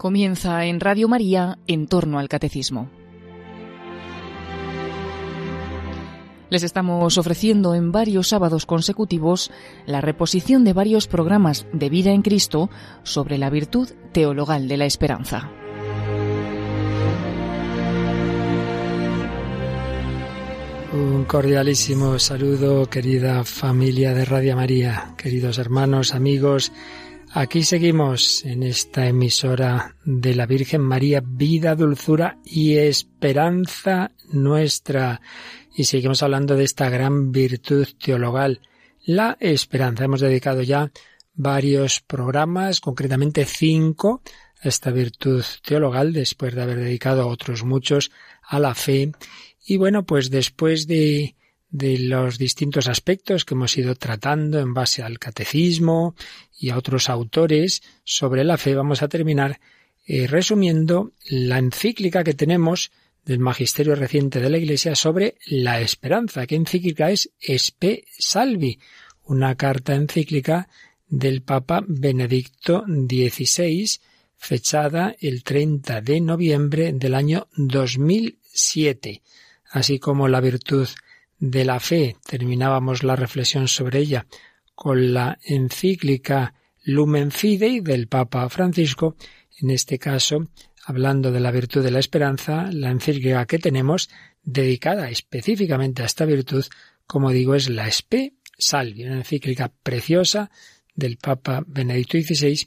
Comienza 0.00 0.64
en 0.64 0.80
Radio 0.80 1.08
María 1.08 1.58
en 1.66 1.86
torno 1.86 2.18
al 2.18 2.30
catecismo. 2.30 2.88
Les 6.48 6.62
estamos 6.62 7.18
ofreciendo 7.18 7.74
en 7.74 7.92
varios 7.92 8.28
sábados 8.28 8.64
consecutivos 8.64 9.50
la 9.84 10.00
reposición 10.00 10.64
de 10.64 10.72
varios 10.72 11.06
programas 11.06 11.66
de 11.74 11.90
vida 11.90 12.12
en 12.12 12.22
Cristo 12.22 12.70
sobre 13.02 13.36
la 13.36 13.50
virtud 13.50 13.90
teologal 14.12 14.68
de 14.68 14.78
la 14.78 14.86
esperanza. 14.86 15.50
Un 20.94 21.26
cordialísimo 21.26 22.18
saludo, 22.18 22.86
querida 22.86 23.44
familia 23.44 24.14
de 24.14 24.24
Radio 24.24 24.56
María, 24.56 25.12
queridos 25.18 25.58
hermanos, 25.58 26.14
amigos, 26.14 26.72
Aquí 27.32 27.62
seguimos 27.62 28.44
en 28.44 28.64
esta 28.64 29.06
emisora 29.06 29.94
de 30.04 30.34
la 30.34 30.46
Virgen 30.46 30.80
María, 30.80 31.22
vida, 31.24 31.76
dulzura 31.76 32.38
y 32.44 32.74
esperanza 32.74 34.10
nuestra. 34.32 35.20
Y 35.72 35.84
seguimos 35.84 36.24
hablando 36.24 36.56
de 36.56 36.64
esta 36.64 36.90
gran 36.90 37.30
virtud 37.30 37.86
teologal, 38.02 38.60
la 39.04 39.36
esperanza. 39.38 40.04
Hemos 40.04 40.20
dedicado 40.20 40.62
ya 40.62 40.90
varios 41.32 42.00
programas, 42.00 42.80
concretamente 42.80 43.44
cinco, 43.44 44.22
a 44.60 44.68
esta 44.68 44.90
virtud 44.90 45.44
teologal, 45.64 46.12
después 46.12 46.52
de 46.56 46.62
haber 46.62 46.78
dedicado 46.78 47.28
otros 47.28 47.62
muchos 47.62 48.10
a 48.42 48.58
la 48.58 48.74
fe. 48.74 49.12
Y 49.64 49.76
bueno, 49.76 50.04
pues 50.04 50.30
después 50.30 50.88
de 50.88 51.36
de 51.70 51.98
los 51.98 52.36
distintos 52.36 52.88
aspectos 52.88 53.44
que 53.44 53.54
hemos 53.54 53.76
ido 53.78 53.94
tratando 53.94 54.58
en 54.58 54.74
base 54.74 55.02
al 55.02 55.18
catecismo 55.18 56.16
y 56.60 56.70
a 56.70 56.76
otros 56.76 57.08
autores 57.08 57.82
sobre 58.04 58.44
la 58.44 58.58
fe, 58.58 58.74
vamos 58.74 59.02
a 59.02 59.08
terminar 59.08 59.58
eh, 60.06 60.26
resumiendo 60.26 61.12
la 61.28 61.58
encíclica 61.58 62.22
que 62.22 62.34
tenemos 62.34 62.92
del 63.24 63.38
magisterio 63.38 63.94
reciente 63.94 64.40
de 64.40 64.50
la 64.50 64.58
Iglesia 64.58 64.94
sobre 64.94 65.36
la 65.46 65.80
esperanza. 65.80 66.46
¿Qué 66.46 66.56
encíclica 66.56 67.10
es? 67.10 67.30
Espe 67.40 68.04
Salvi, 68.18 68.78
una 69.24 69.54
carta 69.56 69.94
encíclica 69.94 70.68
del 71.08 71.42
Papa 71.42 71.82
Benedicto 71.86 72.84
XVI, 72.86 73.98
fechada 74.36 75.14
el 75.18 75.42
30 75.42 76.02
de 76.02 76.20
noviembre 76.20 76.92
del 76.92 77.14
año 77.14 77.48
2007, 77.56 79.22
así 79.70 79.98
como 79.98 80.28
la 80.28 80.40
virtud 80.40 80.88
de 81.38 81.64
la 81.64 81.80
fe. 81.80 82.16
Terminábamos 82.26 83.02
la 83.02 83.16
reflexión 83.16 83.66
sobre 83.66 84.00
ella 84.00 84.26
con 84.80 85.12
la 85.12 85.38
encíclica 85.44 86.54
Lumen 86.84 87.32
Fidei 87.32 87.82
del 87.82 88.08
Papa 88.08 88.48
Francisco, 88.48 89.14
en 89.60 89.68
este 89.68 89.98
caso 89.98 90.48
hablando 90.86 91.30
de 91.30 91.38
la 91.38 91.50
virtud 91.50 91.82
de 91.84 91.90
la 91.90 91.98
esperanza, 91.98 92.70
la 92.72 92.90
encíclica 92.90 93.44
que 93.44 93.58
tenemos 93.58 94.08
dedicada 94.42 95.10
específicamente 95.10 96.02
a 96.02 96.06
esta 96.06 96.24
virtud, 96.24 96.64
como 97.06 97.28
digo, 97.28 97.54
es 97.54 97.68
la 97.68 97.88
Spe 97.88 98.36
Salvi, 98.56 99.04
una 99.04 99.16
encíclica 99.16 99.70
preciosa 99.82 100.50
del 100.94 101.18
Papa 101.18 101.62
Benedicto 101.66 102.16
XVI 102.16 102.66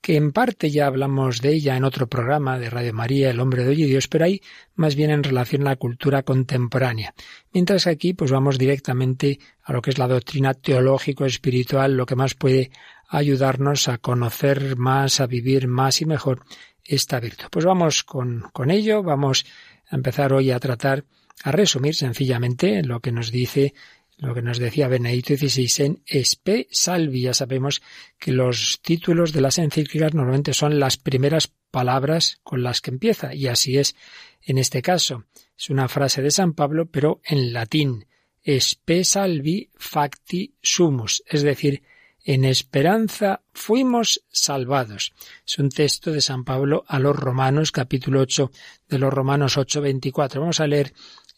que 0.00 0.16
en 0.16 0.32
parte 0.32 0.70
ya 0.70 0.86
hablamos 0.86 1.40
de 1.40 1.52
ella 1.52 1.76
en 1.76 1.84
otro 1.84 2.06
programa 2.06 2.58
de 2.58 2.70
Radio 2.70 2.92
María, 2.92 3.30
El 3.30 3.40
hombre 3.40 3.64
de 3.64 3.70
hoy 3.70 3.82
y 3.84 3.86
Dios, 3.86 4.08
pero 4.08 4.24
ahí 4.24 4.40
más 4.74 4.94
bien 4.94 5.10
en 5.10 5.22
relación 5.22 5.62
a 5.62 5.70
la 5.70 5.76
cultura 5.76 6.22
contemporánea. 6.22 7.14
Mientras 7.52 7.86
aquí 7.86 8.14
pues 8.14 8.30
vamos 8.30 8.58
directamente 8.58 9.38
a 9.62 9.72
lo 9.72 9.82
que 9.82 9.90
es 9.90 9.98
la 9.98 10.08
doctrina 10.08 10.54
teológico-espiritual, 10.54 11.96
lo 11.96 12.06
que 12.06 12.16
más 12.16 12.34
puede 12.34 12.70
ayudarnos 13.08 13.88
a 13.88 13.98
conocer 13.98 14.76
más, 14.76 15.20
a 15.20 15.26
vivir 15.26 15.68
más 15.68 16.00
y 16.00 16.06
mejor 16.06 16.44
esta 16.84 17.20
virtud. 17.20 17.46
Pues 17.50 17.64
vamos 17.64 18.02
con, 18.02 18.44
con 18.52 18.70
ello, 18.70 19.02
vamos 19.02 19.44
a 19.90 19.96
empezar 19.96 20.32
hoy 20.32 20.50
a 20.50 20.60
tratar, 20.60 21.04
a 21.42 21.52
resumir 21.52 21.94
sencillamente 21.94 22.82
lo 22.82 23.00
que 23.00 23.12
nos 23.12 23.30
dice 23.30 23.74
lo 24.20 24.34
que 24.34 24.42
nos 24.42 24.58
decía 24.58 24.88
Benedicto 24.88 25.34
XVI 25.34 25.84
en 25.84 26.02
Espe 26.06 26.68
Salvi. 26.70 27.22
Ya 27.22 27.34
sabemos 27.34 27.82
que 28.18 28.32
los 28.32 28.80
títulos 28.82 29.32
de 29.32 29.40
las 29.40 29.58
encíclicas 29.58 30.14
normalmente 30.14 30.52
son 30.52 30.78
las 30.78 30.98
primeras 30.98 31.48
palabras 31.70 32.38
con 32.42 32.62
las 32.62 32.80
que 32.80 32.90
empieza, 32.90 33.34
y 33.34 33.46
así 33.46 33.78
es 33.78 33.96
en 34.42 34.58
este 34.58 34.82
caso. 34.82 35.24
Es 35.56 35.70
una 35.70 35.88
frase 35.88 36.22
de 36.22 36.30
San 36.30 36.52
Pablo, 36.52 36.86
pero 36.86 37.20
en 37.24 37.52
latín. 37.52 38.06
Espe 38.42 39.04
salvi 39.04 39.70
facti 39.76 40.54
sumus, 40.62 41.22
es 41.26 41.42
decir, 41.42 41.82
en 42.24 42.44
esperanza 42.44 43.42
fuimos 43.54 44.22
salvados. 44.30 45.12
Es 45.46 45.58
un 45.58 45.70
texto 45.70 46.10
de 46.12 46.20
San 46.20 46.44
Pablo 46.44 46.84
a 46.86 46.98
los 46.98 47.16
Romanos, 47.16 47.72
capítulo 47.72 48.20
8 48.20 48.50
de 48.88 48.98
los 48.98 49.12
Romanos 49.12 49.56
8:24. 49.56 50.40
Vamos 50.40 50.60
a 50.60 50.66
leer 50.66 50.92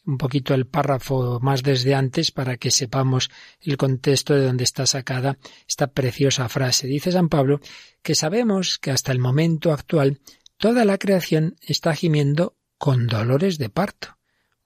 un 0.05 0.19
poquito 0.19 0.55
el 0.55 0.67
párrafo 0.67 1.39
más 1.41 1.63
desde 1.63 1.95
antes 1.95 2.31
para 2.31 2.57
que 2.57 2.71
sepamos 2.71 3.31
el 3.61 3.77
contexto 3.77 4.35
de 4.35 4.47
donde 4.47 4.65
está 4.65 4.87
sacada 4.87 5.39
esta 5.69 5.89
preciosa 5.89 6.49
frase. 6.49 6.87
Dice 6.87 7.13
San 7.13 7.29
Pablo 7.29 7.61
que 8.03 8.15
sabemos 8.15 8.79
que 8.79 8.91
hasta 8.91 9.13
el 9.13 9.19
momento 9.19 9.73
actual 9.73 10.21
toda 10.57 10.85
la 10.85 10.99
creación 10.99 11.57
está 11.61 11.95
gimiendo 11.95 12.57
con 12.79 13.07
dolores 13.07 13.59
de 13.59 13.69
parto. 13.69 14.19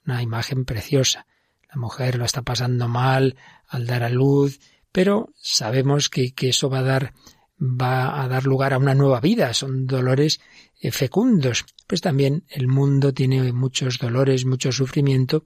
Una 0.07 0.23
imagen 0.23 0.65
preciosa. 0.65 1.27
La 1.69 1.77
mujer 1.77 2.17
lo 2.17 2.25
está 2.25 2.43
pasando 2.43 2.89
mal 2.89 3.37
al 3.69 3.87
dar 3.87 4.05
a 4.05 4.09
luz, 4.09 4.61
pero 4.93 5.33
sabemos 5.37 6.09
que, 6.09 6.33
que 6.33 6.51
eso 6.51 6.71
va 6.71 6.79
a 6.79 6.83
dar 6.83 7.13
va 7.59 8.23
a 8.23 8.29
dar 8.29 8.45
lugar 8.45 8.73
a 8.73 8.79
una 8.79 8.95
nueva 8.95 9.21
vida. 9.21 9.53
Son 9.55 9.87
dolores 9.87 10.41
fecundos. 10.91 11.65
Pues 11.87 12.01
también 12.01 12.45
el 12.49 12.69
mundo 12.69 13.13
tiene 13.13 13.53
muchos 13.53 13.99
dolores, 13.99 14.45
mucho 14.45 14.73
sufrimiento, 14.73 15.45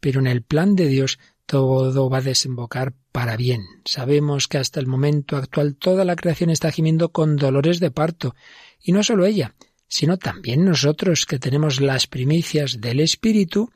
pero 0.00 0.20
en 0.20 0.26
el 0.26 0.42
plan 0.42 0.74
de 0.74 0.88
Dios 0.88 1.18
todo 1.46 2.08
va 2.08 2.18
a 2.18 2.22
desembocar 2.22 2.94
para 3.12 3.36
bien. 3.36 3.62
Sabemos 3.84 4.48
que 4.48 4.58
hasta 4.58 4.80
el 4.80 4.86
momento 4.86 5.36
actual 5.36 5.76
toda 5.76 6.04
la 6.04 6.16
creación 6.16 6.50
está 6.50 6.70
gimiendo 6.70 7.10
con 7.12 7.36
dolores 7.36 7.80
de 7.80 7.90
parto, 7.90 8.34
y 8.82 8.92
no 8.92 9.02
solo 9.02 9.26
ella, 9.26 9.54
sino 9.86 10.18
también 10.18 10.64
nosotros 10.64 11.26
que 11.26 11.38
tenemos 11.38 11.80
las 11.80 12.06
primicias 12.06 12.80
del 12.80 13.00
Espíritu, 13.00 13.70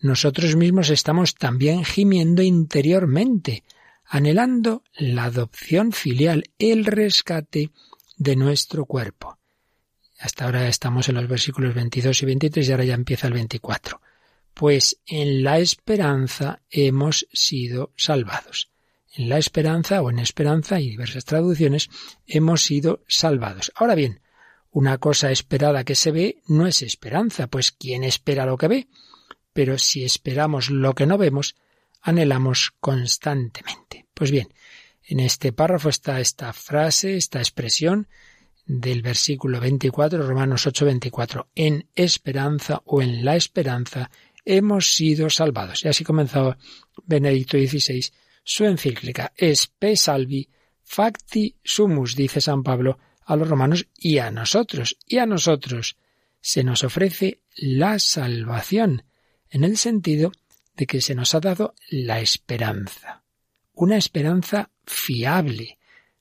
nosotros 0.00 0.56
mismos 0.56 0.90
estamos 0.90 1.34
también 1.34 1.84
gimiendo 1.84 2.42
interiormente, 2.42 3.64
anhelando 4.04 4.82
la 4.94 5.24
adopción 5.24 5.92
filial, 5.92 6.44
el 6.58 6.84
rescate 6.84 7.70
de 8.16 8.36
nuestro 8.36 8.86
cuerpo. 8.86 9.39
Hasta 10.20 10.44
ahora 10.44 10.68
estamos 10.68 11.08
en 11.08 11.14
los 11.14 11.26
versículos 11.26 11.74
22 11.74 12.22
y 12.22 12.26
23 12.26 12.68
y 12.68 12.72
ahora 12.72 12.84
ya 12.84 12.94
empieza 12.94 13.26
el 13.26 13.32
24. 13.32 14.02
Pues 14.52 15.00
en 15.06 15.42
la 15.42 15.58
esperanza 15.58 16.60
hemos 16.68 17.26
sido 17.32 17.94
salvados. 17.96 18.70
En 19.14 19.30
la 19.30 19.38
esperanza 19.38 20.02
o 20.02 20.10
en 20.10 20.18
esperanza 20.18 20.78
y 20.78 20.90
diversas 20.90 21.24
traducciones 21.24 21.88
hemos 22.26 22.62
sido 22.62 23.02
salvados. 23.08 23.72
Ahora 23.74 23.94
bien, 23.94 24.20
una 24.70 24.98
cosa 24.98 25.30
esperada 25.30 25.84
que 25.84 25.94
se 25.94 26.10
ve 26.10 26.42
no 26.46 26.66
es 26.66 26.82
esperanza, 26.82 27.46
pues 27.46 27.72
¿quién 27.72 28.04
espera 28.04 28.44
lo 28.44 28.58
que 28.58 28.68
ve? 28.68 28.88
Pero 29.54 29.78
si 29.78 30.04
esperamos 30.04 30.68
lo 30.68 30.94
que 30.94 31.06
no 31.06 31.16
vemos, 31.16 31.56
anhelamos 32.02 32.72
constantemente. 32.78 34.04
Pues 34.12 34.30
bien, 34.30 34.52
en 35.02 35.20
este 35.20 35.52
párrafo 35.52 35.88
está 35.88 36.20
esta 36.20 36.52
frase, 36.52 37.16
esta 37.16 37.38
expresión 37.38 38.06
del 38.78 39.02
versículo 39.02 39.58
24, 39.58 40.24
Romanos 40.24 40.64
8, 40.64 40.84
24. 40.84 41.48
En 41.56 41.88
esperanza 41.96 42.80
o 42.84 43.02
en 43.02 43.24
la 43.24 43.34
esperanza 43.34 44.12
hemos 44.44 44.94
sido 44.94 45.28
salvados. 45.28 45.84
Y 45.84 45.88
así 45.88 46.04
comenzó 46.04 46.56
Benedicto 47.04 47.58
XVI 47.58 48.12
su 48.44 48.64
encíclica 48.64 49.32
Espe 49.36 49.96
Salvi 49.96 50.48
Facti 50.84 51.56
Sumus, 51.64 52.14
dice 52.14 52.40
San 52.40 52.62
Pablo 52.62 52.98
a 53.24 53.34
los 53.34 53.48
romanos 53.48 53.88
y 53.96 54.18
a 54.18 54.30
nosotros. 54.30 54.96
Y 55.04 55.18
a 55.18 55.26
nosotros 55.26 55.96
se 56.40 56.62
nos 56.62 56.84
ofrece 56.84 57.42
la 57.56 57.98
salvación, 57.98 59.02
en 59.50 59.64
el 59.64 59.78
sentido 59.78 60.30
de 60.76 60.86
que 60.86 61.00
se 61.00 61.16
nos 61.16 61.34
ha 61.34 61.40
dado 61.40 61.74
la 61.90 62.20
esperanza. 62.20 63.24
Una 63.74 63.96
esperanza 63.96 64.70
fiable, 64.86 65.78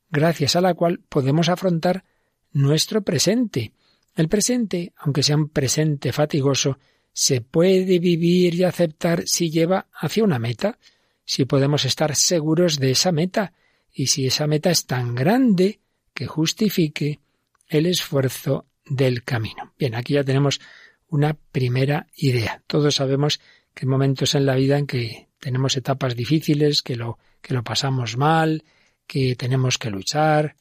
gracias 0.09 0.55
a 0.55 0.61
la 0.61 0.73
cual 0.73 0.99
podemos 1.09 1.47
afrontar 1.47 2.05
nuestro 2.51 3.01
presente. 3.03 3.73
El 4.15 4.27
presente, 4.27 4.93
aunque 4.97 5.23
sea 5.23 5.35
un 5.35 5.49
presente 5.49 6.11
fatigoso, 6.11 6.77
se 7.13 7.41
puede 7.41 7.99
vivir 7.99 8.55
y 8.55 8.63
aceptar 8.63 9.23
si 9.27 9.49
lleva 9.49 9.87
hacia 9.93 10.23
una 10.23 10.39
meta, 10.39 10.77
si 11.25 11.45
podemos 11.45 11.85
estar 11.85 12.15
seguros 12.15 12.79
de 12.79 12.91
esa 12.91 13.11
meta 13.11 13.53
y 13.93 14.07
si 14.07 14.25
esa 14.25 14.47
meta 14.47 14.71
es 14.71 14.85
tan 14.85 15.15
grande 15.15 15.79
que 16.13 16.27
justifique 16.27 17.19
el 17.67 17.85
esfuerzo 17.85 18.67
del 18.85 19.23
camino. 19.23 19.73
Bien, 19.77 19.95
aquí 19.95 20.13
ya 20.13 20.23
tenemos 20.23 20.59
una 21.07 21.33
primera 21.33 22.07
idea. 22.15 22.63
Todos 22.67 22.95
sabemos 22.95 23.39
que 23.73 23.85
hay 23.85 23.89
momentos 23.89 24.35
en 24.35 24.45
la 24.45 24.55
vida 24.55 24.77
en 24.77 24.87
que 24.87 25.29
tenemos 25.39 25.77
etapas 25.77 26.15
difíciles, 26.15 26.81
que 26.81 26.95
lo, 26.95 27.17
que 27.41 27.53
lo 27.53 27.63
pasamos 27.63 28.17
mal, 28.17 28.63
que 29.07 29.35
tenemos 29.35 29.77
que 29.77 29.89
luchar. 29.89 30.55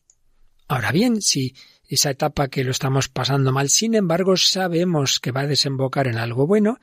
Ahora 0.69 0.93
bien, 0.93 1.21
si 1.23 1.55
esa 1.89 2.11
etapa 2.11 2.49
que 2.49 2.65
lo 2.65 2.71
estamos 2.71 3.09
pasando 3.09 3.53
mal, 3.53 3.71
sin 3.71 3.95
embargo 3.95 4.37
sabemos 4.37 5.21
que 5.21 5.33
va 5.33 5.43
a 5.43 5.47
desembocar 5.47 6.07
en 6.07 6.19
algo 6.19 6.47
bueno, 6.47 6.79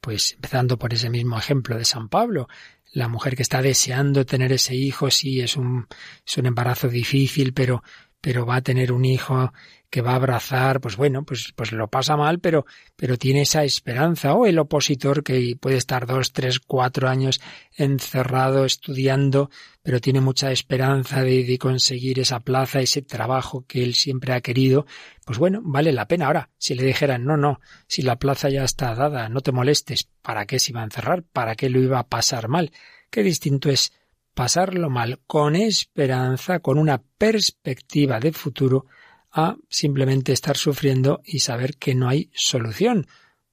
pues 0.00 0.32
empezando 0.32 0.78
por 0.78 0.92
ese 0.94 1.10
mismo 1.10 1.38
ejemplo 1.38 1.76
de 1.76 1.84
San 1.84 2.08
Pablo, 2.08 2.48
la 2.92 3.08
mujer 3.08 3.36
que 3.36 3.42
está 3.42 3.62
deseando 3.62 4.26
tener 4.26 4.52
ese 4.52 4.74
hijo, 4.74 5.10
sí, 5.10 5.40
es 5.40 5.56
un, 5.56 5.86
es 6.26 6.36
un 6.38 6.46
embarazo 6.46 6.88
difícil, 6.88 7.52
pero, 7.52 7.82
pero 8.20 8.46
va 8.46 8.56
a 8.56 8.62
tener 8.62 8.92
un 8.92 9.04
hijo 9.04 9.52
que 9.90 10.02
va 10.02 10.12
a 10.12 10.16
abrazar, 10.16 10.80
pues 10.80 10.96
bueno, 10.96 11.24
pues, 11.24 11.52
pues 11.56 11.72
lo 11.72 11.88
pasa 11.88 12.16
mal, 12.16 12.38
pero, 12.38 12.64
pero 12.94 13.18
tiene 13.18 13.42
esa 13.42 13.64
esperanza. 13.64 14.34
O 14.34 14.46
el 14.46 14.58
opositor 14.58 15.24
que 15.24 15.56
puede 15.60 15.76
estar 15.76 16.06
dos, 16.06 16.32
tres, 16.32 16.60
cuatro 16.60 17.08
años 17.08 17.40
encerrado 17.76 18.64
estudiando, 18.64 19.50
pero 19.82 20.00
tiene 20.00 20.20
mucha 20.20 20.52
esperanza 20.52 21.24
de, 21.24 21.42
de 21.42 21.58
conseguir 21.58 22.20
esa 22.20 22.40
plaza, 22.40 22.80
ese 22.80 23.02
trabajo 23.02 23.64
que 23.66 23.82
él 23.82 23.94
siempre 23.94 24.32
ha 24.32 24.40
querido, 24.40 24.86
pues 25.26 25.38
bueno, 25.38 25.60
vale 25.64 25.92
la 25.92 26.06
pena. 26.06 26.26
Ahora, 26.26 26.50
si 26.56 26.74
le 26.74 26.84
dijeran, 26.84 27.24
no, 27.24 27.36
no, 27.36 27.60
si 27.88 28.02
la 28.02 28.16
plaza 28.16 28.48
ya 28.48 28.62
está 28.62 28.94
dada, 28.94 29.28
no 29.28 29.40
te 29.40 29.50
molestes, 29.50 30.08
¿para 30.22 30.46
qué 30.46 30.60
se 30.60 30.70
iba 30.70 30.82
a 30.82 30.84
encerrar? 30.84 31.24
¿Para 31.24 31.56
qué 31.56 31.68
lo 31.68 31.80
iba 31.80 31.98
a 31.98 32.08
pasar 32.08 32.46
mal? 32.46 32.70
Qué 33.10 33.24
distinto 33.24 33.70
es 33.70 33.92
pasarlo 34.34 34.90
mal 34.90 35.20
con 35.26 35.56
esperanza, 35.56 36.60
con 36.60 36.78
una 36.78 37.02
perspectiva 37.18 38.20
de 38.20 38.32
futuro, 38.32 38.86
a 39.32 39.56
simplemente 39.68 40.32
estar 40.32 40.56
sufriendo 40.56 41.20
y 41.24 41.40
saber 41.40 41.76
que 41.76 41.94
no 41.94 42.08
hay 42.08 42.30
solución. 42.34 43.06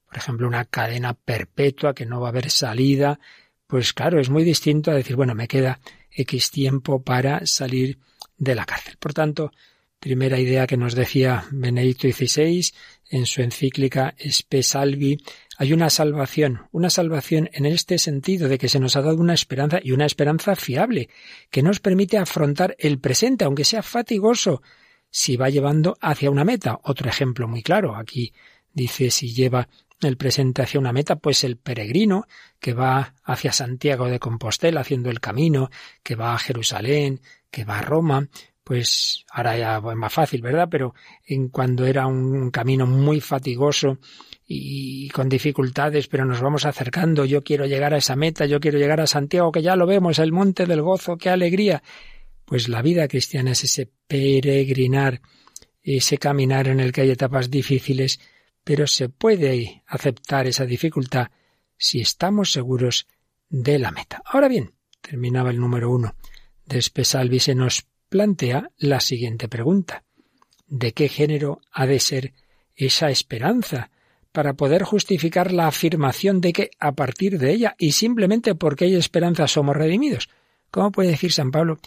Por 0.06 0.16
ejemplo, 0.16 0.48
una 0.48 0.64
cadena 0.64 1.14
perpetua, 1.14 1.94
que 1.94 2.06
no 2.06 2.20
va 2.20 2.28
a 2.28 2.30
haber 2.30 2.50
salida. 2.50 3.20
Pues 3.66 3.92
claro, 3.92 4.20
es 4.20 4.30
muy 4.30 4.44
distinto 4.44 4.90
a 4.90 4.94
decir, 4.94 5.14
bueno, 5.14 5.34
me 5.34 5.48
queda 5.48 5.80
X 6.10 6.50
tiempo 6.50 7.02
para 7.02 7.46
salir 7.46 7.98
de 8.36 8.54
la 8.54 8.64
cárcel. 8.64 8.96
Por 8.98 9.14
tanto, 9.14 9.52
primera 9.98 10.38
idea 10.38 10.66
que 10.66 10.76
nos 10.76 10.94
decía 10.94 11.44
Benedicto 11.50 12.08
XVI 12.08 12.70
en 13.10 13.26
su 13.26 13.42
encíclica 13.42 14.14
Spe 14.18 14.62
Salvi, 14.62 15.18
hay 15.56 15.72
una 15.72 15.90
salvación, 15.90 16.68
una 16.70 16.90
salvación 16.90 17.50
en 17.52 17.66
este 17.66 17.98
sentido 17.98 18.48
de 18.48 18.58
que 18.58 18.68
se 18.68 18.78
nos 18.78 18.96
ha 18.96 19.02
dado 19.02 19.16
una 19.16 19.34
esperanza 19.34 19.80
y 19.82 19.92
una 19.92 20.06
esperanza 20.06 20.54
fiable, 20.54 21.08
que 21.50 21.62
nos 21.62 21.80
permite 21.80 22.16
afrontar 22.16 22.76
el 22.78 23.00
presente, 23.00 23.44
aunque 23.44 23.64
sea 23.64 23.82
fatigoso, 23.82 24.62
si 25.10 25.36
va 25.36 25.48
llevando 25.50 25.96
hacia 26.00 26.30
una 26.30 26.44
meta. 26.44 26.78
Otro 26.84 27.08
ejemplo 27.08 27.48
muy 27.48 27.62
claro. 27.62 27.96
Aquí 27.96 28.32
dice 28.72 29.10
si 29.10 29.32
lleva 29.32 29.68
el 30.00 30.16
presente 30.16 30.62
hacia 30.62 30.78
una 30.78 30.92
meta, 30.92 31.16
pues 31.16 31.42
el 31.42 31.56
peregrino 31.56 32.26
que 32.60 32.72
va 32.72 33.14
hacia 33.24 33.52
Santiago 33.52 34.08
de 34.08 34.20
Compostela 34.20 34.82
haciendo 34.82 35.10
el 35.10 35.20
camino, 35.20 35.70
que 36.04 36.14
va 36.14 36.34
a 36.34 36.38
Jerusalén, 36.38 37.20
que 37.50 37.64
va 37.64 37.78
a 37.78 37.82
Roma, 37.82 38.28
pues 38.68 39.24
ahora 39.30 39.56
ya 39.56 39.78
es 39.78 39.96
más 39.96 40.12
fácil, 40.12 40.42
¿verdad? 40.42 40.68
Pero 40.70 40.94
en 41.24 41.48
cuando 41.48 41.86
era 41.86 42.06
un 42.06 42.50
camino 42.50 42.86
muy 42.86 43.18
fatigoso 43.18 43.98
y 44.46 45.08
con 45.08 45.30
dificultades, 45.30 46.06
pero 46.06 46.26
nos 46.26 46.42
vamos 46.42 46.66
acercando, 46.66 47.24
yo 47.24 47.42
quiero 47.42 47.64
llegar 47.64 47.94
a 47.94 47.96
esa 47.96 48.14
meta, 48.14 48.44
yo 48.44 48.60
quiero 48.60 48.78
llegar 48.78 49.00
a 49.00 49.06
Santiago, 49.06 49.52
que 49.52 49.62
ya 49.62 49.74
lo 49.74 49.86
vemos, 49.86 50.18
el 50.18 50.32
monte 50.32 50.66
del 50.66 50.82
gozo, 50.82 51.16
qué 51.16 51.30
alegría. 51.30 51.82
Pues 52.44 52.68
la 52.68 52.82
vida 52.82 53.08
cristiana 53.08 53.52
es 53.52 53.64
ese 53.64 53.90
peregrinar, 54.06 55.22
ese 55.82 56.18
caminar 56.18 56.68
en 56.68 56.80
el 56.80 56.92
que 56.92 57.00
hay 57.00 57.10
etapas 57.10 57.48
difíciles, 57.50 58.20
pero 58.64 58.86
se 58.86 59.08
puede 59.08 59.82
aceptar 59.86 60.46
esa 60.46 60.66
dificultad 60.66 61.28
si 61.78 62.00
estamos 62.02 62.52
seguros 62.52 63.06
de 63.48 63.78
la 63.78 63.92
meta. 63.92 64.22
Ahora 64.26 64.48
bien, 64.48 64.74
terminaba 65.00 65.48
el 65.48 65.58
número 65.58 65.90
uno 65.90 66.16
de 66.66 66.76
Espesalvi, 66.76 67.40
se 67.40 67.54
nos 67.54 67.86
plantea 68.08 68.70
la 68.76 69.00
siguiente 69.00 69.48
pregunta. 69.48 70.04
¿De 70.66 70.92
qué 70.92 71.08
género 71.08 71.60
ha 71.72 71.86
de 71.86 72.00
ser 72.00 72.34
esa 72.76 73.10
esperanza 73.10 73.90
para 74.32 74.54
poder 74.54 74.82
justificar 74.82 75.52
la 75.52 75.66
afirmación 75.66 76.40
de 76.40 76.52
que 76.52 76.70
a 76.78 76.92
partir 76.92 77.38
de 77.38 77.52
ella 77.52 77.74
y 77.78 77.92
simplemente 77.92 78.54
porque 78.54 78.86
hay 78.86 78.94
esperanza 78.94 79.48
somos 79.48 79.76
redimidos? 79.76 80.28
¿Cómo 80.70 80.92
puede 80.92 81.10
decir 81.10 81.32
San 81.32 81.50
Pablo 81.50 81.78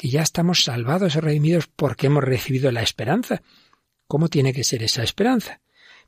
que 0.00 0.08
ya 0.08 0.22
estamos 0.22 0.64
salvados 0.64 1.14
y 1.14 1.20
redimidos 1.20 1.66
porque 1.66 2.06
hemos 2.06 2.24
recibido 2.24 2.72
la 2.72 2.80
esperanza. 2.80 3.42
¿Cómo 4.06 4.28
tiene 4.28 4.54
que 4.54 4.64
ser 4.64 4.82
esa 4.82 5.02
esperanza? 5.02 5.60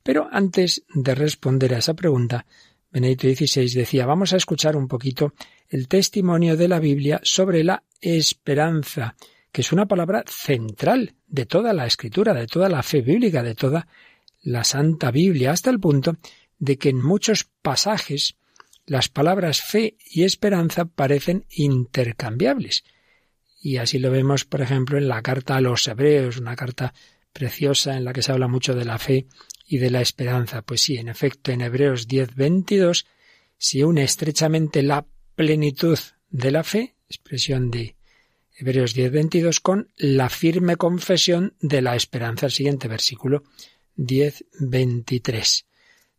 Pero 0.03 0.31
antes 0.33 0.83
de 0.95 1.15
responder 1.15 1.75
a 1.75 1.79
esa 1.81 1.93
pregunta, 1.93 2.47
Benedicto 2.91 3.29
XVI 3.29 3.69
decía, 3.75 4.07
vamos 4.07 4.33
a 4.33 4.39
escuchar 4.39 4.79
un 4.79 4.89
poquito 4.89 5.35
el 5.69 5.89
testimonio 5.89 6.57
de 6.57 6.69
la 6.69 6.81
Biblia 6.81 7.21
sobre 7.23 7.65
la 7.65 7.83
esperanza, 8.01 9.15
que 9.53 9.61
es 9.61 9.73
una 9.73 9.87
palabra 9.87 10.25
central 10.27 11.15
de 11.29 11.47
toda 11.47 11.73
la 11.75 11.87
escritura, 11.87 12.33
de 12.33 12.47
toda 12.47 12.69
la 12.69 12.83
fe 12.83 13.03
bíblica, 13.03 13.43
de 13.43 13.55
toda 13.55 13.87
la 14.41 14.65
Santa 14.65 15.11
Biblia, 15.11 15.53
hasta 15.53 15.71
el 15.71 15.79
punto 15.79 16.17
de 16.59 16.79
que 16.79 16.89
en 16.89 17.03
muchos 17.03 17.45
pasajes 17.61 18.37
las 18.87 19.09
palabras 19.09 19.61
fe 19.61 19.97
y 20.11 20.25
esperanza 20.25 20.87
parecen 20.87 21.45
intercambiables. 21.51 22.85
Y 23.61 23.77
así 23.77 23.99
lo 23.99 24.11
vemos, 24.11 24.45
por 24.45 24.63
ejemplo, 24.63 24.99
en 24.99 25.07
la 25.07 25.23
carta 25.23 25.57
a 25.57 25.61
los 25.61 25.87
Hebreos, 25.87 26.39
una 26.39 26.57
carta 26.57 26.95
preciosa 27.33 27.97
en 27.97 28.05
la 28.05 28.13
que 28.13 28.23
se 28.23 28.33
habla 28.33 28.49
mucho 28.49 28.75
de 28.75 28.85
la 28.85 28.99
fe 28.99 29.27
y 29.67 29.79
de 29.79 29.91
la 29.91 30.01
esperanza. 30.01 30.63
Pues 30.63 30.83
sí, 30.83 30.97
en 30.97 31.09
efecto, 31.09 31.53
en 31.53 31.61
Hebreos 31.61 32.09
10, 32.09 32.35
22 32.35 33.07
se 33.57 33.85
une 33.85 34.03
estrechamente 34.03 34.83
la 34.83 35.07
plenitud 35.37 35.99
de 36.31 36.51
la 36.51 36.65
fe, 36.65 36.97
expresión 37.09 37.71
de 37.71 37.95
Hebreos 38.63 38.95
10, 38.95 39.11
22, 39.11 39.59
con 39.59 39.89
la 39.97 40.29
firme 40.29 40.77
confesión 40.77 41.55
de 41.61 41.83
la 41.83 41.97
esperanza. 41.97 42.47
El 42.47 42.53
siguiente 42.53 42.87
versículo, 42.87 43.43
10, 43.97 44.45
23. 44.61 45.67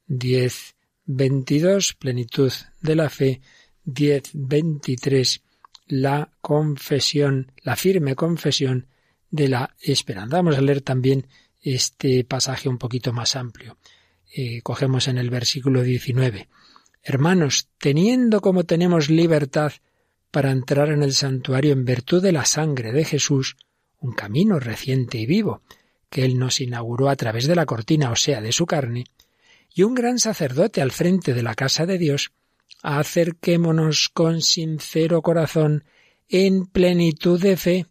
10, 0.07 0.75
22, 1.06 1.94
plenitud 1.94 2.51
de 2.81 2.95
la 2.95 3.10
fe, 3.10 3.40
10, 3.86 4.31
23, 4.34 5.42
la 5.88 6.31
confesión, 6.42 7.54
la 7.62 7.78
firme 7.78 8.13
confesión 8.13 8.88
de 9.31 9.48
la 9.48 9.74
esperanza. 9.80 10.36
Vamos 10.36 10.57
a 10.57 10.62
leer 10.62 10.81
también 10.81 11.28
este 11.62 12.25
pasaje 12.25 12.68
un 12.68 12.78
poquito 12.78 13.13
más 13.13 13.38
amplio. 13.38 13.78
Eh, 14.36 14.62
cogemos 14.63 15.07
en 15.07 15.18
el 15.18 15.30
versículo 15.30 15.81
19. 15.81 16.50
Hermanos, 17.04 17.69
teniendo 17.78 18.42
como 18.42 18.66
tenemos 18.66 19.10
libertad 19.10 19.72
para 20.34 20.50
entrar 20.50 20.90
en 20.90 21.04
el 21.04 21.14
santuario 21.14 21.74
en 21.74 21.86
virtud 21.86 22.20
de 22.20 22.32
la 22.32 22.44
sangre 22.44 22.92
de 22.92 23.06
Jesús, 23.06 23.56
un 24.00 24.14
camino 24.14 24.60
reciente 24.60 25.20
y 25.20 25.28
vivo, 25.28 25.62
que 26.10 26.25
Él 26.25 26.40
nos 26.40 26.60
inauguró 26.60 27.10
a 27.10 27.16
través 27.16 27.46
de 27.46 27.54
la 27.54 27.68
cortina, 27.68 28.10
o 28.10 28.16
sea, 28.16 28.42
de 28.42 28.52
su 28.52 28.66
carne, 28.66 29.04
y 29.75 29.84
un 29.84 29.94
gran 29.94 30.18
sacerdote 30.18 30.82
al 30.82 30.92
frente 30.92 31.36
de 31.36 31.44
la 31.44 31.54
casa 31.54 31.86
de 31.86 32.00
Dios, 32.00 32.32
acerquémonos 32.82 34.10
con 34.12 34.42
sincero 34.42 35.22
corazón, 35.22 35.84
en 36.28 36.66
plenitud 36.66 37.40
de 37.40 37.56
fe, 37.56 37.86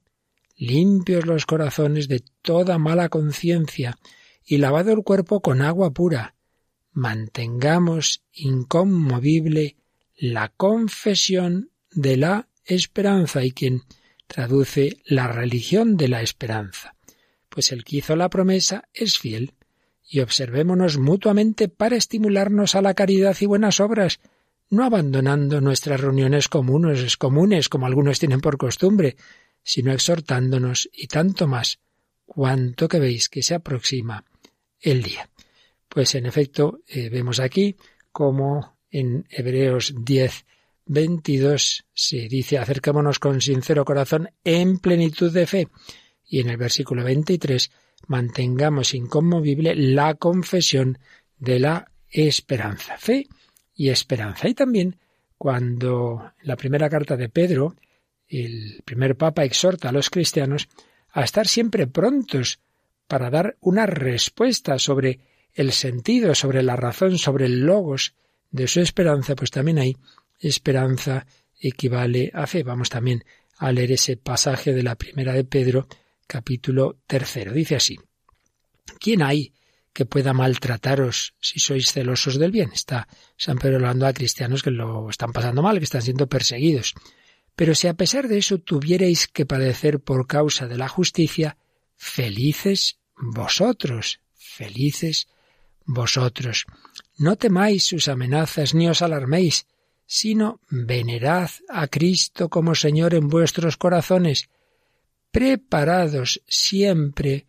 limpios 0.56 1.24
los 1.24 1.46
corazones 1.46 2.08
de 2.08 2.24
toda 2.42 2.76
mala 2.76 3.08
conciencia 3.08 3.96
y 4.44 4.56
lavado 4.56 4.90
el 4.90 5.04
cuerpo 5.04 5.40
con 5.42 5.62
agua 5.62 5.92
pura. 5.92 6.34
Mantengamos 6.90 8.24
inconmovible 8.32 9.76
la 10.16 10.48
confesión 10.48 11.71
de 11.94 12.16
la 12.16 12.48
esperanza 12.64 13.44
y 13.44 13.52
quien 13.52 13.82
traduce 14.26 14.98
la 15.04 15.28
religión 15.28 15.96
de 15.96 16.08
la 16.08 16.22
esperanza. 16.22 16.94
Pues 17.48 17.72
el 17.72 17.84
que 17.84 17.98
hizo 17.98 18.16
la 18.16 18.30
promesa 18.30 18.88
es 18.94 19.18
fiel, 19.18 19.54
y 20.12 20.20
observémonos 20.20 20.98
mutuamente 20.98 21.68
para 21.68 21.96
estimularnos 21.96 22.74
a 22.74 22.82
la 22.82 22.92
caridad 22.92 23.36
y 23.40 23.46
buenas 23.46 23.80
obras, 23.80 24.20
no 24.68 24.84
abandonando 24.84 25.60
nuestras 25.60 26.00
reuniones 26.00 26.48
comunes, 26.48 27.16
comunes 27.16 27.68
como 27.68 27.86
algunos 27.86 28.18
tienen 28.18 28.40
por 28.40 28.58
costumbre, 28.58 29.16
sino 29.62 29.92
exhortándonos 29.92 30.90
y 30.92 31.06
tanto 31.06 31.46
más 31.46 31.78
cuanto 32.26 32.88
que 32.88 32.98
veis 32.98 33.28
que 33.28 33.42
se 33.42 33.54
aproxima 33.54 34.24
el 34.80 35.02
día. 35.02 35.28
Pues 35.88 36.14
en 36.14 36.26
efecto 36.26 36.80
eh, 36.86 37.08
vemos 37.08 37.40
aquí 37.40 37.76
como 38.10 38.78
en 38.90 39.26
Hebreos 39.30 39.94
10, 39.96 40.44
22 40.86 41.84
se 41.92 42.28
dice 42.28 42.58
acercémonos 42.58 43.18
con 43.18 43.40
sincero 43.40 43.84
corazón 43.84 44.30
en 44.44 44.78
plenitud 44.78 45.32
de 45.32 45.46
fe 45.46 45.68
y 46.24 46.40
en 46.40 46.50
el 46.50 46.56
versículo 46.56 47.04
23 47.04 47.70
mantengamos 48.08 48.94
inconmovible 48.94 49.74
la 49.74 50.14
confesión 50.14 50.98
de 51.38 51.58
la 51.58 51.90
esperanza. 52.08 52.96
Fe 52.98 53.26
y 53.74 53.90
esperanza. 53.90 54.48
Y 54.48 54.54
también 54.54 54.98
cuando 55.36 56.32
la 56.42 56.56
primera 56.56 56.88
carta 56.88 57.16
de 57.16 57.28
Pedro, 57.28 57.74
el 58.28 58.82
primer 58.84 59.16
papa 59.16 59.44
exhorta 59.44 59.88
a 59.88 59.92
los 59.92 60.08
cristianos 60.08 60.68
a 61.10 61.22
estar 61.22 61.46
siempre 61.46 61.86
prontos 61.86 62.60
para 63.06 63.28
dar 63.28 63.56
una 63.60 63.86
respuesta 63.86 64.78
sobre 64.78 65.20
el 65.52 65.72
sentido, 65.72 66.34
sobre 66.34 66.62
la 66.62 66.76
razón, 66.76 67.18
sobre 67.18 67.46
el 67.46 67.60
logos 67.60 68.14
de 68.50 68.68
su 68.68 68.80
esperanza, 68.80 69.34
pues 69.34 69.50
también 69.50 69.78
hay 69.78 69.96
esperanza 70.42 71.26
equivale 71.58 72.30
a 72.34 72.46
fe. 72.46 72.62
Vamos 72.62 72.90
también 72.90 73.24
a 73.58 73.72
leer 73.72 73.92
ese 73.92 74.16
pasaje 74.16 74.74
de 74.74 74.82
la 74.82 74.96
primera 74.96 75.32
de 75.32 75.44
Pedro, 75.44 75.86
capítulo 76.26 76.98
tercero. 77.06 77.52
Dice 77.52 77.76
así, 77.76 77.98
¿Quién 78.98 79.22
hay 79.22 79.52
que 79.92 80.06
pueda 80.06 80.32
maltrataros 80.32 81.34
si 81.40 81.60
sois 81.60 81.92
celosos 81.92 82.38
del 82.38 82.50
bien? 82.50 82.70
Está 82.72 83.08
San 83.36 83.58
Pedro 83.58 83.76
hablando 83.76 84.06
a 84.06 84.12
cristianos 84.12 84.62
que 84.62 84.70
lo 84.70 85.10
están 85.10 85.32
pasando 85.32 85.62
mal, 85.62 85.78
que 85.78 85.84
están 85.84 86.02
siendo 86.02 86.28
perseguidos. 86.28 86.94
Pero 87.54 87.74
si 87.74 87.88
a 87.88 87.94
pesar 87.94 88.28
de 88.28 88.38
eso 88.38 88.58
tuvierais 88.58 89.28
que 89.28 89.46
padecer 89.46 90.00
por 90.00 90.26
causa 90.26 90.66
de 90.66 90.78
la 90.78 90.88
justicia, 90.88 91.58
felices 91.96 92.98
vosotros, 93.16 94.20
felices 94.34 95.28
vosotros. 95.84 96.64
No 97.18 97.36
temáis 97.36 97.84
sus 97.84 98.08
amenazas 98.08 98.74
ni 98.74 98.88
os 98.88 99.02
alarméis, 99.02 99.66
sino 100.12 100.60
venerad 100.68 101.48
a 101.70 101.86
Cristo 101.86 102.50
como 102.50 102.74
Señor 102.74 103.14
en 103.14 103.28
vuestros 103.28 103.78
corazones, 103.78 104.50
preparados 105.30 106.42
siempre 106.46 107.46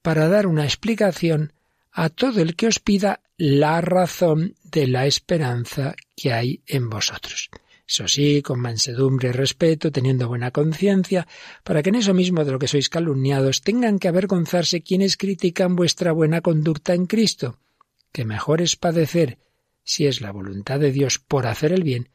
para 0.00 0.26
dar 0.26 0.46
una 0.46 0.64
explicación 0.64 1.52
a 1.92 2.08
todo 2.08 2.40
el 2.40 2.56
que 2.56 2.68
os 2.68 2.78
pida 2.78 3.20
la 3.36 3.82
razón 3.82 4.54
de 4.62 4.86
la 4.86 5.04
esperanza 5.04 5.94
que 6.16 6.32
hay 6.32 6.62
en 6.66 6.88
vosotros. 6.88 7.50
Eso 7.86 8.08
sí, 8.08 8.40
con 8.40 8.60
mansedumbre 8.60 9.28
y 9.28 9.32
respeto, 9.32 9.92
teniendo 9.92 10.26
buena 10.26 10.52
conciencia, 10.52 11.28
para 11.64 11.82
que 11.82 11.90
en 11.90 11.96
eso 11.96 12.14
mismo 12.14 12.46
de 12.46 12.52
lo 12.52 12.58
que 12.58 12.66
sois 12.66 12.88
calumniados 12.88 13.60
tengan 13.60 13.98
que 13.98 14.08
avergonzarse 14.08 14.80
quienes 14.80 15.18
critican 15.18 15.76
vuestra 15.76 16.12
buena 16.12 16.40
conducta 16.40 16.94
en 16.94 17.04
Cristo, 17.04 17.58
que 18.10 18.24
mejor 18.24 18.62
es 18.62 18.74
padecer, 18.74 19.36
si 19.86 20.06
es 20.06 20.20
la 20.20 20.32
voluntad 20.32 20.80
de 20.80 20.92
Dios, 20.92 21.18
por 21.20 21.46
hacer 21.46 21.72
el 21.72 21.84
bien, 21.84 22.10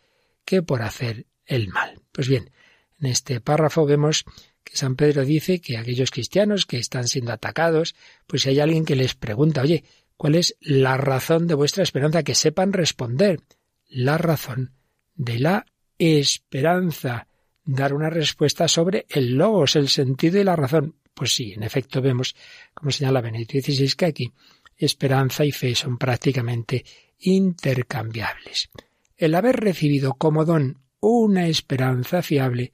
que 0.45 0.61
por 0.61 0.83
hacer 0.83 1.25
el 1.45 1.69
mal. 1.69 2.01
Pues 2.11 2.27
bien, 2.27 2.51
en 2.99 3.07
este 3.07 3.39
párrafo 3.39 3.85
vemos 3.85 4.25
que 4.63 4.75
San 4.75 4.95
Pedro 4.95 5.23
dice 5.25 5.61
que 5.61 5.77
aquellos 5.77 6.11
cristianos 6.11 6.65
que 6.65 6.77
están 6.77 7.07
siendo 7.07 7.31
atacados, 7.31 7.95
pues 8.27 8.43
si 8.43 8.49
hay 8.49 8.59
alguien 8.59 8.85
que 8.85 8.97
les 8.97 9.15
pregunta, 9.15 9.61
oye, 9.61 9.85
¿cuál 10.17 10.35
es 10.35 10.57
la 10.59 10.97
razón 10.97 11.47
de 11.47 11.55
vuestra 11.55 11.83
esperanza? 11.83 12.23
Que 12.23 12.35
sepan 12.35 12.73
responder. 12.73 13.39
La 13.87 14.17
razón 14.17 14.73
de 15.15 15.39
la 15.39 15.65
esperanza. 15.97 17.27
Dar 17.63 17.93
una 17.93 18.09
respuesta 18.09 18.67
sobre 18.67 19.05
el 19.09 19.35
logos, 19.35 19.77
el 19.77 19.87
sentido 19.87 20.39
y 20.39 20.43
la 20.43 20.57
razón. 20.57 20.95
Pues 21.13 21.33
sí, 21.33 21.53
en 21.53 21.63
efecto 21.63 22.01
vemos, 22.01 22.35
como 22.73 22.91
señala 22.91 23.21
Benedicto 23.21 23.59
XVI, 23.59 23.93
que 23.95 24.05
aquí 24.05 24.33
esperanza 24.77 25.45
y 25.45 25.51
fe 25.51 25.75
son 25.75 25.97
prácticamente 25.97 26.83
intercambiables. 27.21 28.69
El 29.17 29.35
haber 29.35 29.57
recibido 29.57 30.13
como 30.15 30.45
don 30.45 30.79
una 30.99 31.47
esperanza 31.47 32.21
fiable 32.21 32.73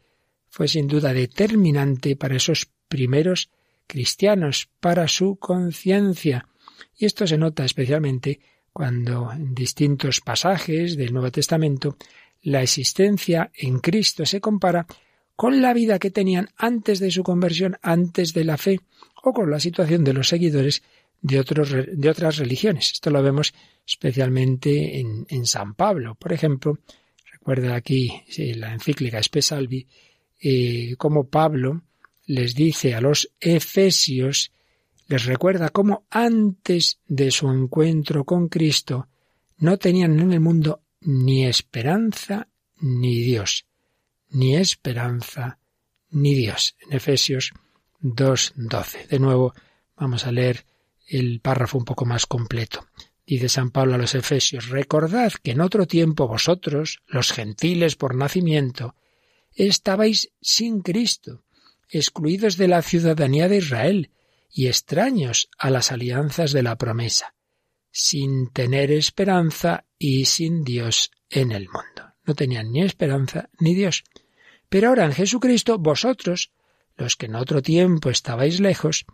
fue 0.49 0.67
sin 0.67 0.87
duda 0.87 1.13
determinante 1.13 2.15
para 2.15 2.35
esos 2.35 2.67
primeros 2.87 3.49
cristianos, 3.85 4.69
para 4.79 5.07
su 5.07 5.37
conciencia. 5.37 6.47
Y 6.97 7.05
esto 7.05 7.27
se 7.27 7.37
nota 7.37 7.63
especialmente 7.63 8.39
cuando 8.73 9.31
en 9.31 9.55
distintos 9.55 10.21
pasajes 10.21 10.97
del 10.97 11.13
Nuevo 11.13 11.31
Testamento 11.31 11.97
la 12.41 12.61
existencia 12.61 13.51
en 13.55 13.79
Cristo 13.79 14.25
se 14.25 14.39
compara 14.39 14.85
con 15.35 15.61
la 15.61 15.73
vida 15.73 15.99
que 15.99 16.11
tenían 16.11 16.49
antes 16.57 16.99
de 16.99 17.11
su 17.11 17.23
conversión, 17.23 17.77
antes 17.81 18.33
de 18.33 18.43
la 18.43 18.57
fe, 18.57 18.81
o 19.23 19.33
con 19.33 19.51
la 19.51 19.59
situación 19.59 20.03
de 20.03 20.13
los 20.13 20.29
seguidores 20.29 20.83
de, 21.21 21.39
otros, 21.39 21.73
de 21.91 22.09
otras 22.09 22.37
religiones. 22.37 22.91
Esto 22.93 23.09
lo 23.09 23.21
vemos 23.23 23.53
especialmente 23.85 24.99
en, 24.99 25.25
en 25.29 25.45
San 25.45 25.73
Pablo. 25.75 26.15
Por 26.15 26.33
ejemplo, 26.33 26.79
recuerda 27.31 27.75
aquí 27.75 28.11
la 28.55 28.73
encíclica 28.73 29.19
Espesalvi, 29.19 29.87
eh, 30.41 30.95
como 30.97 31.27
Pablo 31.29 31.83
les 32.25 32.53
dice 32.53 32.93
a 32.93 33.01
los 33.01 33.31
efesios, 33.39 34.51
les 35.07 35.25
recuerda 35.25 35.69
cómo 35.69 36.05
antes 36.09 36.99
de 37.07 37.31
su 37.31 37.49
encuentro 37.49 38.25
con 38.25 38.49
Cristo 38.49 39.07
no 39.59 39.77
tenían 39.77 40.19
en 40.19 40.33
el 40.33 40.41
mundo 40.41 40.81
ni 41.01 41.45
esperanza 41.45 42.47
ni 42.81 43.21
Dios, 43.21 43.65
ni 44.29 44.57
esperanza 44.57 45.57
ni 46.11 46.35
Dios. 46.35 46.75
En 46.81 46.97
Efesios 46.97 47.53
2.12. 48.01 49.07
De 49.07 49.19
nuevo, 49.19 49.53
vamos 49.95 50.25
a 50.25 50.31
leer 50.31 50.65
el 51.07 51.39
párrafo 51.39 51.77
un 51.77 51.85
poco 51.85 52.05
más 52.05 52.25
completo. 52.25 52.87
Dice 53.25 53.49
San 53.49 53.71
Pablo 53.71 53.95
a 53.95 53.97
los 53.97 54.15
Efesios, 54.15 54.69
recordad 54.69 55.33
que 55.43 55.51
en 55.51 55.61
otro 55.61 55.85
tiempo 55.85 56.27
vosotros, 56.27 57.01
los 57.07 57.31
gentiles 57.31 57.95
por 57.95 58.15
nacimiento, 58.15 58.95
estabais 59.53 60.31
sin 60.41 60.81
Cristo, 60.81 61.43
excluidos 61.89 62.57
de 62.57 62.67
la 62.67 62.81
ciudadanía 62.81 63.47
de 63.49 63.57
Israel 63.57 64.11
y 64.49 64.67
extraños 64.67 65.49
a 65.57 65.69
las 65.69 65.91
alianzas 65.91 66.51
de 66.51 66.63
la 66.63 66.77
promesa, 66.77 67.35
sin 67.91 68.49
tener 68.51 68.91
esperanza 68.91 69.85
y 69.97 70.25
sin 70.25 70.63
Dios 70.63 71.11
en 71.29 71.51
el 71.51 71.67
mundo. 71.67 72.13
No 72.23 72.35
tenían 72.35 72.71
ni 72.71 72.83
esperanza 72.83 73.49
ni 73.59 73.73
Dios. 73.73 74.03
Pero 74.69 74.89
ahora 74.89 75.05
en 75.05 75.13
Jesucristo 75.13 75.77
vosotros, 75.77 76.51
los 76.95 77.15
que 77.15 77.27
en 77.27 77.35
otro 77.35 77.61
tiempo 77.61 78.09
estabais 78.09 78.59
lejos, 78.59 79.05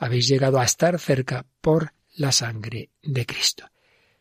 habéis 0.00 0.26
llegado 0.28 0.58
a 0.58 0.64
estar 0.64 0.98
cerca 0.98 1.46
por 1.60 1.92
la 2.16 2.32
sangre 2.32 2.90
de 3.02 3.26
Cristo. 3.26 3.66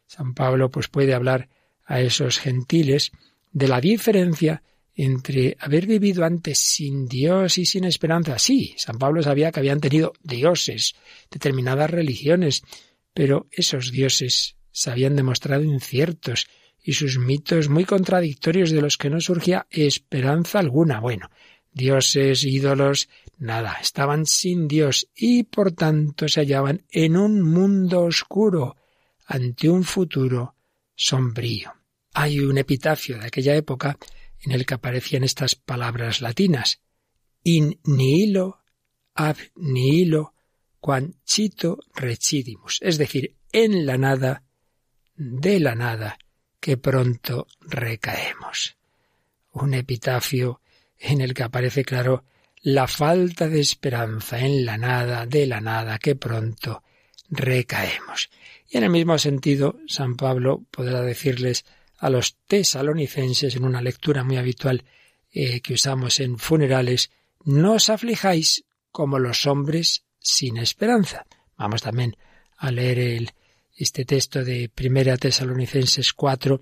San 0.05 0.33
Pablo 0.33 0.69
pues 0.69 0.89
puede 0.89 1.13
hablar 1.13 1.47
a 1.85 2.01
esos 2.01 2.37
gentiles 2.37 3.11
de 3.51 3.67
la 3.69 3.79
diferencia 3.79 4.61
entre 4.93 5.55
haber 5.59 5.87
vivido 5.87 6.25
antes 6.25 6.59
sin 6.59 7.07
Dios 7.07 7.57
y 7.57 7.65
sin 7.65 7.85
esperanza. 7.85 8.37
Sí, 8.37 8.75
San 8.77 8.99
Pablo 8.99 9.23
sabía 9.23 9.51
que 9.51 9.61
habían 9.61 9.79
tenido 9.79 10.11
dioses, 10.21 10.95
determinadas 11.31 11.89
religiones, 11.89 12.63
pero 13.13 13.47
esos 13.49 13.91
dioses 13.91 14.57
se 14.71 14.91
habían 14.91 15.15
demostrado 15.15 15.63
inciertos 15.63 16.47
y 16.83 16.93
sus 16.93 17.17
mitos 17.17 17.69
muy 17.69 17.85
contradictorios 17.85 18.71
de 18.71 18.81
los 18.81 18.97
que 18.97 19.09
no 19.09 19.21
surgía 19.21 19.65
esperanza 19.69 20.59
alguna. 20.59 20.99
Bueno, 20.99 21.29
dioses, 21.71 22.43
ídolos, 22.43 23.09
nada, 23.37 23.77
estaban 23.81 24.25
sin 24.25 24.67
Dios 24.67 25.09
y 25.15 25.43
por 25.43 25.71
tanto 25.71 26.27
se 26.27 26.41
hallaban 26.41 26.85
en 26.91 27.17
un 27.17 27.41
mundo 27.41 28.01
oscuro, 28.03 28.75
ante 29.25 29.69
un 29.69 29.83
futuro 29.83 30.55
sombrío. 30.95 31.73
Hay 32.13 32.39
un 32.39 32.57
epitafio 32.57 33.19
de 33.19 33.27
aquella 33.27 33.55
época 33.55 33.97
en 34.41 34.51
el 34.51 34.65
que 34.65 34.73
aparecían 34.73 35.23
estas 35.23 35.55
palabras 35.55 36.21
latinas 36.21 36.81
in 37.43 37.79
nihilo 37.85 38.59
ab 39.13 39.37
nihilo 39.55 40.33
quancito 40.79 41.79
recidimus, 41.93 42.79
es 42.81 42.97
decir, 42.97 43.35
en 43.51 43.85
la 43.85 43.97
nada, 43.97 44.43
de 45.15 45.59
la 45.59 45.75
nada, 45.75 46.17
que 46.59 46.77
pronto 46.77 47.47
recaemos. 47.61 48.77
Un 49.51 49.73
epitafio 49.73 50.61
en 50.99 51.21
el 51.21 51.33
que 51.33 51.43
aparece 51.43 51.83
claro 51.83 52.23
la 52.61 52.87
falta 52.87 53.47
de 53.47 53.61
esperanza 53.61 54.39
en 54.39 54.65
la 54.65 54.77
nada, 54.77 55.25
de 55.25 55.47
la 55.47 55.61
nada, 55.61 55.97
que 55.97 56.15
pronto 56.15 56.83
recaemos. 57.29 58.29
Y 58.69 58.77
en 58.77 58.83
el 58.83 58.89
mismo 58.89 59.17
sentido, 59.17 59.79
San 59.87 60.15
Pablo 60.15 60.65
podrá 60.69 61.01
decirles 61.01 61.65
a 61.97 62.09
los 62.09 62.37
tesalonicenses 62.47 63.55
en 63.55 63.63
una 63.63 63.81
lectura 63.81 64.23
muy 64.23 64.37
habitual 64.37 64.83
eh, 65.31 65.61
que 65.61 65.73
usamos 65.73 66.19
en 66.19 66.37
funerales, 66.37 67.11
no 67.45 67.73
os 67.73 67.89
aflijáis 67.89 68.65
como 68.91 69.19
los 69.19 69.45
hombres 69.45 70.03
sin 70.19 70.57
esperanza. 70.57 71.25
Vamos 71.57 71.81
también 71.81 72.17
a 72.57 72.71
leer 72.71 73.33
este 73.75 74.05
texto 74.05 74.43
de 74.43 74.69
Primera 74.69 75.17
Tesalonicenses 75.17 76.13
4, 76.13 76.61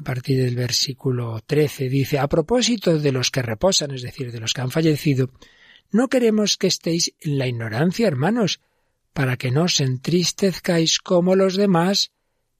a 0.00 0.02
partir 0.02 0.42
del 0.42 0.56
versículo 0.56 1.40
13, 1.46 1.90
dice, 1.90 2.18
a 2.18 2.26
propósito 2.26 2.98
de 2.98 3.12
los 3.12 3.30
que 3.30 3.42
reposan, 3.42 3.90
es 3.90 4.00
decir, 4.00 4.32
de 4.32 4.40
los 4.40 4.54
que 4.54 4.62
han 4.62 4.70
fallecido, 4.70 5.30
no 5.90 6.08
queremos 6.08 6.56
que 6.56 6.68
estéis 6.68 7.12
en 7.20 7.36
la 7.36 7.46
ignorancia, 7.46 8.08
hermanos, 8.08 8.60
para 9.12 9.36
que 9.36 9.50
no 9.50 9.64
os 9.64 9.78
entristezcáis 9.78 11.00
como 11.00 11.36
los 11.36 11.54
demás, 11.54 12.12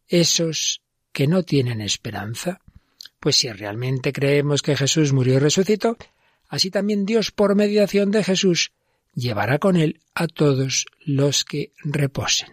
esos 0.06 0.82
que 1.12 1.26
no 1.26 1.42
tienen 1.42 1.80
esperanza. 1.80 2.60
Pues 3.20 3.36
si 3.36 3.48
realmente 3.50 4.12
creemos 4.12 4.60
que 4.60 4.76
Jesús 4.76 5.14
murió 5.14 5.36
y 5.36 5.38
resucitó, 5.38 5.96
así 6.46 6.70
también 6.70 7.06
Dios, 7.06 7.30
por 7.30 7.54
mediación 7.54 8.10
de 8.10 8.22
Jesús, 8.22 8.72
llevará 9.14 9.58
con 9.58 9.76
él 9.76 10.02
a 10.14 10.26
todos 10.26 10.84
los 11.06 11.46
que 11.46 11.72
reposen. 11.84 12.50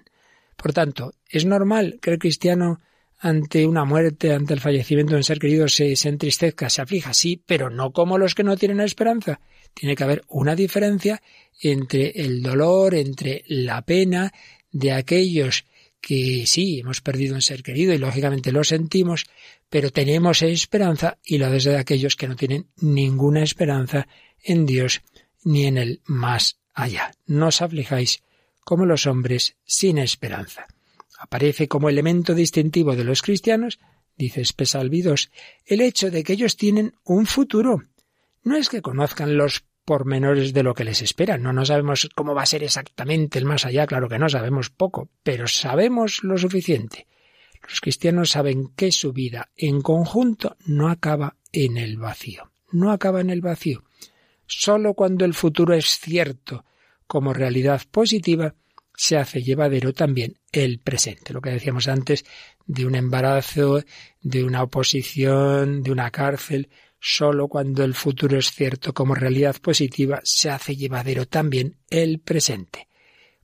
Por 0.56 0.72
tanto, 0.72 1.13
es 1.27 1.44
normal 1.44 2.00
que 2.01 2.12
el 2.12 2.20
cristiano 2.20 2.79
ante 3.19 3.65
una 3.65 3.86
muerte, 3.86 4.33
ante 4.33 4.53
el 4.53 4.59
fallecimiento 4.59 5.13
de 5.13 5.17
un 5.17 5.24
ser 5.24 5.39
querido, 5.39 5.67
se, 5.67 5.93
entristezca, 6.03 6.69
se 6.69 6.81
aflija, 6.81 7.13
sí, 7.13 7.41
pero 7.45 7.69
no 7.69 7.91
como 7.91 8.17
los 8.17 8.36
que 8.36 8.43
no 8.43 8.57
tienen 8.57 8.79
esperanza. 8.81 9.39
Tiene 9.74 9.95
que 9.95 10.03
haber 10.03 10.24
una 10.27 10.55
diferencia 10.55 11.21
entre 11.62 12.09
el 12.09 12.43
dolor, 12.43 12.95
entre 12.95 13.43
la 13.47 13.81
pena 13.81 14.31
de 14.71 14.91
aquellos 14.91 15.65
que 16.00 16.43
sí, 16.45 16.79
hemos 16.79 17.01
perdido 17.01 17.36
un 17.36 17.41
ser 17.41 17.63
querido 17.63 17.93
y 17.93 17.97
lógicamente 17.97 18.51
lo 18.51 18.63
sentimos, 18.63 19.25
pero 19.69 19.91
tenemos 19.91 20.41
esperanza 20.41 21.17
y 21.24 21.38
lo 21.38 21.50
desde 21.50 21.77
aquellos 21.77 22.15
que 22.15 22.27
no 22.27 22.36
tienen 22.36 22.67
ninguna 22.77 23.43
esperanza 23.43 24.07
en 24.43 24.65
Dios 24.65 25.01
ni 25.43 25.65
en 25.65 25.77
el 25.77 26.01
más 26.05 26.59
allá. 26.74 27.12
No 27.25 27.47
os 27.47 27.62
aflijáis 27.62 28.21
como 28.63 28.86
los 28.86 29.07
hombres 29.07 29.55
sin 29.65 29.97
esperanza. 29.97 30.67
Aparece 31.17 31.67
como 31.67 31.89
elemento 31.89 32.36
distintivo 32.36 32.95
de 32.95 33.03
los 33.03 33.21
cristianos, 33.21 33.79
dice 34.15 34.41
Espesalvidos, 34.41 35.31
el 35.65 35.81
hecho 35.81 36.12
de 36.12 36.24
que 36.24 36.33
ellos 36.33 36.57
tienen 36.57 36.93
un 37.03 37.25
futuro. 37.25 37.83
No 38.43 38.55
es 38.55 38.69
que 38.69 38.81
conozcan 38.81 39.36
los 39.36 39.65
pormenores 39.83 40.53
de 40.53 40.63
lo 40.63 40.74
que 40.74 40.83
les 40.83 41.01
espera. 41.01 41.38
No, 41.38 41.53
no 41.53 41.65
sabemos 41.65 42.09
cómo 42.13 42.36
va 42.36 42.43
a 42.43 42.45
ser 42.45 42.63
exactamente 42.63 43.39
el 43.39 43.45
más 43.45 43.65
allá, 43.65 43.88
claro 43.88 44.09
que 44.09 44.19
no 44.19 44.27
sabemos 44.27 44.69
poco, 44.69 45.09
pero 45.24 45.47
sabemos 45.47 46.24
lo 46.24 46.38
suficiente. 46.38 47.07
Los 47.67 47.81
cristianos 47.81 48.31
saben 48.31 48.67
que 48.75 48.91
su 48.91 49.13
vida 49.13 49.50
en 49.55 49.81
conjunto 49.81 50.57
no 50.65 50.89
acaba 50.89 51.38
en 51.51 51.77
el 51.77 51.97
vacío. 51.97 52.51
No 52.71 52.91
acaba 52.91 53.21
en 53.21 53.29
el 53.29 53.41
vacío. 53.41 53.83
Solo 54.45 54.93
cuando 54.93 55.25
el 55.25 55.33
futuro 55.33 55.74
es 55.74 56.00
cierto 56.00 56.65
como 57.07 57.33
realidad 57.33 57.81
positiva, 57.89 58.55
se 58.98 59.16
hace 59.16 59.44
llevadero 59.44 59.94
también 59.94 60.39
el 60.51 60.80
presente. 60.80 61.32
Lo 61.32 61.39
que 61.39 61.51
decíamos 61.51 61.88
antes 61.88 62.25
de 62.66 62.86
un 62.86 62.96
embarazo, 62.96 63.84
de 64.22 64.44
una 64.44 64.63
oposición, 64.63 65.84
de 65.84 65.92
una 65.92 66.10
cárcel, 66.10 66.70
solo 67.00 67.48
cuando 67.48 67.84
el 67.84 67.94
futuro 67.94 68.38
es 68.38 68.51
cierto 68.51 68.94
como 68.94 69.13
realidad 69.13 69.56
positiva, 69.62 70.20
se 70.24 70.50
hace 70.50 70.75
llevadero 70.75 71.27
también 71.27 71.77
el 71.92 72.20
presente. 72.20 72.88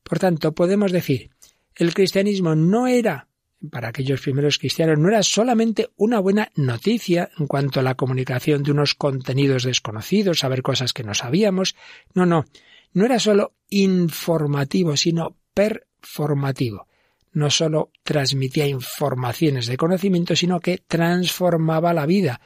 Por 0.02 0.18
tanto, 0.18 0.54
podemos 0.54 0.92
decir, 0.92 1.30
el 1.76 1.94
cristianismo 1.94 2.56
no 2.56 2.88
era 2.88 3.30
para 3.72 3.90
aquellos 3.90 4.20
primeros 4.20 4.58
cristianos 4.58 5.00
no 5.00 5.08
era 5.08 5.24
solamente 5.24 5.90
una 5.96 6.20
buena 6.20 6.52
noticia 6.56 7.30
en 7.40 7.48
cuanto 7.48 7.80
a 7.80 7.84
la 7.84 7.96
comunicación 7.96 8.62
de 8.62 8.72
unos 8.72 8.94
contenidos 8.94 9.64
desconocidos, 9.64 10.40
saber 10.40 10.62
cosas 10.62 10.92
que 10.92 11.06
no 11.06 11.14
sabíamos. 11.14 11.76
No, 12.14 12.26
no, 12.26 12.44
no 12.92 13.06
era 13.06 13.20
solo 13.20 13.54
informativo, 13.70 14.98
sino 14.98 15.38
performativo. 15.54 16.88
No 17.32 17.50
solo 17.50 17.92
transmitía 18.04 18.68
informaciones 18.68 19.68
de 19.68 19.78
conocimiento, 19.78 20.36
sino 20.36 20.60
que 20.60 20.78
transformaba 20.78 21.94
la 21.94 22.06
vida. 22.06 22.42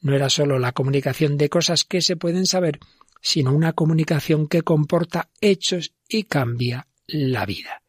No 0.00 0.14
era 0.14 0.30
solo 0.30 0.58
la 0.58 0.72
comunicación 0.72 1.36
de 1.36 1.48
cosas 1.48 1.84
que 1.84 2.00
se 2.02 2.16
pueden 2.16 2.46
saber, 2.46 2.78
sino 3.20 3.52
una 3.52 3.72
comunicación 3.72 4.46
que 4.46 4.62
comporta 4.62 5.28
hechos 5.40 5.92
y 6.08 6.24
cambia 6.24 6.86
la 7.08 7.46
vida 7.46 7.82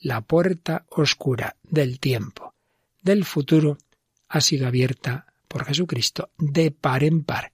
la 0.00 0.22
puerta 0.22 0.86
oscura 0.90 1.56
del 1.62 2.00
tiempo, 2.00 2.54
del 3.02 3.24
futuro, 3.24 3.78
ha 4.28 4.40
sido 4.40 4.66
abierta 4.66 5.26
por 5.46 5.64
Jesucristo 5.64 6.30
de 6.38 6.70
par 6.70 7.04
en 7.04 7.22
par. 7.22 7.52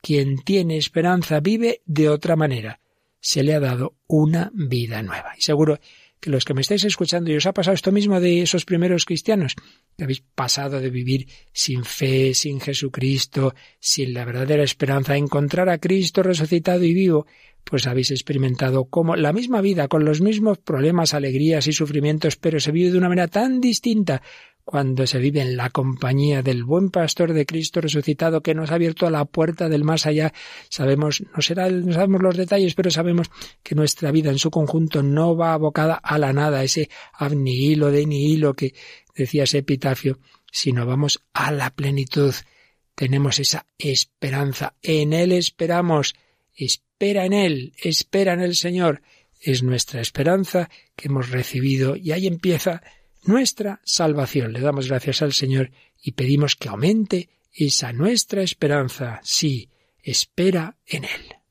Quien 0.00 0.38
tiene 0.38 0.78
esperanza 0.78 1.40
vive 1.40 1.82
de 1.84 2.08
otra 2.08 2.34
manera. 2.34 2.80
Se 3.22 3.42
le 3.42 3.54
ha 3.54 3.60
dado 3.60 3.96
una 4.06 4.50
vida 4.52 5.02
nueva. 5.02 5.32
Y 5.38 5.40
seguro 5.40 5.78
que 6.20 6.30
los 6.30 6.44
que 6.44 6.54
me 6.54 6.60
estáis 6.60 6.84
escuchando 6.84 7.32
y 7.32 7.36
os 7.36 7.46
ha 7.46 7.52
pasado 7.52 7.74
esto 7.74 7.90
mismo 7.90 8.20
de 8.20 8.42
esos 8.42 8.64
primeros 8.64 9.04
cristianos, 9.04 9.56
que 9.96 10.04
habéis 10.04 10.22
pasado 10.34 10.80
de 10.80 10.90
vivir 10.90 11.28
sin 11.52 11.84
fe, 11.84 12.34
sin 12.34 12.60
Jesucristo, 12.60 13.54
sin 13.80 14.12
la 14.14 14.24
verdadera 14.24 14.62
esperanza, 14.62 15.14
de 15.14 15.18
encontrar 15.18 15.68
a 15.68 15.78
Cristo 15.78 16.22
resucitado 16.22 16.84
y 16.84 16.94
vivo, 16.94 17.26
pues 17.64 17.86
habéis 17.86 18.10
experimentado 18.10 18.84
como 18.84 19.16
la 19.16 19.32
misma 19.32 19.60
vida, 19.60 19.88
con 19.88 20.04
los 20.04 20.20
mismos 20.20 20.58
problemas, 20.58 21.14
alegrías 21.14 21.66
y 21.66 21.72
sufrimientos, 21.72 22.36
pero 22.36 22.60
se 22.60 22.72
vive 22.72 22.92
de 22.92 22.98
una 22.98 23.08
manera 23.08 23.28
tan 23.28 23.60
distinta 23.60 24.22
cuando 24.64 25.06
se 25.06 25.18
vive 25.18 25.40
en 25.40 25.56
la 25.56 25.70
compañía 25.70 26.42
del 26.42 26.64
buen 26.64 26.90
pastor 26.90 27.32
de 27.32 27.46
Cristo 27.46 27.80
resucitado 27.80 28.42
que 28.42 28.54
nos 28.54 28.70
ha 28.70 28.76
abierto 28.76 29.08
la 29.10 29.24
puerta 29.24 29.68
del 29.68 29.84
más 29.84 30.06
allá. 30.06 30.32
Sabemos, 30.68 31.22
no 31.34 31.42
será, 31.42 31.68
no 31.68 31.92
sabemos 31.92 32.22
los 32.22 32.36
detalles, 32.36 32.74
pero 32.74 32.90
sabemos 32.90 33.30
que 33.62 33.74
nuestra 33.74 34.10
vida 34.10 34.30
en 34.30 34.38
su 34.38 34.50
conjunto 34.50 35.02
no 35.02 35.36
va 35.36 35.52
abocada 35.52 35.94
a 35.94 36.18
la 36.18 36.32
nada, 36.32 36.62
ese 36.62 36.88
abnihilo 37.12 37.90
de 37.90 38.06
nihilo 38.06 38.54
que 38.54 38.74
decía 39.14 39.44
ese 39.44 39.58
epitafio, 39.58 40.18
sino 40.50 40.86
vamos 40.86 41.22
a 41.32 41.50
la 41.50 41.70
plenitud. 41.70 42.34
Tenemos 42.94 43.38
esa 43.38 43.66
esperanza. 43.78 44.74
En 44.82 45.12
Él 45.12 45.32
esperamos 45.32 46.14
espera 46.54 47.24
en 47.24 47.32
Él, 47.32 47.74
espera 47.82 48.34
en 48.34 48.40
el 48.40 48.54
Señor. 48.54 49.02
Es 49.40 49.62
nuestra 49.62 50.00
esperanza 50.00 50.70
que 50.94 51.08
hemos 51.08 51.30
recibido 51.30 51.96
y 51.96 52.12
ahí 52.12 52.26
empieza 52.26 52.82
nuestra 53.24 53.80
salvación. 53.84 54.52
Le 54.52 54.60
damos 54.60 54.88
gracias 54.88 55.22
al 55.22 55.32
Señor 55.32 55.70
y 56.02 56.12
pedimos 56.12 56.56
que 56.56 56.68
aumente 56.68 57.30
esa 57.52 57.92
nuestra 57.92 58.42
esperanza. 58.42 59.20
Sí, 59.22 59.70
espera 60.02 60.76
en 60.86 61.04
Él. 61.04 61.41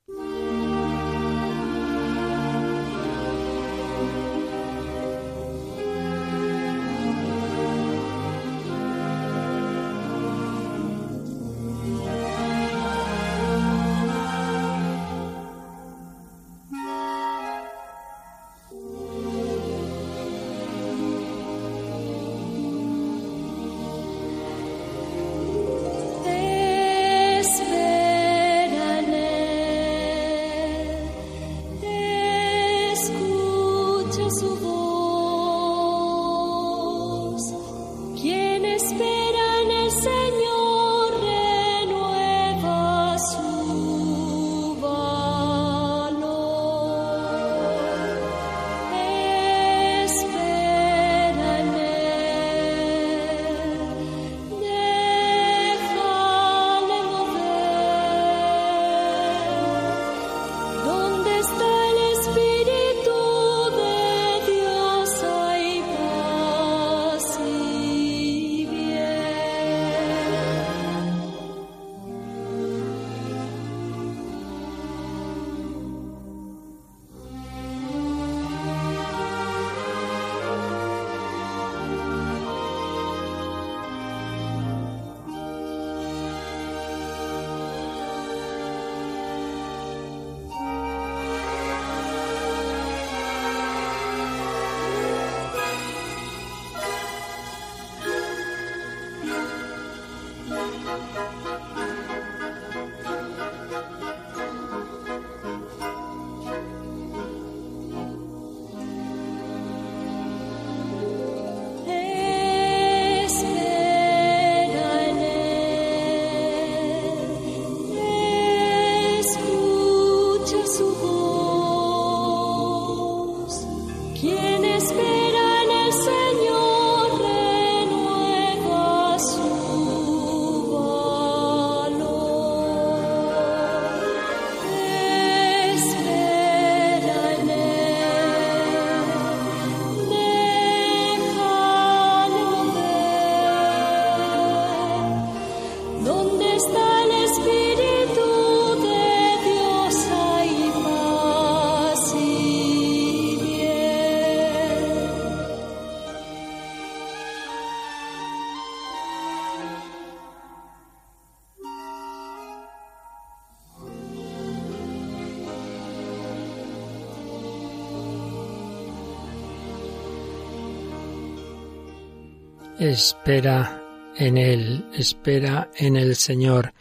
Espera 172.81 173.79
en 174.17 174.39
Él, 174.39 174.85
espera 174.95 175.69
en 175.77 175.95
el 175.95 176.15
Señor. 176.15 176.73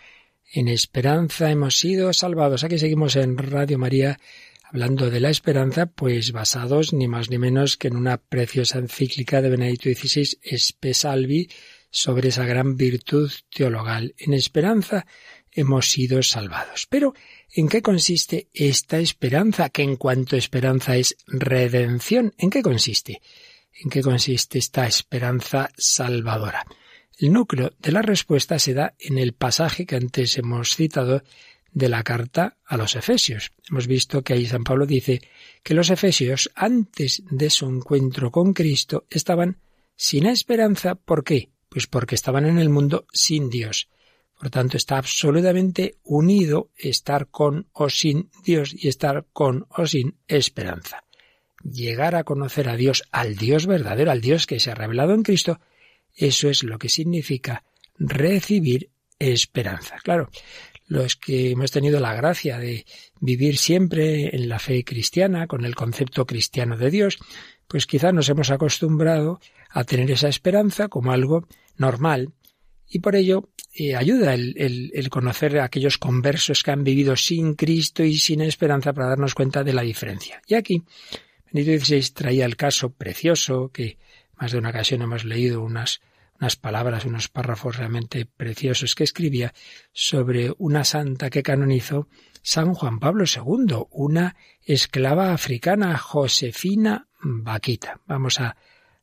En 0.51 0.67
esperanza 0.69 1.51
hemos 1.51 1.79
sido 1.79 2.15
salvados. 2.15 2.65
Aquí 2.65 2.79
seguimos 2.79 3.17
en 3.17 3.37
Radio 3.37 3.77
María 3.79 4.19
hablando 4.63 5.11
de 5.11 5.21
la 5.21 5.29
esperanza, 5.29 5.85
pues 5.85 6.33
basados 6.33 6.95
ni 6.95 7.07
más 7.07 7.29
ni 7.29 7.37
menos 7.37 7.77
que 7.77 7.89
en 7.89 7.97
una 7.97 8.17
preciosa 8.17 8.79
encíclica 8.79 9.43
de 9.43 9.51
Benedicto 9.51 9.91
XVI, 9.91 10.39
Espe 10.41 10.95
Salvi, 10.95 11.51
sobre 11.91 12.31
esa 12.31 12.47
gran 12.47 12.77
virtud 12.79 13.31
teologal. 13.55 14.15
En 14.17 14.33
esperanza 14.33 15.05
hemos 15.53 15.91
sido 15.91 16.23
salvados. 16.23 16.87
Pero, 16.89 17.13
¿en 17.55 17.69
qué 17.69 17.83
consiste 17.83 18.49
esta 18.55 18.99
esperanza? 19.01 19.69
Que 19.69 19.83
en 19.83 19.97
cuanto 19.97 20.37
esperanza 20.37 20.97
es 20.97 21.19
redención, 21.27 22.33
¿en 22.39 22.49
qué 22.49 22.63
consiste? 22.63 23.21
¿En 23.73 23.91
qué 23.91 24.03
consiste 24.03 24.59
esta 24.59 24.87
esperanza 24.87 25.71
salvadora? 25.77 26.65
El 27.19 27.33
núcleo 27.33 27.73
de 27.79 27.93
la 27.93 28.03
respuesta 28.03 28.59
se 28.59 28.75
da 28.75 28.95
en 28.99 29.19
el 29.19 29.35
pasaje 29.35 29.87
que 29.87 29.97
antes 29.97 30.39
hemos 30.39 30.75
citado 30.75 31.23
de 31.73 31.89
la 31.89 32.03
carta 32.03 32.57
a 32.65 32.77
los 32.77 32.97
Efesios. 32.97 33.53
Hemos 33.69 33.87
visto 33.87 34.23
que 34.23 34.33
ahí 34.33 34.47
San 34.47 34.65
Pablo 34.65 34.87
dice 34.87 35.21
que 35.63 35.75
los 35.75 35.91
Efesios, 35.91 36.51
antes 36.55 37.23
de 37.31 37.51
su 37.51 37.67
encuentro 37.67 38.31
con 38.31 38.53
Cristo, 38.53 39.07
estaban 39.11 39.59
sin 39.97 40.27
esperanza. 40.27 40.95
¿Por 40.95 41.25
qué? 41.25 41.51
Pues 41.69 41.87
porque 41.87 42.15
estaban 42.15 42.47
en 42.47 42.59
el 42.59 42.71
mundo 42.71 43.07
sin 43.13 43.51
Dios. 43.51 43.89
Por 44.39 44.49
tanto, 44.49 44.79
está 44.79 44.97
absolutamente 44.97 45.99
unido 46.03 46.71
estar 46.77 47.29
con 47.29 47.69
o 47.73 47.91
sin 47.91 48.31
Dios 48.43 48.75
y 48.75 48.89
estar 48.89 49.27
con 49.33 49.67
o 49.69 49.87
sin 49.87 50.17
esperanza. 50.27 51.05
Llegar 51.63 52.15
a 52.15 52.25
conocer 52.25 52.69
a 52.69 52.77
Dios, 52.77 53.05
al 53.13 53.37
Dios 53.37 53.67
verdadero, 53.67 54.11
al 54.11 54.21
Dios 54.21 54.47
que 54.47 54.61
se 54.61 54.71
ha 54.71 54.75
revelado 54.75 55.15
en 55.15 55.23
Cristo, 55.23 55.61
eso 56.15 56.49
es 56.49 56.63
lo 56.63 56.79
que 56.79 56.89
significa 56.89 57.65
recibir 57.99 58.91
esperanza. 59.19 59.99
Claro, 60.03 60.31
los 60.87 61.17
que 61.17 61.51
hemos 61.51 61.71
tenido 61.71 62.01
la 62.01 62.15
gracia 62.15 62.59
de 62.59 62.85
vivir 63.21 63.59
siempre 63.59 64.35
en 64.35 64.49
la 64.49 64.59
fe 64.59 64.85
cristiana, 64.85 65.47
con 65.47 65.65
el 65.65 65.75
concepto 65.75 66.27
cristiano 66.27 66.77
de 66.77 66.91
Dios, 66.91 67.19
pues 67.69 67.87
quizá 67.87 68.11
nos 68.11 68.29
hemos 68.29 68.51
acostumbrado 68.51 69.41
a 69.71 69.85
tener 69.85 70.11
esa 70.11 70.29
esperanza 70.29 70.89
como 70.89 71.13
algo 71.13 71.47
normal, 71.77 72.33
y 72.89 72.99
por 72.99 73.15
ello 73.15 73.51
eh, 73.73 73.95
ayuda 73.95 74.35
el, 74.35 74.91
el, 74.93 75.11
conocer 75.11 75.61
a 75.61 75.65
aquellos 75.65 75.97
conversos 75.97 76.65
que 76.65 76.73
han 76.73 76.83
vivido 76.83 77.15
sin 77.15 77.55
Cristo 77.55 78.03
y 78.03 78.19
sin 78.19 78.41
esperanza 78.41 78.93
para 78.93 79.11
darnos 79.11 79.37
cuenta 79.37 79.63
de 79.63 79.73
la 79.73 79.83
diferencia. 79.83 80.43
Y 80.49 80.55
aquí, 80.55 80.83
Benito 81.53 81.85
XVI 81.85 82.13
traía 82.13 82.47
el 82.47 82.57
caso 82.57 82.93
precioso 82.93 83.71
que 83.73 83.99
más 84.37 84.53
de 84.53 84.59
una 84.59 84.71
ocasión 84.71 85.03
hemos 85.03 85.25
leído 85.25 85.63
unas, 85.63 86.01
unas 86.39 86.57
palabras, 86.57 87.05
unos 87.05 87.29
párrafos 87.29 87.77
realmente 87.77 88.27
preciosos 88.27 88.95
que 88.95 89.05
escribía 89.05 89.53
sobre 89.93 90.53
una 90.59 90.85
santa 90.85 91.31
que 91.31 91.43
canonizó 91.43 92.09
San 92.43 92.75
Juan 92.75 92.99
Pablo 92.99 93.25
II, 93.25 93.87
una 93.91 94.37
esclava 94.63 95.33
africana, 95.33 95.99
Josefina 95.99 97.09
Vaquita. 97.23 98.01
Vamos 98.07 98.41
a 98.41 98.57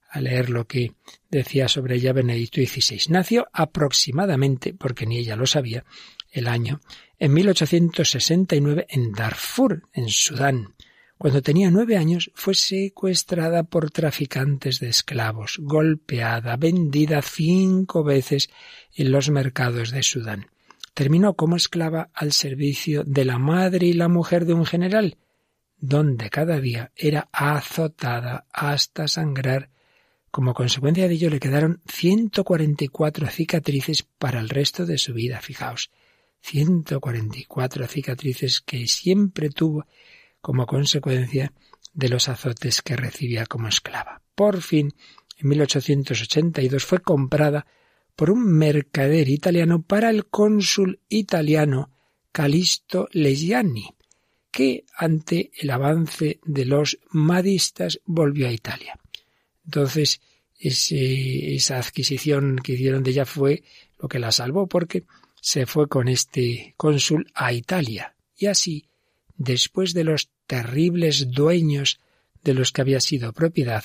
a 0.10 0.22
leer 0.22 0.50
lo 0.50 0.68
que 0.68 0.94
decía 1.30 1.68
sobre 1.68 1.96
ella 1.96 2.14
Benedicto 2.14 2.62
XVI. 2.62 3.10
Nació 3.10 3.48
aproximadamente, 3.52 4.74
porque 4.74 5.06
ni 5.06 5.18
ella 5.18 5.36
lo 5.36 5.46
sabía, 5.46 5.84
el 6.32 6.48
año, 6.48 6.82
en 7.20 7.34
1869 7.34 8.88
en 8.90 9.12
Darfur, 9.12 9.90
en 9.94 10.10
Sudán. 10.10 10.76
Cuando 11.17 11.41
tenía 11.41 11.71
nueve 11.71 11.97
años 11.97 12.32
fue 12.36 12.53
secuestrada 12.53 13.63
por 13.63 13.89
traficantes 13.91 14.80
de 14.80 14.89
esclavos, 14.89 15.58
golpeada, 15.60 16.56
vendida 16.58 17.21
cinco 17.21 18.03
veces 18.03 18.49
en 18.93 19.12
los 19.12 19.30
mercados 19.30 19.91
de 19.91 20.03
Sudán. 20.03 20.47
Terminó 20.93 21.34
como 21.36 21.56
esclava 21.56 22.10
al 22.13 22.34
servicio 22.34 23.03
de 23.03 23.25
la 23.25 23.39
madre 23.39 23.88
y 23.88 23.93
la 23.93 24.10
mujer 24.10 24.45
de 24.45 24.53
un 24.53 24.65
general, 24.65 25.17
donde 25.80 26.30
cada 26.30 26.60
día 26.60 26.91
era 26.95 27.30
azotada 27.32 28.45
hasta 28.51 29.08
sangrar 29.08 29.69
como 30.38 30.53
consecuencia 30.53 31.08
de 31.08 31.15
ello 31.15 31.32
le 31.32 31.39
quedaron 31.39 31.82
144 31.88 33.27
cicatrices 33.27 34.03
para 34.03 34.39
el 34.39 34.49
resto 34.49 34.86
de 34.86 34.99
su 34.99 35.13
vida, 35.13 35.41
fijaos. 35.41 35.89
144 36.41 37.88
cicatrices 37.88 38.62
que 38.62 38.86
siempre 38.86 39.49
tuvo 39.49 39.88
como 40.41 40.65
consecuencia 40.65 41.54
de 41.93 42.10
los 42.10 42.30
azotes 42.30 42.82
que 42.82 42.95
recibía 42.95 43.45
como 43.45 43.67
esclava. 43.67 44.21
Por 44.36 44.62
fin, 44.62 44.93
en 45.38 45.50
1882 45.50 46.86
fue 46.86 47.00
comprada 47.00 47.65
por 48.15 48.32
un 48.32 48.45
mercader 48.58 49.30
italiano 49.30 49.82
para 49.82 50.10
el 50.10 50.28
cónsul 50.28 51.00
italiano 51.10 51.91
Calisto 52.32 53.08
Legiani, 53.12 53.89
que 54.52 54.86
ante 54.95 55.52
el 55.56 55.69
avance 55.69 56.39
de 56.43 56.65
los 56.65 57.00
madistas 57.12 58.00
volvió 58.06 58.47
a 58.47 58.52
Italia. 58.52 59.00
Entonces, 59.65 60.21
esa 60.60 61.78
adquisición 61.78 62.58
que 62.63 62.73
hicieron 62.73 63.04
de 63.04 63.12
ella 63.12 63.26
fue 63.26 63.63
lo 64.00 64.08
que 64.08 64.19
la 64.19 64.32
salvó 64.32 64.67
porque 64.67 65.04
se 65.39 65.65
fue 65.65 65.88
con 65.88 66.08
este 66.08 66.73
cónsul 66.78 67.30
a 67.36 67.54
Italia. 67.54 68.15
Y 68.36 68.47
así, 68.47 68.88
después 69.38 69.93
de 69.93 70.04
los 70.04 70.30
terribles 70.45 71.32
dueños 71.32 72.00
de 72.43 72.54
los 72.54 72.71
que 72.71 72.82
había 72.82 73.00
sido 73.00 73.34
propiedad, 73.34 73.84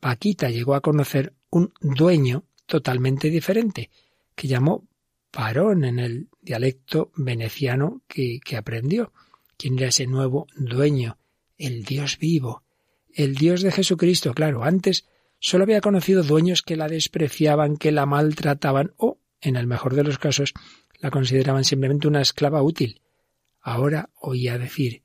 Paquita 0.00 0.50
llegó 0.50 0.74
a 0.74 0.80
conocer 0.80 1.34
un 1.50 1.72
dueño 1.80 2.44
totalmente 2.66 3.30
diferente, 3.30 3.90
que 4.34 4.48
llamó 4.48 4.86
Parón 5.30 5.84
en 5.84 5.98
el 5.98 6.28
dialecto 6.40 7.10
veneciano 7.16 8.02
que, 8.06 8.40
aprendió. 8.56 9.12
¿Quién 9.56 9.78
era 9.78 9.88
ese 9.88 10.06
nuevo 10.06 10.46
dueño? 10.56 11.18
El 11.56 11.84
Dios 11.84 12.18
vivo, 12.18 12.62
el 13.12 13.34
Dios 13.34 13.62
de 13.62 13.72
Jesucristo, 13.72 14.32
claro, 14.32 14.62
antes 14.62 15.04
solo 15.40 15.64
había 15.64 15.80
conocido 15.80 16.22
dueños 16.22 16.62
que 16.62 16.76
la 16.76 16.88
despreciaban, 16.88 17.76
que 17.76 17.90
la 17.90 18.06
maltrataban 18.06 18.92
o, 18.96 19.18
en 19.40 19.56
el 19.56 19.66
mejor 19.66 19.94
de 19.94 20.04
los 20.04 20.18
casos, 20.18 20.54
la 21.00 21.10
consideraban 21.10 21.64
simplemente 21.64 22.06
una 22.06 22.20
esclava 22.20 22.62
útil. 22.62 23.00
Ahora 23.60 24.10
oía 24.20 24.58
decir 24.58 25.02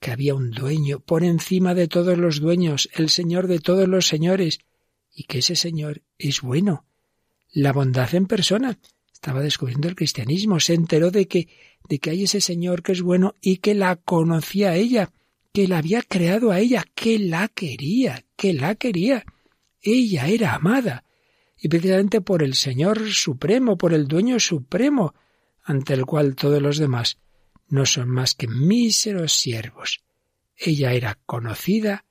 que 0.00 0.10
había 0.10 0.34
un 0.34 0.50
dueño 0.50 1.00
por 1.00 1.24
encima 1.24 1.74
de 1.74 1.88
todos 1.88 2.18
los 2.18 2.40
dueños, 2.40 2.90
el 2.94 3.08
Señor 3.08 3.46
de 3.46 3.58
todos 3.58 3.88
los 3.88 4.06
señores, 4.06 4.58
y 5.14 5.24
que 5.24 5.38
ese 5.38 5.56
Señor 5.56 6.02
es 6.18 6.42
bueno. 6.42 6.84
La 7.52 7.72
bondad 7.72 8.14
en 8.14 8.26
persona. 8.26 8.78
Estaba 9.12 9.40
descubriendo 9.40 9.88
el 9.88 9.96
cristianismo, 9.96 10.60
se 10.60 10.74
enteró 10.74 11.10
de 11.10 11.26
que, 11.26 11.48
de 11.88 11.98
que 11.98 12.10
hay 12.10 12.24
ese 12.24 12.40
Señor 12.40 12.82
que 12.82 12.92
es 12.92 13.00
bueno 13.00 13.34
y 13.40 13.58
que 13.58 13.74
la 13.74 13.96
conocía 13.96 14.70
a 14.70 14.76
ella 14.76 15.10
que 15.54 15.68
la 15.68 15.78
había 15.78 16.02
creado 16.02 16.50
a 16.50 16.58
ella, 16.58 16.84
que 16.96 17.16
la 17.20 17.46
quería, 17.46 18.24
que 18.34 18.52
la 18.52 18.74
quería. 18.74 19.24
Ella 19.80 20.26
era 20.26 20.52
amada, 20.52 21.04
y 21.56 21.68
precisamente 21.68 22.20
por 22.20 22.42
el 22.42 22.54
Señor 22.54 23.08
Supremo, 23.12 23.78
por 23.78 23.94
el 23.94 24.08
Dueño 24.08 24.40
Supremo, 24.40 25.14
ante 25.62 25.94
el 25.94 26.06
cual 26.06 26.34
todos 26.34 26.60
los 26.60 26.78
demás 26.78 27.18
no 27.68 27.86
son 27.86 28.08
más 28.08 28.34
que 28.34 28.48
míseros 28.48 29.32
siervos. 29.32 30.02
Ella 30.56 30.92
era 30.92 31.18
conocida 31.26 32.04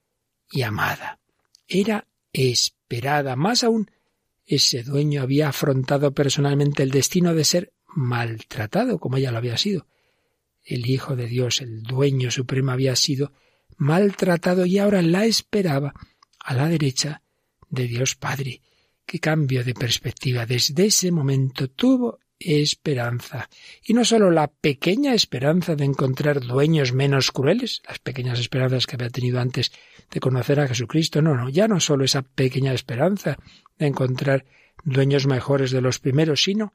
y 0.52 0.64
amada. 0.64 1.20
Era 1.68 2.08
esperada. 2.32 3.36
Más 3.36 3.64
aún, 3.64 3.90
ese 4.46 4.84
dueño 4.84 5.22
había 5.22 5.50
afrontado 5.50 6.14
personalmente 6.14 6.84
el 6.84 6.92
destino 6.92 7.34
de 7.34 7.46
ser 7.46 7.74
maltratado, 7.88 9.00
como 9.00 9.18
ella 9.18 9.32
lo 9.32 9.38
había 9.38 9.58
sido 9.58 9.88
el 10.66 10.90
Hijo 10.90 11.16
de 11.16 11.28
Dios, 11.28 11.62
el 11.62 11.84
dueño 11.84 12.32
supremo, 12.32 12.72
había 12.72 12.96
sido 12.96 13.34
maltratado 13.78 14.66
y 14.66 14.78
ahora 14.78 15.02
la 15.02 15.26
esperaba 15.26 15.94
a 16.40 16.54
la 16.54 16.68
derecha 16.68 17.22
de 17.70 17.88
Dios 17.88 18.16
Padre. 18.16 18.62
Qué 19.06 19.20
cambio 19.20 19.64
de 19.64 19.74
perspectiva. 19.74 20.46
Desde 20.46 20.86
ese 20.86 21.12
momento 21.12 21.70
tuvo 21.70 22.20
esperanza. 22.46 23.50
Y 23.84 23.94
no 23.94 24.06
sólo 24.06 24.32
la 24.32 24.48
pequeña 24.48 25.14
esperanza 25.14 25.76
de 25.76 25.86
encontrar 25.86 26.42
dueños 26.42 26.94
menos 26.94 27.32
crueles, 27.32 27.82
las 27.88 28.00
pequeñas 28.00 28.40
esperanzas 28.40 28.88
que 28.88 28.96
había 28.96 29.10
tenido 29.10 29.40
antes 29.40 29.72
de 30.12 30.20
conocer 30.20 30.60
a 30.60 30.68
Jesucristo, 30.68 31.22
no, 31.22 31.36
no, 31.36 31.50
ya 31.50 31.68
no 31.68 31.80
sólo 31.80 32.06
esa 32.06 32.22
pequeña 32.22 32.74
esperanza 32.74 33.38
de 33.78 33.88
encontrar 33.88 34.46
dueños 34.84 35.26
mejores 35.28 35.72
de 35.72 35.82
los 35.82 36.00
primeros, 36.00 36.44
sino 36.44 36.74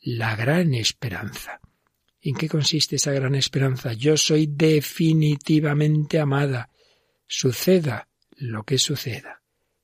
la 0.00 0.36
gran 0.36 0.74
esperanza 0.74 1.60
¿En 2.26 2.34
qué 2.34 2.48
consiste 2.48 2.96
esa 2.96 3.12
gran 3.12 3.36
esperanza? 3.36 3.92
Yo 3.92 4.16
soy 4.16 4.48
definitivamente 4.48 6.18
amada. 6.18 6.70
Suceda 7.28 8.08
lo 8.32 8.64
que 8.64 8.78
suceda. 8.78 9.42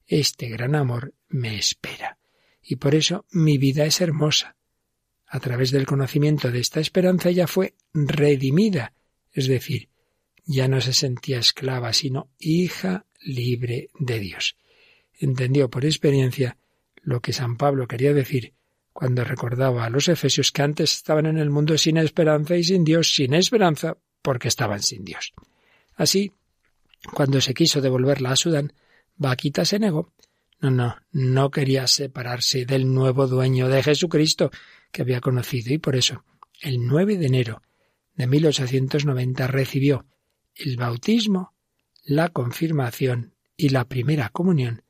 Este 0.09 0.49
gran 0.49 0.75
amor 0.75 1.15
me 1.29 1.57
espera. 1.57 2.19
Y 2.61 2.77
por 2.77 2.97
eso 2.97 3.27
mi 3.31 3.59
vida 3.59 3.85
es 3.85 4.01
hermosa. 4.01 4.57
A 5.33 5.41
través 5.41 5.71
del 5.71 5.87
conocimiento 5.87 6.51
de 6.51 6.61
esta 6.61 6.79
esperanza 6.79 7.31
ella 7.31 7.47
fue 7.47 7.75
redimida, 7.95 8.93
es 9.33 9.49
decir, 9.49 9.89
ya 10.45 10.69
no 10.69 10.79
se 10.83 10.93
sentía 10.93 11.39
esclava, 11.39 11.95
sino 11.95 12.29
hija 12.39 13.07
libre 13.23 13.89
de 13.99 14.21
Dios. 14.21 14.59
Entendió 15.19 15.71
por 15.71 15.87
experiencia 15.87 16.59
lo 16.97 17.21
que 17.21 17.33
San 17.33 17.57
Pablo 17.57 17.89
quería 17.89 18.13
decir 18.13 18.53
cuando 18.93 19.25
recordaba 19.25 19.87
a 19.87 19.89
los 19.89 20.09
efesios 20.09 20.53
que 20.53 20.61
antes 20.61 20.97
estaban 20.97 21.25
en 21.25 21.39
el 21.39 21.49
mundo 21.49 21.79
sin 21.79 21.97
esperanza 21.97 22.55
y 22.55 22.63
sin 22.63 22.85
Dios, 22.85 23.15
sin 23.15 23.33
esperanza, 23.33 23.97
porque 24.21 24.49
estaban 24.49 24.83
sin 24.83 25.03
Dios. 25.03 25.33
Así, 25.95 26.33
cuando 27.15 27.41
se 27.41 27.55
quiso 27.55 27.81
devolverla 27.81 28.33
a 28.33 28.37
Sudán, 28.37 28.75
Vaquita 29.17 29.65
se 29.65 29.79
negó. 29.79 30.13
No, 30.61 30.71
no, 30.71 30.97
no 31.11 31.51
quería 31.51 31.87
separarse 31.87 32.67
del 32.67 32.93
nuevo 32.93 33.27
dueño 33.27 33.71
de 33.71 33.83
Jesucristo 33.83 34.51
que 34.93 35.03
había 35.03 35.21
conocido 35.21 35.73
y 35.73 35.79
por 35.79 35.97
eso, 35.97 36.25
el 36.61 36.87
9 36.87 37.17
de 37.17 37.27
enero 37.27 37.63
de 38.15 38.27
1890 38.27 39.47
recibió 39.47 40.07
el 40.55 40.77
bautismo, 40.77 41.55
la 42.05 42.29
confirmación 42.29 43.35
y 43.57 43.71
la 43.71 43.87
primera 43.87 44.29
comunión 44.29 44.83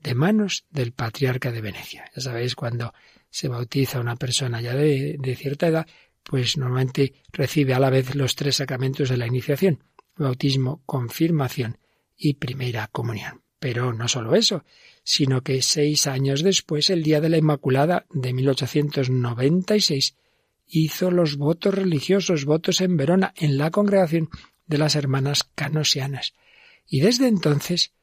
de 0.00 0.14
manos 0.14 0.66
del 0.70 0.92
patriarca 0.92 1.50
de 1.50 1.60
Venecia. 1.60 2.10
Ya 2.14 2.20
sabéis, 2.20 2.54
cuando 2.54 2.92
se 3.30 3.48
bautiza 3.48 4.00
una 4.00 4.16
persona 4.16 4.60
ya 4.60 4.74
de, 4.74 5.16
de 5.18 5.36
cierta 5.36 5.68
edad, 5.68 5.86
pues 6.22 6.56
normalmente 6.56 7.14
recibe 7.32 7.74
a 7.74 7.78
la 7.78 7.90
vez 7.90 8.14
los 8.14 8.34
tres 8.34 8.56
sacramentos 8.56 9.08
de 9.08 9.16
la 9.16 9.26
iniciación, 9.26 9.82
bautismo, 10.16 10.82
confirmación 10.84 11.78
y 12.16 12.34
primera 12.34 12.88
comunión. 12.88 13.43
Pero 13.64 13.94
no 13.94 14.08
solo 14.08 14.34
eso, 14.34 14.62
sino 15.04 15.40
que 15.40 15.62
seis 15.62 16.06
años 16.06 16.42
después, 16.42 16.90
el 16.90 17.02
día 17.02 17.22
de 17.22 17.30
la 17.30 17.38
Inmaculada 17.38 18.04
de 18.10 18.34
1896, 18.34 20.16
hizo 20.68 21.10
los 21.10 21.38
votos 21.38 21.72
religiosos, 21.72 22.44
votos 22.44 22.82
en 22.82 22.98
Verona, 22.98 23.32
en 23.38 23.56
la 23.56 23.70
congregación 23.70 24.28
de 24.66 24.76
las 24.76 24.96
hermanas 24.96 25.48
canosianas. 25.54 26.34
Y 26.86 27.00
desde 27.00 27.26
entonces, 27.26 27.94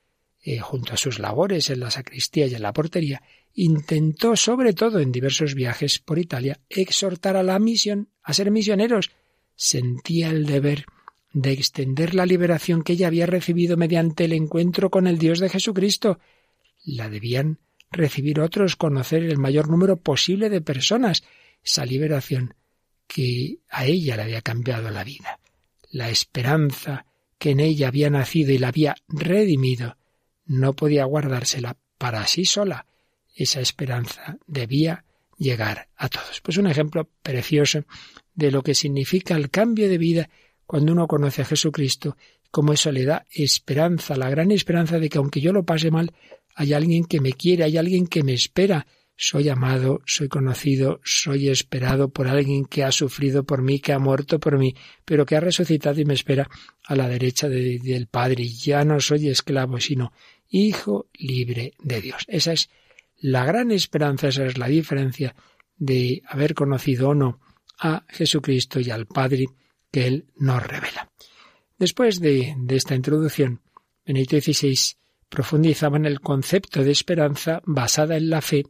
eh, 0.41 0.57
junto 0.57 0.93
a 0.93 0.97
sus 0.97 1.19
labores 1.19 1.69
en 1.69 1.81
la 1.81 1.91
sacristía 1.91 2.47
y 2.47 2.55
en 2.55 2.63
la 2.63 2.73
portería, 2.73 3.21
intentó, 3.53 4.35
sobre 4.35 4.73
todo 4.73 4.99
en 4.99 5.11
diversos 5.11 5.53
viajes 5.53 5.99
por 5.99 6.17
Italia, 6.17 6.59
exhortar 6.69 7.37
a 7.37 7.43
la 7.43 7.59
misión, 7.59 8.09
a 8.23 8.33
ser 8.33 8.49
misioneros. 8.49 9.11
Sentía 9.53 10.29
el 10.29 10.47
deber 10.47 10.85
de 11.33 11.51
extender 11.51 12.13
la 12.13 12.25
liberación 12.25 12.83
que 12.83 12.93
ella 12.93 13.07
había 13.07 13.25
recibido 13.25 13.77
mediante 13.77 14.25
el 14.25 14.33
encuentro 14.33 14.89
con 14.89 15.07
el 15.07 15.17
Dios 15.17 15.39
de 15.39 15.49
Jesucristo. 15.49 16.19
La 16.83 17.09
debían 17.09 17.59
recibir 17.91 18.39
otros, 18.39 18.75
conocer 18.75 19.23
el 19.23 19.37
mayor 19.37 19.69
número 19.69 19.97
posible 19.97 20.49
de 20.49 20.61
personas, 20.61 21.23
esa 21.63 21.85
liberación 21.85 22.55
que 23.07 23.59
a 23.69 23.85
ella 23.85 24.15
le 24.15 24.23
había 24.23 24.41
cambiado 24.41 24.89
la 24.89 25.03
vida. 25.03 25.39
La 25.91 26.09
esperanza 26.09 27.05
que 27.37 27.51
en 27.51 27.59
ella 27.59 27.87
había 27.87 28.09
nacido 28.09 28.51
y 28.51 28.57
la 28.57 28.69
había 28.69 28.95
redimido, 29.07 29.97
no 30.45 30.73
podía 30.73 31.05
guardársela 31.05 31.77
para 31.97 32.25
sí 32.27 32.45
sola. 32.45 32.85
Esa 33.35 33.61
esperanza 33.61 34.37
debía 34.47 35.05
llegar 35.37 35.89
a 35.95 36.07
todos. 36.07 36.39
Pues 36.41 36.57
un 36.57 36.67
ejemplo 36.67 37.09
precioso 37.21 37.83
de 38.35 38.51
lo 38.51 38.61
que 38.61 38.75
significa 38.75 39.35
el 39.35 39.49
cambio 39.49 39.89
de 39.89 39.97
vida 39.97 40.29
cuando 40.71 40.93
uno 40.93 41.05
conoce 41.05 41.41
a 41.41 41.45
Jesucristo, 41.45 42.15
como 42.49 42.71
eso 42.71 42.93
le 42.93 43.03
da 43.03 43.25
esperanza, 43.29 44.15
la 44.15 44.29
gran 44.29 44.51
esperanza 44.51 44.99
de 44.99 45.09
que 45.09 45.17
aunque 45.17 45.41
yo 45.41 45.51
lo 45.51 45.65
pase 45.65 45.91
mal, 45.91 46.13
hay 46.55 46.71
alguien 46.71 47.03
que 47.03 47.19
me 47.19 47.33
quiere, 47.33 47.65
hay 47.65 47.75
alguien 47.75 48.07
que 48.07 48.23
me 48.23 48.33
espera. 48.33 48.87
Soy 49.17 49.49
amado, 49.49 49.99
soy 50.05 50.29
conocido, 50.29 51.01
soy 51.03 51.49
esperado 51.49 52.07
por 52.07 52.29
alguien 52.29 52.63
que 52.63 52.85
ha 52.85 52.93
sufrido 52.93 53.43
por 53.43 53.61
mí, 53.61 53.81
que 53.81 53.91
ha 53.91 53.99
muerto 53.99 54.39
por 54.39 54.57
mí, 54.57 54.73
pero 55.03 55.25
que 55.25 55.35
ha 55.35 55.41
resucitado 55.41 55.99
y 55.99 56.05
me 56.05 56.13
espera 56.13 56.49
a 56.85 56.95
la 56.95 57.09
derecha 57.09 57.49
del 57.49 58.07
Padre. 58.07 58.47
Ya 58.47 58.85
no 58.85 59.01
soy 59.01 59.27
esclavo, 59.27 59.77
sino 59.81 60.13
hijo 60.47 61.09
libre 61.15 61.73
de 61.83 61.99
Dios. 61.99 62.23
Esa 62.29 62.53
es 62.53 62.69
la 63.17 63.43
gran 63.43 63.71
esperanza, 63.71 64.29
esa 64.29 64.45
es 64.45 64.57
la 64.57 64.67
diferencia 64.67 65.35
de 65.75 66.21
haber 66.29 66.53
conocido 66.53 67.09
o 67.09 67.13
no 67.13 67.41
a 67.77 68.05
Jesucristo 68.07 68.79
y 68.79 68.89
al 68.89 69.05
Padre 69.05 69.47
que 69.91 70.07
Él 70.07 70.25
nos 70.35 70.65
revela. 70.65 71.09
Después 71.77 72.19
de, 72.19 72.55
esta 72.69 72.95
introducción, 72.95 73.61
Benito 74.05 74.39
XVI 74.39 74.77
profundizaba 75.29 75.97
en 75.97 76.05
el 76.05 76.21
concepto 76.21 76.83
de 76.83 76.91
esperanza 76.91 77.61
basada 77.65 78.17
en 78.17 78.29
la 78.29 78.41
fe 78.41 78.65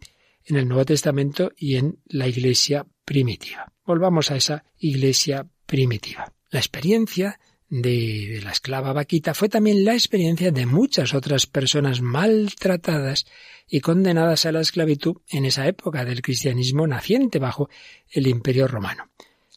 en 0.45 0.55
el 0.55 0.67
Nuevo 0.67 0.85
Testamento 0.85 1.51
y 1.57 1.75
en 1.75 1.99
la 2.05 2.27
Iglesia 2.27 2.85
primitiva. 3.05 3.71
Volvamos 3.85 4.31
a 4.31 4.37
esa 4.37 4.63
Iglesia 4.79 5.47
primitiva. 5.65 6.31
La 6.49 6.59
experiencia 6.59 7.39
de, 7.69 8.41
la 8.43 8.51
esclava 8.51 8.91
vaquita 8.93 9.33
fue 9.33 9.49
también 9.49 9.85
la 9.85 9.93
experiencia 9.93 10.51
de 10.51 10.65
muchas 10.65 11.13
otras 11.13 11.47
personas 11.47 12.01
maltratadas 12.01 13.25
y 13.67 13.79
condenadas 13.79 14.45
a 14.45 14.51
la 14.51 14.61
esclavitud 14.61 15.17
en 15.29 15.45
esa 15.45 15.67
época 15.67 16.03
del 16.03 16.21
cristianismo 16.21 16.85
naciente 16.85 17.39
bajo 17.39 17.69
el 18.09 18.27
imperio 18.27 18.67
romano. 18.67 19.09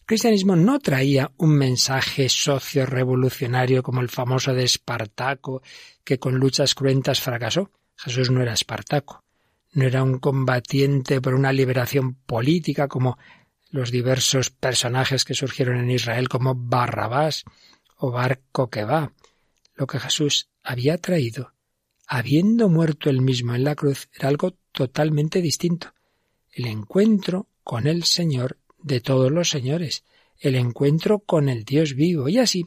Cristianismo 0.07 0.55
no 0.55 0.81
traía 0.81 1.33
un 1.38 1.57
mensaje 1.57 2.29
socio-revolucionario 2.29 3.83
como 3.83 4.03
el 4.03 4.11
famoso 4.11 4.53
de 4.53 4.64
Espartaco, 4.64 5.62
que 6.05 6.19
con 6.19 6.35
luchas 6.35 6.75
cruentas 6.75 7.23
fracasó. 7.23 7.71
Jesús 7.97 8.31
no 8.31 8.43
era 8.43 8.53
Espartaco, 8.53 9.25
no 9.73 9.85
era 9.85 10.03
un 10.03 10.19
combatiente 10.19 11.23
por 11.23 11.35
una 11.35 11.53
liberación 11.53 12.14
política 12.14 12.87
como 12.87 13.17
los 13.71 13.90
diversos 13.90 14.51
personajes 14.51 15.25
que 15.25 15.33
surgieron 15.33 15.79
en 15.79 15.90
Israel 15.90 16.29
como 16.29 16.55
Barrabás 16.55 17.45
o 17.97 18.11
Bar 18.11 18.40
va. 18.55 19.12
Lo 19.75 19.87
que 19.87 19.99
Jesús 19.99 20.51
había 20.62 20.99
traído, 20.99 21.55
habiendo 22.07 22.69
muerto 22.69 23.09
él 23.09 23.23
mismo 23.23 23.55
en 23.55 23.64
la 23.64 23.75
cruz, 23.75 24.09
era 24.12 24.29
algo 24.29 24.53
totalmente 24.71 25.40
distinto. 25.40 25.95
El 26.53 26.67
encuentro 26.67 27.49
con 27.62 27.87
el 27.87 28.05
Señor 28.05 28.59
de 28.85 29.01
todos 29.01 29.33
los 29.33 29.49
señores, 29.49 30.05
el 30.38 30.55
encuentro 30.55 31.18
con 31.18 31.49
el 31.49 31.64
Dios 31.64 31.94
vivo 31.94 32.29
y 32.29 32.38
así 32.38 32.66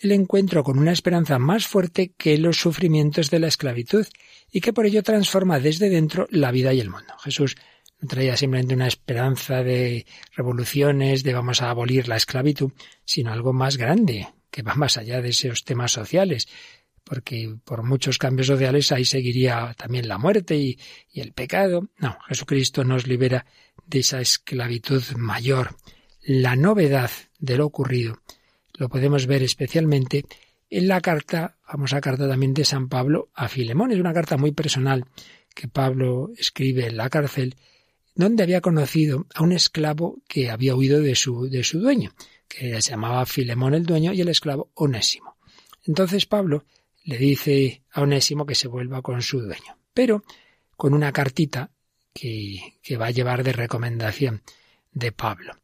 el 0.00 0.12
encuentro 0.12 0.62
con 0.64 0.78
una 0.78 0.92
esperanza 0.92 1.38
más 1.38 1.66
fuerte 1.66 2.12
que 2.16 2.38
los 2.38 2.56
sufrimientos 2.56 3.30
de 3.30 3.40
la 3.40 3.48
esclavitud 3.48 4.06
y 4.50 4.60
que 4.60 4.72
por 4.72 4.86
ello 4.86 5.02
transforma 5.02 5.60
desde 5.60 5.90
dentro 5.90 6.26
la 6.30 6.52
vida 6.52 6.72
y 6.72 6.80
el 6.80 6.88
mundo. 6.88 7.14
Jesús 7.22 7.56
no 8.00 8.08
traía 8.08 8.36
simplemente 8.36 8.74
una 8.74 8.86
esperanza 8.86 9.62
de 9.62 10.06
revoluciones, 10.36 11.22
de 11.22 11.34
vamos 11.34 11.60
a 11.62 11.70
abolir 11.70 12.08
la 12.08 12.16
esclavitud, 12.16 12.72
sino 13.04 13.32
algo 13.32 13.52
más 13.52 13.76
grande, 13.76 14.28
que 14.50 14.62
va 14.62 14.74
más 14.74 14.96
allá 14.96 15.20
de 15.20 15.30
esos 15.30 15.64
temas 15.64 15.92
sociales, 15.92 16.48
porque 17.02 17.56
por 17.64 17.82
muchos 17.82 18.18
cambios 18.18 18.46
sociales 18.46 18.92
ahí 18.92 19.04
seguiría 19.04 19.74
también 19.76 20.06
la 20.06 20.16
muerte 20.16 20.56
y, 20.56 20.78
y 21.12 21.20
el 21.20 21.32
pecado. 21.32 21.88
No, 21.98 22.16
Jesucristo 22.28 22.84
nos 22.84 23.08
libera 23.08 23.46
de 23.88 24.00
esa 24.00 24.20
esclavitud 24.20 25.02
mayor. 25.16 25.76
La 26.22 26.56
novedad 26.56 27.10
de 27.38 27.56
lo 27.56 27.66
ocurrido 27.66 28.20
lo 28.74 28.88
podemos 28.88 29.26
ver 29.26 29.42
especialmente 29.42 30.24
en 30.70 30.88
la 30.88 31.00
carta, 31.00 31.56
famosa 31.64 32.00
carta 32.00 32.28
también 32.28 32.54
de 32.54 32.64
San 32.64 32.88
Pablo 32.88 33.30
a 33.34 33.48
Filemón. 33.48 33.90
Es 33.90 33.98
una 33.98 34.12
carta 34.12 34.36
muy 34.36 34.52
personal 34.52 35.06
que 35.54 35.68
Pablo 35.68 36.30
escribe 36.36 36.86
en 36.86 36.96
la 36.96 37.08
cárcel, 37.08 37.56
donde 38.14 38.42
había 38.42 38.60
conocido 38.60 39.26
a 39.34 39.42
un 39.42 39.52
esclavo 39.52 40.22
que 40.28 40.50
había 40.50 40.76
huido 40.76 41.00
de 41.00 41.14
su, 41.14 41.48
de 41.48 41.64
su 41.64 41.80
dueño, 41.80 42.14
que 42.46 42.80
se 42.82 42.90
llamaba 42.90 43.26
Filemón 43.26 43.74
el 43.74 43.86
dueño 43.86 44.12
y 44.12 44.20
el 44.20 44.28
esclavo 44.28 44.70
Onésimo. 44.74 45.36
Entonces 45.84 46.26
Pablo 46.26 46.64
le 47.04 47.16
dice 47.16 47.82
a 47.90 48.02
Onésimo 48.02 48.44
que 48.44 48.54
se 48.54 48.68
vuelva 48.68 49.02
con 49.02 49.22
su 49.22 49.40
dueño, 49.40 49.78
pero 49.94 50.22
con 50.76 50.94
una 50.94 51.12
cartita 51.12 51.72
que, 52.18 52.96
va 52.96 53.06
a 53.06 53.10
llevar 53.10 53.44
de 53.44 53.52
recomendación 53.52 54.42
de 54.92 55.12
Pablo, 55.12 55.54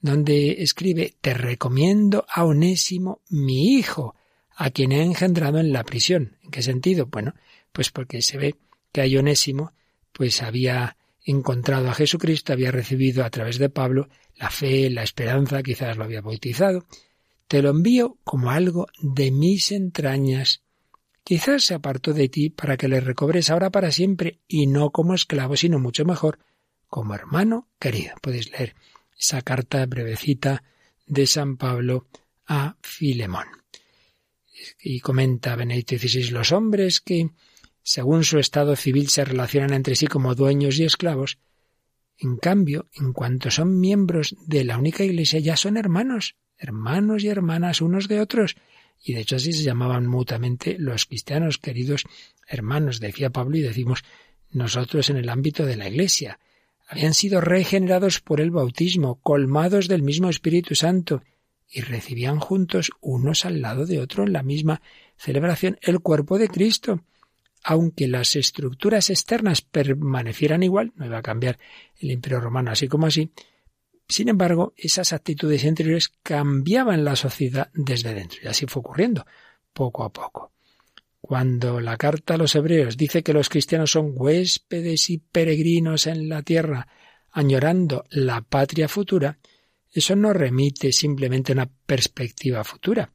donde 0.00 0.62
escribe, 0.62 1.14
te 1.20 1.34
recomiendo 1.34 2.24
a 2.28 2.44
Onésimo, 2.44 3.20
mi 3.30 3.76
hijo, 3.76 4.14
a 4.56 4.70
quien 4.70 4.92
he 4.92 5.02
engendrado 5.02 5.58
en 5.58 5.72
la 5.72 5.84
prisión. 5.84 6.36
¿En 6.42 6.50
qué 6.50 6.62
sentido? 6.62 7.06
Bueno, 7.06 7.34
pues 7.72 7.90
porque 7.90 8.22
se 8.22 8.38
ve 8.38 8.54
que 8.92 9.02
a 9.02 9.18
Onésimo 9.18 9.72
pues 10.12 10.42
había 10.42 10.96
encontrado 11.24 11.88
a 11.88 11.94
Jesucristo, 11.94 12.52
había 12.52 12.70
recibido 12.70 13.24
a 13.24 13.30
través 13.30 13.58
de 13.58 13.70
Pablo 13.70 14.08
la 14.36 14.50
fe, 14.50 14.90
la 14.90 15.02
esperanza, 15.02 15.62
quizás 15.62 15.96
lo 15.96 16.04
había 16.04 16.20
bautizado. 16.20 16.84
Te 17.48 17.62
lo 17.62 17.70
envío 17.70 18.18
como 18.24 18.50
algo 18.50 18.86
de 19.00 19.30
mis 19.30 19.72
entrañas, 19.72 20.62
Quizás 21.24 21.64
se 21.64 21.74
apartó 21.74 22.12
de 22.12 22.28
ti 22.28 22.50
para 22.50 22.76
que 22.76 22.86
le 22.86 23.00
recobres 23.00 23.48
ahora 23.48 23.70
para 23.70 23.90
siempre, 23.90 24.40
y 24.46 24.66
no 24.66 24.90
como 24.90 25.14
esclavo, 25.14 25.56
sino 25.56 25.78
mucho 25.78 26.04
mejor, 26.04 26.38
como 26.86 27.14
hermano 27.14 27.68
querido. 27.80 28.14
Podéis 28.20 28.50
leer 28.52 28.74
esa 29.18 29.40
carta 29.40 29.84
brevecita 29.86 30.62
de 31.06 31.26
San 31.26 31.56
Pablo 31.56 32.06
a 32.46 32.76
Filemón. 32.82 33.46
Y 34.80 35.00
comenta 35.00 35.56
Benedicto 35.56 35.96
XVI, 35.96 36.30
los 36.30 36.52
hombres 36.52 37.00
que, 37.00 37.30
según 37.82 38.24
su 38.24 38.38
estado 38.38 38.76
civil, 38.76 39.08
se 39.08 39.24
relacionan 39.24 39.72
entre 39.72 39.96
sí 39.96 40.06
como 40.06 40.34
dueños 40.34 40.78
y 40.78 40.84
esclavos, 40.84 41.38
en 42.18 42.36
cambio, 42.36 42.88
en 42.92 43.12
cuanto 43.12 43.50
son 43.50 43.80
miembros 43.80 44.36
de 44.46 44.64
la 44.64 44.78
única 44.78 45.04
Iglesia, 45.04 45.40
ya 45.40 45.56
son 45.56 45.76
hermanos, 45.76 46.36
hermanos 46.58 47.24
y 47.24 47.28
hermanas 47.28 47.80
unos 47.80 48.08
de 48.08 48.20
otros, 48.20 48.56
y 49.02 49.14
de 49.14 49.20
hecho 49.20 49.36
así 49.36 49.52
se 49.52 49.62
llamaban 49.62 50.06
mutuamente 50.06 50.76
los 50.78 51.06
cristianos, 51.06 51.58
queridos 51.58 52.04
hermanos, 52.46 53.00
decía 53.00 53.30
Pablo, 53.30 53.56
y 53.56 53.62
decimos 53.62 54.04
nosotros 54.50 55.10
en 55.10 55.16
el 55.16 55.28
ámbito 55.28 55.66
de 55.66 55.76
la 55.76 55.88
Iglesia. 55.88 56.38
Habían 56.88 57.14
sido 57.14 57.40
regenerados 57.40 58.20
por 58.20 58.40
el 58.40 58.50
bautismo, 58.50 59.16
colmados 59.22 59.88
del 59.88 60.02
mismo 60.02 60.28
Espíritu 60.28 60.74
Santo, 60.74 61.22
y 61.68 61.80
recibían 61.80 62.38
juntos 62.38 62.90
unos 63.00 63.44
al 63.44 63.60
lado 63.60 63.86
de 63.86 64.00
otro 64.00 64.24
en 64.24 64.32
la 64.32 64.42
misma 64.42 64.80
celebración 65.16 65.78
el 65.82 66.00
cuerpo 66.00 66.38
de 66.38 66.48
Cristo. 66.48 67.02
Aunque 67.64 68.06
las 68.06 68.36
estructuras 68.36 69.10
externas 69.10 69.62
permanecieran 69.62 70.62
igual, 70.62 70.92
no 70.96 71.06
iba 71.06 71.18
a 71.18 71.22
cambiar 71.22 71.58
el 71.98 72.10
imperio 72.10 72.40
romano 72.40 72.70
así 72.70 72.88
como 72.88 73.06
así, 73.06 73.30
sin 74.08 74.28
embargo, 74.28 74.74
esas 74.76 75.12
actitudes 75.12 75.64
interiores 75.64 76.12
cambiaban 76.22 77.04
la 77.04 77.16
sociedad 77.16 77.70
desde 77.74 78.14
dentro, 78.14 78.40
y 78.42 78.48
así 78.48 78.66
fue 78.66 78.80
ocurriendo, 78.80 79.26
poco 79.72 80.04
a 80.04 80.12
poco. 80.12 80.52
Cuando 81.20 81.80
la 81.80 81.96
carta 81.96 82.34
a 82.34 82.36
los 82.36 82.54
hebreos 82.54 82.98
dice 82.98 83.22
que 83.22 83.32
los 83.32 83.48
cristianos 83.48 83.92
son 83.92 84.12
huéspedes 84.14 85.08
y 85.08 85.18
peregrinos 85.18 86.06
en 86.06 86.28
la 86.28 86.42
tierra, 86.42 86.86
añorando 87.30 88.04
la 88.10 88.42
patria 88.42 88.88
futura, 88.88 89.38
eso 89.90 90.16
no 90.16 90.32
remite 90.32 90.92
simplemente 90.92 91.52
a 91.52 91.54
una 91.54 91.70
perspectiva 91.86 92.62
futura, 92.62 93.12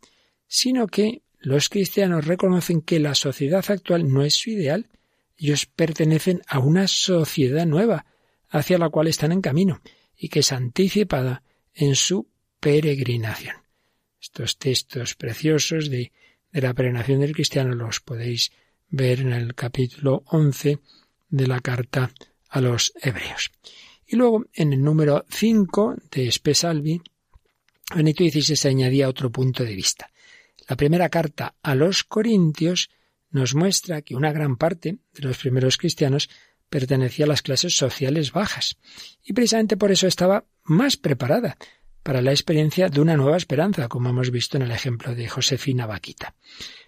sino 0.47 0.87
que 0.87 1.21
los 1.39 1.69
cristianos 1.69 2.25
reconocen 2.25 2.81
que 2.81 2.99
la 2.99 3.15
sociedad 3.15 3.63
actual 3.69 4.11
no 4.11 4.23
es 4.23 4.33
su 4.35 4.49
ideal, 4.49 4.89
ellos 5.37 5.67
pertenecen 5.67 6.41
a 6.47 6.59
una 6.59 6.87
sociedad 6.87 7.65
nueva, 7.65 8.05
hacia 8.49 8.77
la 8.77 8.89
cual 8.89 9.07
están 9.07 9.31
en 9.31 9.41
camino, 9.41 9.81
y 10.19 10.29
que 10.29 10.41
es 10.41 10.51
anticipada 10.51 11.41
en 11.73 11.95
su 11.95 12.27
peregrinación. 12.59 13.55
Estos 14.21 14.57
textos 14.57 15.15
preciosos 15.15 15.89
de 15.89 16.11
de 16.51 16.61
la 16.61 16.73
peregrinación 16.73 17.21
del 17.21 17.33
cristiano 17.33 17.75
los 17.75 17.99
podéis 17.99 18.51
ver 18.89 19.21
en 19.21 19.33
el 19.33 19.55
capítulo 19.55 20.23
11 20.27 20.79
de 21.29 21.47
la 21.47 21.59
carta 21.59 22.11
a 22.49 22.61
los 22.61 22.93
hebreos. 23.01 23.51
Y 24.07 24.15
luego, 24.15 24.45
en 24.53 24.73
el 24.73 24.81
número 24.81 25.25
5 25.29 25.95
de 26.11 26.27
Espesalvi, 26.27 27.01
Benito 27.95 28.23
XVI 28.23 28.55
se 28.55 28.69
añadía 28.69 29.09
otro 29.09 29.31
punto 29.31 29.63
de 29.63 29.75
vista. 29.75 30.11
La 30.67 30.75
primera 30.75 31.09
carta 31.09 31.55
a 31.61 31.75
los 31.75 32.03
Corintios 32.03 32.89
nos 33.31 33.53
muestra 33.53 34.01
que 34.01 34.15
una 34.15 34.31
gran 34.31 34.57
parte 34.57 34.97
de 35.13 35.21
los 35.21 35.37
primeros 35.37 35.77
cristianos 35.77 36.29
pertenecía 36.69 37.25
a 37.25 37.27
las 37.27 37.41
clases 37.41 37.75
sociales 37.75 38.31
bajas, 38.31 38.77
y 39.23 39.33
precisamente 39.33 39.77
por 39.77 39.91
eso 39.91 40.07
estaba 40.07 40.45
más 40.63 40.97
preparada 40.97 41.57
para 42.03 42.21
la 42.21 42.31
experiencia 42.31 42.89
de 42.89 43.01
una 43.01 43.17
nueva 43.17 43.37
esperanza, 43.37 43.87
como 43.87 44.09
hemos 44.09 44.31
visto 44.31 44.57
en 44.57 44.63
el 44.63 44.71
ejemplo 44.71 45.13
de 45.13 45.27
Josefina 45.27 45.85
Vaquita. 45.85 46.35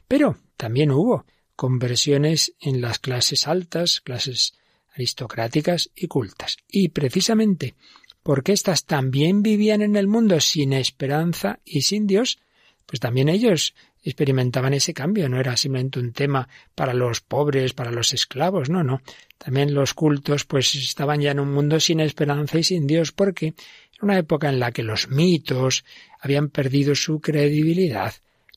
Pero 0.08 0.38
también 0.58 0.91
hubo 0.91 1.26
conversiones 1.56 2.54
en 2.60 2.82
las 2.82 3.00
clases 3.00 3.48
altas, 3.48 4.02
clases 4.02 4.54
aristocráticas 4.94 5.89
y 5.96 6.08
cultas. 6.08 6.58
Y 6.67 6.89
precisamente 6.89 7.76
porque 8.24 8.54
éstas 8.54 8.86
también 8.86 9.41
vivían 9.41 9.82
en 9.82 9.96
el 9.96 10.08
mundo 10.08 10.39
sin 10.39 10.74
esperanza 10.74 11.60
y 11.65 11.82
sin 11.82 12.08
Dios, 12.08 12.39
pues 12.86 13.00
también 13.00 13.30
ellos 13.30 13.74
experimentaban 14.03 14.73
ese 14.73 14.93
cambio, 14.93 15.29
no 15.29 15.39
era 15.39 15.55
simplemente 15.57 15.99
un 15.99 16.11
tema 16.11 16.47
para 16.75 16.93
los 16.93 17.21
pobres, 17.21 17.73
para 17.73 17.91
los 17.91 18.13
esclavos, 18.13 18.69
no, 18.69 18.83
no. 18.83 19.01
También 19.37 19.73
los 19.73 19.93
cultos 19.93 20.45
pues 20.45 20.73
estaban 20.75 21.21
ya 21.21 21.31
en 21.31 21.39
un 21.39 21.51
mundo 21.51 21.79
sin 21.79 21.99
esperanza 21.99 22.57
y 22.57 22.63
sin 22.63 22.87
Dios, 22.87 23.11
porque 23.11 23.53
una 24.01 24.17
época 24.17 24.49
en 24.49 24.59
la 24.59 24.71
que 24.71 24.83
los 24.83 25.09
mitos 25.09 25.85
habían 26.19 26.49
perdido 26.49 26.95
su 26.95 27.19
credibilidad. 27.21 28.13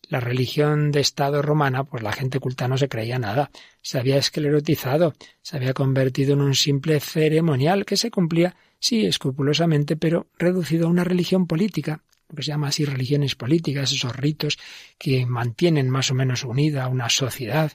La 0.08 0.20
religión 0.20 0.90
de 0.90 1.00
Estado 1.00 1.40
romana, 1.42 1.84
pues 1.84 2.02
la 2.02 2.12
gente 2.12 2.38
culta 2.38 2.68
no 2.68 2.76
se 2.76 2.88
creía 2.88 3.18
nada, 3.18 3.50
se 3.80 3.98
había 3.98 4.18
esclerotizado, 4.18 5.14
se 5.42 5.56
había 5.56 5.72
convertido 5.72 6.34
en 6.34 6.42
un 6.42 6.54
simple 6.54 7.00
ceremonial 7.00 7.84
que 7.84 7.96
se 7.96 8.10
cumplía, 8.10 8.54
sí, 8.78 9.06
escrupulosamente, 9.06 9.96
pero 9.96 10.26
reducido 10.38 10.86
a 10.86 10.90
una 10.90 11.04
religión 11.04 11.46
política, 11.46 12.02
lo 12.34 12.36
que 12.36 12.42
se 12.42 12.50
llama 12.50 12.68
así 12.68 12.84
religiones 12.84 13.36
políticas, 13.36 13.92
esos 13.92 14.16
ritos 14.16 14.58
que 14.98 15.24
mantienen 15.24 15.88
más 15.88 16.10
o 16.10 16.14
menos 16.14 16.42
unida 16.42 16.82
a 16.82 16.88
una 16.88 17.08
sociedad. 17.08 17.72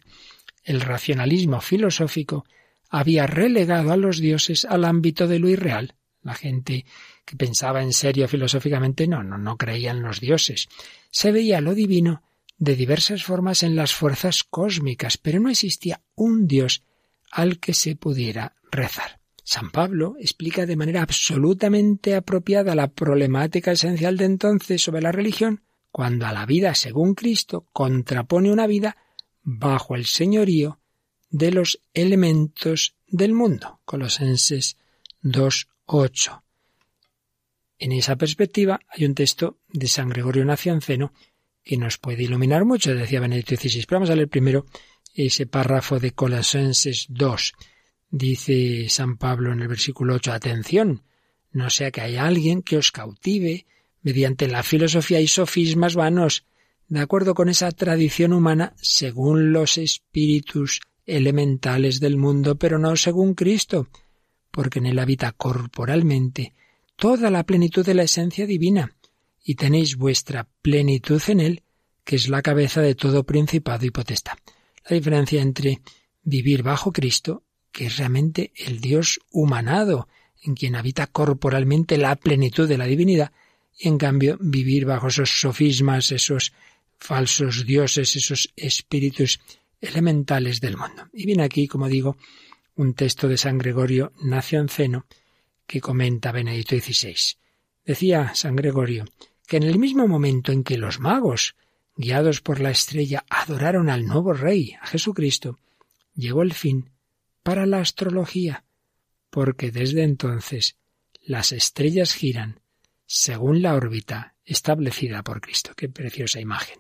El 0.66 0.82
racionalismo 0.82 1.62
filosófico 1.62 2.46
había 2.90 3.26
relegado 3.26 3.94
a 3.94 3.98
los 3.98 4.20
dioses 4.20 4.66
al 4.66 4.84
ámbito 4.84 5.30
de 5.30 5.40
lo 5.40 5.48
irreal. 5.48 5.96
La 6.24 6.34
gente 6.34 6.86
que 7.24 7.38
pensaba 7.38 7.82
en 7.82 7.94
serio 7.94 8.28
filosóficamente, 8.28 9.08
no, 9.08 9.24
no, 9.24 9.38
no 9.38 9.58
creía 9.58 9.92
en 9.92 10.02
los 10.02 10.20
dioses. 10.20 10.68
Se 11.10 11.32
veía 11.32 11.62
lo 11.62 11.74
divino 11.74 12.22
de 12.58 12.76
diversas 12.76 13.24
formas 13.24 13.64
en 13.64 13.78
las 13.78 13.94
fuerzas 13.94 14.44
cósmicas, 14.44 15.18
pero 15.18 15.40
no 15.40 15.50
existía 15.50 16.02
un 16.16 16.48
dios 16.48 16.84
al 17.32 17.60
que 17.60 17.74
se 17.74 17.96
pudiera 17.96 18.56
rezar. 18.70 19.19
San 19.44 19.72
Pablo 19.72 20.16
explica 20.20 20.66
de 20.66 20.76
manera 20.76 21.02
absolutamente 21.02 22.16
apropiada 22.16 22.76
la 22.76 22.88
problemática 22.88 23.72
esencial 23.72 24.18
de 24.18 24.26
entonces 24.26 24.82
sobre 24.82 25.02
la 25.02 25.12
religión, 25.12 25.64
cuando 25.92 26.26
a 26.26 26.34
la 26.34 26.46
vida 26.46 26.76
según 26.76 27.16
Cristo 27.16 27.68
contrapone 27.72 28.52
una 28.52 28.68
vida 28.68 28.98
bajo 29.42 29.96
el 29.96 30.06
señorío 30.06 30.80
de 31.30 31.52
los 31.52 31.82
elementos 31.94 32.96
del 33.08 33.34
mundo. 33.34 33.82
Colosenses 33.86 34.78
2.8. 35.24 36.42
En 37.80 37.92
esa 37.94 38.16
perspectiva 38.18 38.80
hay 38.90 39.06
un 39.06 39.16
texto 39.16 39.60
de 39.70 39.88
San 39.88 40.10
Gregorio 40.10 40.44
Nacianceno 40.46 41.14
que 41.64 41.78
nos 41.78 41.98
puede 41.98 42.24
iluminar 42.24 42.66
mucho, 42.66 42.94
decía 42.94 43.20
Benedicto 43.20 43.56
XVI. 43.56 43.86
Pero 43.86 44.00
vamos 44.00 44.10
a 44.10 44.16
leer 44.16 44.30
primero 44.30 44.66
ese 45.14 45.46
párrafo 45.46 46.00
de 46.00 46.12
Colosenses 46.12 47.08
2. 47.10 47.54
Dice 48.12 48.90
San 48.90 49.18
Pablo 49.18 49.54
en 49.54 49.62
el 49.62 49.68
versículo 49.68 50.16
8, 50.16 50.32
atención, 50.32 51.04
no 51.52 51.70
sea 51.70 51.92
que 51.92 52.02
haya 52.02 52.26
alguien 52.26 52.62
que 52.64 52.78
os 52.78 52.92
cautive 52.92 53.66
mediante 54.02 54.48
la 54.48 54.64
filosofía 54.64 55.20
y 55.22 55.28
sofismas 55.28 55.96
vanos, 55.96 56.46
de 56.88 57.02
acuerdo 57.02 57.36
con 57.36 57.50
esa 57.50 57.72
tradición 57.72 58.34
humana 58.34 58.74
según 58.82 59.52
los 59.54 59.78
espíritus 59.78 60.82
elementales 61.06 62.00
del 62.00 62.18
mundo, 62.18 62.56
pero 62.56 62.80
no 62.80 62.96
según 62.96 63.36
Cristo, 63.36 63.90
porque 64.52 64.80
en 64.80 64.88
él 64.88 65.00
habita 65.00 65.32
corporalmente 65.32 66.54
toda 66.96 67.30
la 67.30 67.46
plenitud 67.46 67.86
de 67.86 67.94
la 67.94 68.04
esencia 68.04 68.46
divina, 68.46 68.96
y 69.44 69.56
tenéis 69.56 69.96
vuestra 69.96 70.48
plenitud 70.62 71.22
en 71.28 71.40
él, 71.40 71.64
que 72.04 72.16
es 72.16 72.28
la 72.28 72.42
cabeza 72.42 72.82
de 72.82 72.96
todo 72.96 73.24
principado 73.24 73.86
y 73.86 73.92
potestad. 73.92 74.38
La 74.88 74.96
diferencia 74.96 75.42
entre 75.42 75.82
vivir 76.24 76.64
bajo 76.64 76.92
Cristo, 76.92 77.44
que 77.72 77.88
es 77.88 77.98
realmente 77.98 78.52
el 78.56 78.80
Dios 78.80 79.20
humanado, 79.32 80.08
en 80.42 80.56
quien 80.56 80.76
habita 80.76 81.08
corporalmente 81.08 81.98
la 81.98 82.16
plenitud 82.16 82.68
de 82.68 82.78
la 82.78 82.86
divinidad, 82.86 83.32
y 83.78 83.88
en 83.88 83.98
cambio 83.98 84.38
vivir 84.40 84.86
bajo 84.86 85.08
esos 85.08 85.40
sofismas, 85.40 86.12
esos 86.12 86.54
falsos 86.98 87.66
dioses, 87.66 88.16
esos 88.16 88.52
espíritus 88.56 89.40
elementales 89.80 90.60
del 90.60 90.78
mundo. 90.78 91.08
Y 91.14 91.26
viene 91.26 91.44
aquí, 91.44 91.68
como 91.68 91.88
digo, 91.88 92.18
un 92.76 92.94
texto 92.94 93.28
de 93.28 93.38
San 93.38 93.58
Gregorio 93.58 94.12
Nacianceno, 94.22 95.06
que 95.66 95.82
comenta 95.82 96.32
Benedito 96.32 96.76
XVI. 96.76 97.38
Decía 97.86 98.34
San 98.36 98.56
Gregorio 98.56 99.06
que 99.48 99.58
en 99.58 99.64
el 99.64 99.80
mismo 99.80 100.08
momento 100.08 100.52
en 100.52 100.64
que 100.64 100.78
los 100.78 101.00
magos, 101.00 101.56
guiados 101.96 102.42
por 102.42 102.60
la 102.60 102.72
estrella, 102.72 103.26
adoraron 103.30 103.90
al 103.90 104.06
nuevo 104.06 104.34
Rey, 104.34 104.76
a 104.82 104.88
Jesucristo, 104.88 105.60
llegó 106.16 106.42
el 106.44 106.54
fin 106.54 106.90
para 107.44 107.66
la 107.66 107.80
astrología, 107.80 108.66
porque 109.30 109.72
desde 109.72 110.04
entonces 110.04 110.78
las 111.22 111.52
estrellas 111.52 112.14
giran 112.14 112.62
según 113.06 113.62
la 113.62 113.76
órbita 113.76 114.36
establecida 114.46 115.24
por 115.24 115.42
Cristo. 115.42 115.72
Qué 115.76 115.90
preciosa 115.90 116.40
imagen. 116.40 116.80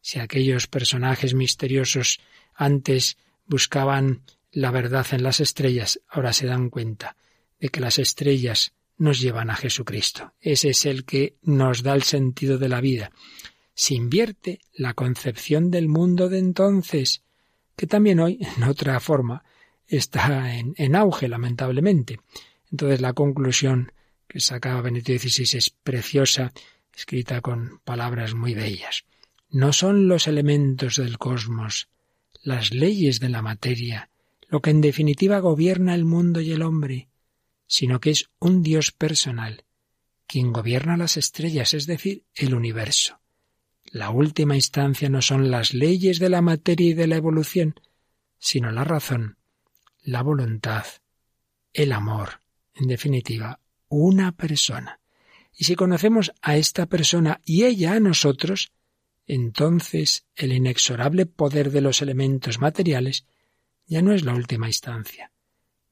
Si 0.00 0.18
aquellos 0.18 0.66
personajes 0.66 1.34
misteriosos 1.34 2.20
antes 2.54 3.18
buscaban 3.46 4.22
la 4.52 4.70
verdad 4.70 5.06
en 5.12 5.22
las 5.22 5.40
estrellas, 5.40 6.00
ahora 6.08 6.32
se 6.32 6.46
dan 6.46 6.70
cuenta 6.70 7.16
de 7.60 7.68
que 7.68 7.80
las 7.80 7.98
estrellas 7.98 8.72
nos 8.96 9.20
llevan 9.20 9.50
a 9.50 9.56
Jesucristo. 9.56 10.32
Ese 10.40 10.70
es 10.70 10.86
el 10.86 11.04
que 11.04 11.36
nos 11.42 11.82
da 11.82 11.94
el 11.94 12.02
sentido 12.02 12.56
de 12.58 12.68
la 12.68 12.80
vida. 12.80 13.10
Se 13.74 13.94
invierte 13.94 14.60
la 14.72 14.94
concepción 14.94 15.70
del 15.70 15.88
mundo 15.88 16.28
de 16.28 16.38
entonces, 16.38 17.22
que 17.76 17.86
también 17.86 18.20
hoy, 18.20 18.38
en 18.56 18.62
otra 18.62 18.98
forma, 19.00 19.44
está 19.88 20.54
en, 20.56 20.74
en 20.76 20.96
auge, 20.96 21.28
lamentablemente. 21.28 22.20
Entonces 22.70 23.00
la 23.00 23.12
conclusión 23.12 23.92
que 24.28 24.40
sacaba 24.40 24.82
Benedicto 24.82 25.12
XVI 25.12 25.58
es 25.58 25.70
preciosa, 25.70 26.52
escrita 26.94 27.40
con 27.40 27.80
palabras 27.84 28.34
muy 28.34 28.54
bellas. 28.54 29.04
No 29.50 29.72
son 29.72 30.08
los 30.08 30.26
elementos 30.26 30.96
del 30.96 31.18
cosmos, 31.18 31.88
las 32.42 32.72
leyes 32.72 33.20
de 33.20 33.28
la 33.28 33.42
materia, 33.42 34.10
lo 34.48 34.60
que 34.60 34.70
en 34.70 34.80
definitiva 34.80 35.38
gobierna 35.38 35.94
el 35.94 36.04
mundo 36.04 36.40
y 36.40 36.52
el 36.52 36.62
hombre, 36.62 37.08
sino 37.66 38.00
que 38.00 38.10
es 38.10 38.30
un 38.38 38.62
Dios 38.62 38.92
personal, 38.92 39.64
quien 40.26 40.52
gobierna 40.52 40.96
las 40.96 41.16
estrellas, 41.16 41.74
es 41.74 41.86
decir, 41.86 42.24
el 42.34 42.54
universo. 42.54 43.20
La 43.86 44.10
última 44.10 44.56
instancia 44.56 45.08
no 45.08 45.22
son 45.22 45.50
las 45.50 45.72
leyes 45.72 46.18
de 46.18 46.28
la 46.28 46.42
materia 46.42 46.90
y 46.90 46.94
de 46.94 47.06
la 47.06 47.16
evolución, 47.16 47.80
sino 48.38 48.70
la 48.72 48.84
razón, 48.84 49.35
la 50.06 50.22
voluntad, 50.22 50.86
el 51.72 51.90
amor, 51.90 52.40
en 52.74 52.86
definitiva, 52.86 53.58
una 53.88 54.30
persona. 54.30 55.00
Y 55.52 55.64
si 55.64 55.74
conocemos 55.74 56.32
a 56.42 56.56
esta 56.56 56.86
persona 56.86 57.40
y 57.44 57.64
ella 57.64 57.94
a 57.94 58.00
nosotros, 58.00 58.70
entonces 59.26 60.24
el 60.36 60.52
inexorable 60.52 61.26
poder 61.26 61.72
de 61.72 61.80
los 61.80 62.02
elementos 62.02 62.60
materiales 62.60 63.26
ya 63.86 64.00
no 64.00 64.12
es 64.12 64.24
la 64.24 64.34
última 64.34 64.68
instancia. 64.68 65.32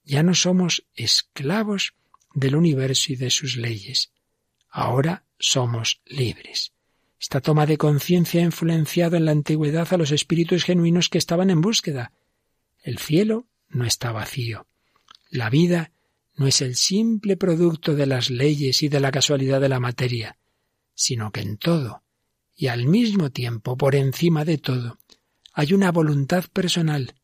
Ya 0.04 0.22
no 0.22 0.34
somos 0.34 0.86
esclavos 0.94 1.94
del 2.34 2.54
universo 2.54 3.12
y 3.12 3.16
de 3.16 3.30
sus 3.30 3.56
leyes. 3.56 4.12
Ahora 4.70 5.24
somos 5.40 6.02
libres. 6.06 6.72
Esta 7.20 7.40
toma 7.40 7.66
de 7.66 7.78
conciencia 7.78 8.42
ha 8.42 8.44
influenciado 8.44 9.16
en 9.16 9.24
la 9.24 9.32
antigüedad 9.32 9.92
a 9.92 9.96
los 9.96 10.12
espíritus 10.12 10.62
genuinos 10.62 11.08
que 11.08 11.18
estaban 11.18 11.50
en 11.50 11.60
búsqueda. 11.60 12.12
El 12.82 12.98
cielo 12.98 13.48
no 13.74 13.84
está 13.84 14.12
vacío. 14.12 14.66
La 15.30 15.50
vida 15.50 15.92
no 16.36 16.46
es 16.46 16.62
el 16.62 16.76
simple 16.76 17.36
producto 17.36 17.94
de 17.94 18.06
las 18.06 18.30
leyes 18.30 18.82
y 18.82 18.88
de 18.88 19.00
la 19.00 19.12
casualidad 19.12 19.60
de 19.60 19.68
la 19.68 19.80
materia, 19.80 20.38
sino 20.94 21.30
que 21.30 21.40
en 21.40 21.58
todo, 21.58 22.02
y 22.56 22.68
al 22.68 22.86
mismo 22.86 23.30
tiempo 23.30 23.76
por 23.76 23.94
encima 23.94 24.44
de 24.44 24.58
todo, 24.58 24.98
hay 25.52 25.72
una 25.72 25.92
voluntad 25.92 26.44
personal, 26.52 27.14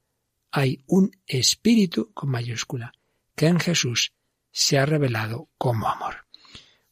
hay 0.51 0.83
un 0.87 1.17
espíritu 1.27 2.13
con 2.13 2.31
mayúscula, 2.31 2.93
que 3.35 3.47
en 3.47 3.59
Jesús 3.59 4.13
se 4.53 4.79
ha 4.79 4.87
revelado 4.87 5.49
como 5.57 5.89
amor. 5.89 6.27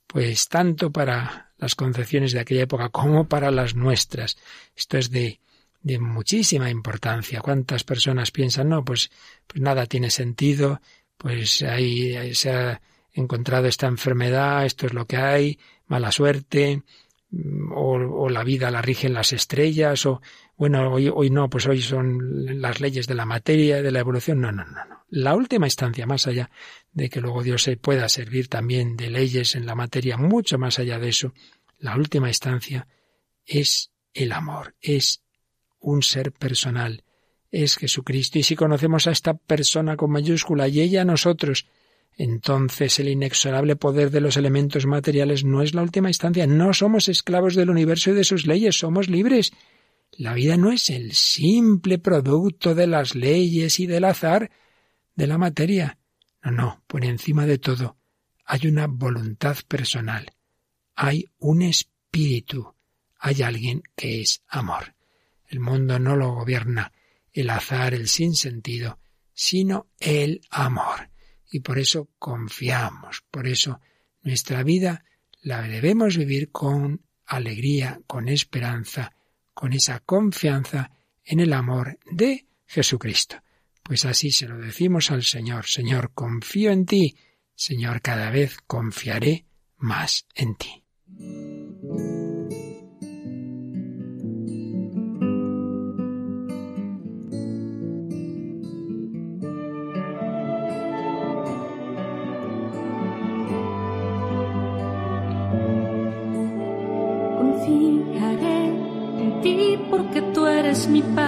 Pues 0.07 0.49
tanto 0.49 0.91
para 0.91 1.53
las 1.59 1.75
concepciones 1.75 2.33
de 2.33 2.41
aquella 2.41 2.63
época 2.63 2.89
como 2.89 3.29
para 3.29 3.51
las 3.51 3.75
nuestras. 3.75 4.39
Esto 4.75 4.97
es 4.97 5.11
de, 5.11 5.41
de 5.81 5.99
muchísima 5.99 6.71
importancia. 6.71 7.41
¿Cuántas 7.41 7.85
personas 7.85 8.31
piensan, 8.31 8.69
no, 8.69 8.85
pues, 8.85 9.11
pues 9.47 9.61
nada 9.61 9.87
tiene 9.87 10.11
sentido, 10.11 10.81
pues 11.17 11.63
ahí 11.63 12.35
se 12.35 12.51
ha 12.51 12.81
encontrado 13.13 13.67
esta 13.67 13.87
enfermedad, 13.87 14.65
esto 14.65 14.87
es 14.87 14.95
lo 14.95 15.07
que 15.07 15.17
hay, 15.17 15.59
mala 15.87 16.13
suerte, 16.13 16.83
mm, 17.31 17.73
o, 17.73 18.29
la 18.29 18.45
vida 18.45 18.71
la 18.71 18.83
rigen 18.83 19.15
las 19.15 19.33
estrellas, 19.33 20.07
o 20.07 20.21
bueno, 20.57 20.93
hoy, 20.93 21.11
hoy 21.13 21.31
no, 21.31 21.49
pues 21.49 21.67
hoy 21.67 21.81
son 21.81 22.61
las 22.61 22.81
leyes 22.81 23.07
de 23.07 23.15
la 23.15 23.25
materia, 23.25 23.83
de 23.83 23.91
la 23.91 24.01
evolución. 24.01 24.41
No, 24.41 24.53
no, 24.53 24.65
no, 24.65 24.85
no. 24.85 25.05
La 25.11 25.35
última 25.35 25.67
instancia, 25.67 26.07
más 26.07 26.27
allá 26.27 26.51
de 26.93 27.09
que 27.09 27.21
luego 27.21 27.43
Dios 27.43 27.63
se 27.63 27.77
pueda 27.77 28.09
servir 28.09 28.49
también 28.49 28.97
de 28.97 29.11
leyes 29.11 29.55
en 29.55 29.67
la 29.67 29.75
materia, 29.75 30.17
mucho 30.17 30.59
más 30.59 30.79
allá 30.79 30.99
de 30.99 31.09
eso, 31.09 31.33
la 31.79 31.97
última 31.97 32.29
instancia 32.29 32.87
es 33.47 33.93
el 34.13 34.33
amor, 34.33 34.75
es 34.81 35.23
un 35.81 36.03
ser 36.03 36.33
personal, 36.33 37.05
es 37.51 37.77
Jesucristo. 37.77 38.39
Y 38.39 38.43
si 38.43 38.57
conocemos 38.57 39.07
a 39.07 39.11
esta 39.11 39.35
persona 39.35 39.97
con 39.97 40.11
mayúscula 40.11 40.69
y 40.69 40.81
ella 40.81 41.03
a 41.03 41.05
nosotros, 41.05 41.67
entonces 42.17 42.99
el 42.99 43.09
inexorable 43.09 43.77
poder 43.77 44.11
de 44.11 44.21
los 44.21 44.37
elementos 44.37 44.87
materiales 44.87 45.45
no 45.45 45.63
es 45.63 45.75
la 45.75 45.83
última 45.83 46.09
instancia. 46.09 46.47
No 46.47 46.73
somos 46.75 47.09
esclavos 47.09 47.55
del 47.55 47.71
universo 47.71 48.11
y 48.11 48.15
de 48.15 48.25
sus 48.25 48.47
leyes, 48.47 48.77
somos 48.77 49.09
libres. 49.09 49.53
La 50.13 50.35
vida 50.35 50.57
no 50.57 50.73
es 50.73 50.91
el 50.91 51.13
simple 51.13 51.99
producto 51.99 52.75
de 52.75 52.87
las 52.87 53.15
leyes 53.15 53.79
y 53.79 53.87
del 53.87 54.05
azar 54.05 54.51
de 55.15 55.27
la 55.27 55.39
materia. 55.39 55.99
No, 56.43 56.51
no, 56.51 56.83
por 56.87 57.05
encima 57.05 57.47
de 57.47 57.59
todo 57.59 57.99
hay 58.49 58.67
una 58.67 58.87
voluntad 58.87 59.59
personal, 59.69 60.33
hay 60.95 61.27
un 61.39 61.61
espíritu, 61.61 62.75
hay 63.21 63.43
alguien 63.43 63.83
que 63.95 64.23
es 64.23 64.43
amor. 64.49 64.95
El 65.49 65.61
mundo 65.61 65.99
no 65.99 66.17
lo 66.17 66.33
gobierna 66.35 66.93
el 67.33 67.51
azar, 67.51 67.95
el 67.95 68.09
sinsentido, 68.09 68.99
sino 69.33 69.91
el 69.99 70.41
amor. 70.51 71.11
Y 71.51 71.61
por 71.61 71.79
eso 71.79 72.11
confiamos, 72.19 73.23
por 73.31 73.47
eso 73.47 73.81
nuestra 74.23 74.63
vida 74.63 75.05
la 75.43 75.63
debemos 75.63 76.17
vivir 76.17 76.51
con 76.51 77.05
alegría, 77.27 78.01
con 78.07 78.29
esperanza, 78.29 79.15
con 79.55 79.73
esa 79.73 80.01
confianza 80.01 80.91
en 81.25 81.41
el 81.41 81.53
amor 81.53 81.99
de 82.11 82.47
Jesucristo. 82.67 83.37
Pues 83.83 84.05
así 84.05 84.31
se 84.31 84.49
lo 84.49 84.59
decimos 84.59 85.11
al 85.11 85.23
Señor, 85.23 85.67
Señor, 85.67 86.13
confío 86.13 86.71
en 86.71 86.85
ti, 86.85 87.17
Señor, 87.55 88.03
cada 88.03 88.31
vez 88.31 88.59
confiaré 88.67 89.47
más 89.77 90.27
en 90.35 90.57
ti. 90.57 90.85
Mi 110.89 111.03
Padre. 111.03 111.28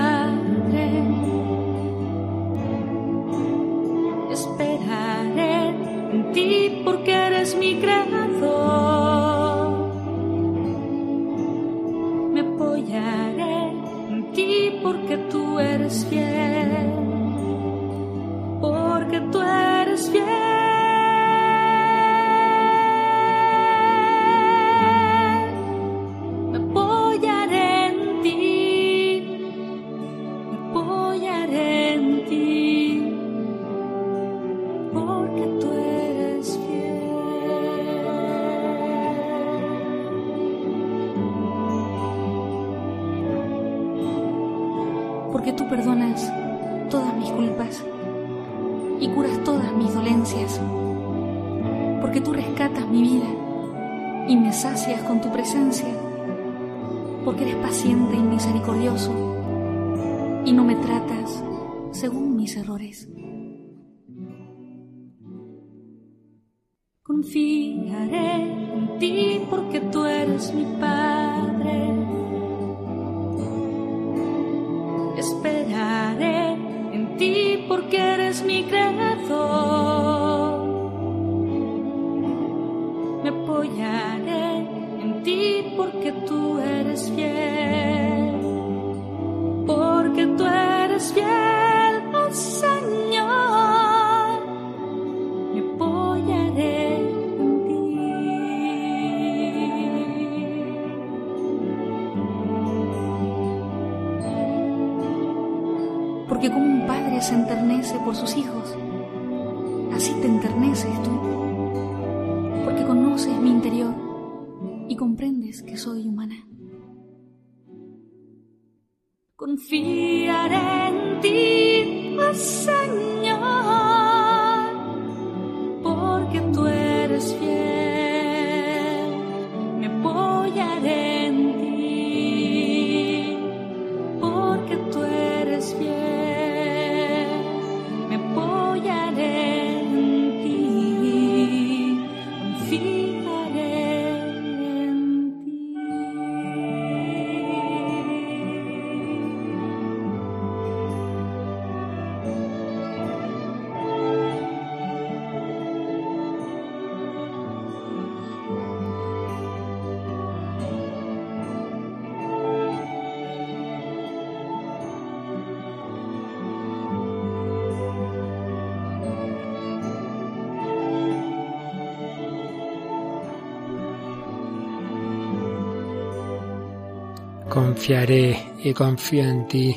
Confiaré 177.51 178.55
y 178.63 178.73
confío 178.73 179.25
en 179.25 179.49
ti, 179.49 179.77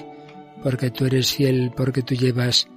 porque 0.61 0.91
tú 0.91 1.07
eres 1.07 1.34
fiel, 1.34 1.71
porque 1.76 2.03
tú 2.03 2.13
llevas 2.13 2.67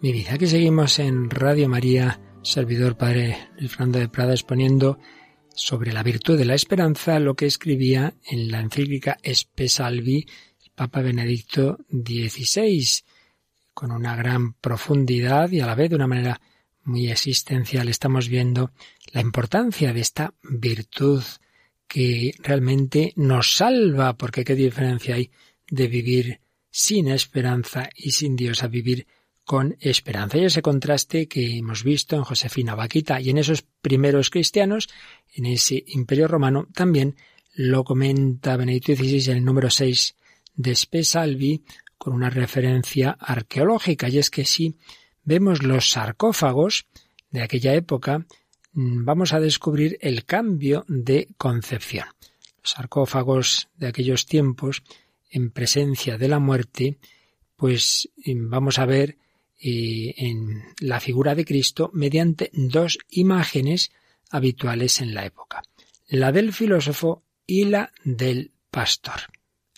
mi 0.00 0.12
vida. 0.12 0.32
Aquí 0.32 0.46
seguimos 0.46 0.98
en 0.98 1.28
Radio 1.28 1.68
María, 1.68 2.18
servidor 2.42 2.96
Padre 2.96 3.50
Luis 3.58 3.72
Fernando 3.72 3.98
de 3.98 4.08
Prada, 4.08 4.32
exponiendo 4.32 4.98
sobre 5.54 5.92
la 5.92 6.02
virtud 6.02 6.38
de 6.38 6.46
la 6.46 6.54
esperanza 6.54 7.20
lo 7.20 7.34
que 7.34 7.44
escribía 7.44 8.14
en 8.30 8.50
la 8.50 8.60
encíclica 8.60 9.18
Espesalvi 9.22 10.26
el 10.64 10.70
Papa 10.74 11.02
Benedicto 11.02 11.76
XVI, 11.90 13.04
con 13.74 13.92
una 13.92 14.16
gran 14.16 14.54
profundidad 14.54 15.50
y 15.50 15.60
a 15.60 15.66
la 15.66 15.74
vez 15.74 15.90
de 15.90 15.96
una 15.96 16.06
manera 16.06 16.40
muy 16.82 17.10
existencial 17.10 17.88
estamos 17.88 18.30
viendo 18.30 18.70
la 19.12 19.20
importancia 19.20 19.92
de 19.92 20.00
esta 20.00 20.32
virtud 20.42 21.22
que 21.88 22.34
realmente 22.38 23.12
nos 23.16 23.56
salva, 23.56 24.16
porque 24.16 24.44
qué 24.44 24.54
diferencia 24.54 25.14
hay 25.14 25.30
de 25.70 25.88
vivir 25.88 26.40
sin 26.70 27.08
esperanza 27.08 27.88
y 27.94 28.10
sin 28.10 28.36
Dios 28.36 28.62
a 28.62 28.68
vivir 28.68 29.06
con 29.44 29.76
esperanza. 29.80 30.38
Y 30.38 30.44
ese 30.44 30.60
contraste 30.60 31.28
que 31.28 31.58
hemos 31.58 31.84
visto 31.84 32.16
en 32.16 32.24
Josefina 32.24 32.74
Vaquita 32.74 33.20
y 33.20 33.30
en 33.30 33.38
esos 33.38 33.62
primeros 33.62 34.28
cristianos, 34.28 34.88
en 35.32 35.46
ese 35.46 35.84
imperio 35.86 36.26
romano, 36.26 36.66
también 36.74 37.14
lo 37.54 37.84
comenta 37.84 38.56
Benedicto 38.56 38.94
XVI 38.94 39.30
en 39.30 39.36
el 39.38 39.44
número 39.44 39.70
6 39.70 40.16
de 40.56 40.74
Spesalvi 40.74 41.64
con 41.96 42.12
una 42.12 42.28
referencia 42.28 43.16
arqueológica. 43.18 44.08
Y 44.08 44.18
es 44.18 44.30
que 44.30 44.44
si 44.44 44.76
vemos 45.22 45.62
los 45.62 45.90
sarcófagos 45.90 46.86
de 47.30 47.42
aquella 47.42 47.74
época, 47.74 48.26
vamos 48.76 49.32
a 49.32 49.40
descubrir 49.40 49.96
el 50.02 50.26
cambio 50.26 50.84
de 50.86 51.28
concepción. 51.38 52.06
Los 52.62 52.72
sarcófagos 52.72 53.68
de 53.76 53.86
aquellos 53.86 54.26
tiempos, 54.26 54.82
en 55.30 55.50
presencia 55.50 56.18
de 56.18 56.28
la 56.28 56.38
muerte, 56.38 56.98
pues 57.56 58.10
mm, 58.24 58.50
vamos 58.50 58.78
a 58.78 58.84
ver 58.84 59.16
eh, 59.58 60.14
en 60.18 60.62
la 60.80 61.00
figura 61.00 61.34
de 61.34 61.46
Cristo 61.46 61.90
mediante 61.94 62.50
dos 62.52 62.98
imágenes 63.08 63.92
habituales 64.30 65.00
en 65.00 65.14
la 65.14 65.24
época, 65.24 65.62
la 66.08 66.30
del 66.30 66.52
filósofo 66.52 67.22
y 67.46 67.64
la 67.64 67.90
del 68.04 68.52
pastor. 68.70 69.22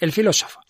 El 0.00 0.10
filósofo. 0.10 0.60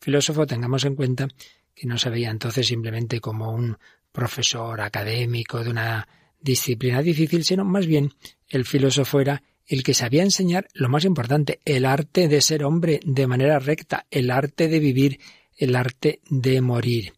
Filósofo, 0.00 0.46
tengamos 0.46 0.84
en 0.84 0.96
cuenta 0.96 1.28
que 1.74 1.86
no 1.86 1.98
se 1.98 2.08
veía 2.08 2.30
entonces 2.30 2.66
simplemente 2.66 3.20
como 3.20 3.52
un 3.52 3.76
profesor 4.10 4.80
académico 4.80 5.62
de 5.62 5.70
una 5.70 6.08
disciplina 6.44 7.02
difícil, 7.02 7.42
sino 7.42 7.64
más 7.64 7.86
bien 7.86 8.12
el 8.48 8.64
filósofo 8.64 9.20
era 9.20 9.42
el 9.66 9.82
que 9.82 9.94
sabía 9.94 10.22
enseñar 10.22 10.68
lo 10.74 10.88
más 10.88 11.04
importante, 11.04 11.60
el 11.64 11.86
arte 11.86 12.28
de 12.28 12.42
ser 12.42 12.64
hombre 12.64 13.00
de 13.04 13.26
manera 13.26 13.58
recta, 13.58 14.06
el 14.10 14.30
arte 14.30 14.68
de 14.68 14.78
vivir, 14.78 15.20
el 15.56 15.74
arte 15.74 16.20
de 16.28 16.60
morir. 16.60 17.14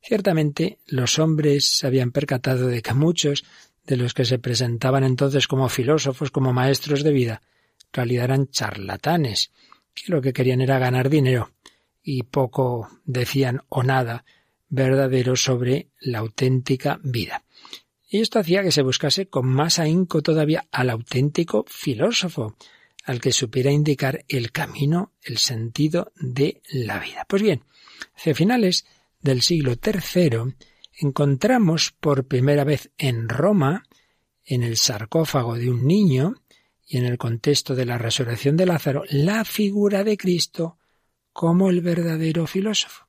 Ciertamente 0.00 0.78
los 0.86 1.18
hombres 1.18 1.78
se 1.78 1.86
habían 1.86 2.12
percatado 2.12 2.68
de 2.68 2.80
que 2.80 2.94
muchos 2.94 3.44
de 3.84 3.96
los 3.96 4.14
que 4.14 4.24
se 4.24 4.38
presentaban 4.38 5.02
entonces 5.02 5.48
como 5.48 5.68
filósofos, 5.68 6.30
como 6.30 6.52
maestros 6.52 7.02
de 7.02 7.12
vida, 7.12 7.42
en 7.86 7.92
realidad 7.92 8.24
eran 8.24 8.48
charlatanes, 8.48 9.50
que 9.92 10.12
lo 10.12 10.22
que 10.22 10.32
querían 10.32 10.60
era 10.60 10.78
ganar 10.78 11.10
dinero 11.10 11.50
y 12.02 12.22
poco 12.22 12.88
decían 13.04 13.62
o 13.68 13.82
nada 13.82 14.24
verdadero 14.68 15.34
sobre 15.34 15.88
la 16.00 16.20
auténtica 16.20 17.00
vida. 17.02 17.42
Y 18.12 18.20
esto 18.20 18.40
hacía 18.40 18.64
que 18.64 18.72
se 18.72 18.82
buscase 18.82 19.28
con 19.28 19.46
más 19.46 19.78
ahínco 19.78 20.20
todavía 20.20 20.66
al 20.72 20.90
auténtico 20.90 21.64
filósofo, 21.68 22.56
al 23.04 23.20
que 23.20 23.30
supiera 23.30 23.70
indicar 23.70 24.24
el 24.26 24.50
camino, 24.50 25.12
el 25.22 25.38
sentido 25.38 26.12
de 26.16 26.60
la 26.72 26.98
vida. 26.98 27.24
Pues 27.28 27.40
bien, 27.40 27.62
hacia 28.16 28.34
finales 28.34 28.84
del 29.20 29.42
siglo 29.42 29.74
III 29.74 30.54
encontramos 30.98 31.92
por 31.92 32.26
primera 32.26 32.64
vez 32.64 32.90
en 32.98 33.28
Roma, 33.28 33.84
en 34.44 34.64
el 34.64 34.76
sarcófago 34.76 35.54
de 35.54 35.70
un 35.70 35.86
niño 35.86 36.34
y 36.84 36.98
en 36.98 37.06
el 37.06 37.16
contexto 37.16 37.76
de 37.76 37.86
la 37.86 37.96
resurrección 37.96 38.56
de 38.56 38.66
Lázaro, 38.66 39.04
la 39.08 39.44
figura 39.44 40.02
de 40.02 40.16
Cristo 40.16 40.78
como 41.32 41.70
el 41.70 41.80
verdadero 41.80 42.48
filósofo. 42.48 43.06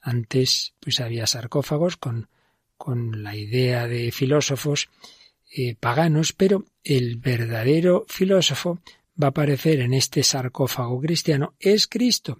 Antes, 0.00 0.74
pues 0.78 1.00
había 1.00 1.26
sarcófagos 1.26 1.96
con 1.96 2.28
con 2.78 3.22
la 3.22 3.36
idea 3.36 3.86
de 3.86 4.10
filósofos 4.12 4.88
eh, 5.54 5.74
paganos, 5.78 6.32
pero 6.32 6.64
el 6.82 7.16
verdadero 7.16 8.06
filósofo 8.08 8.80
va 9.20 9.26
a 9.26 9.30
aparecer 9.30 9.80
en 9.80 9.92
este 9.92 10.22
sarcófago 10.22 11.00
cristiano 11.00 11.54
es 11.58 11.86
Cristo, 11.86 12.38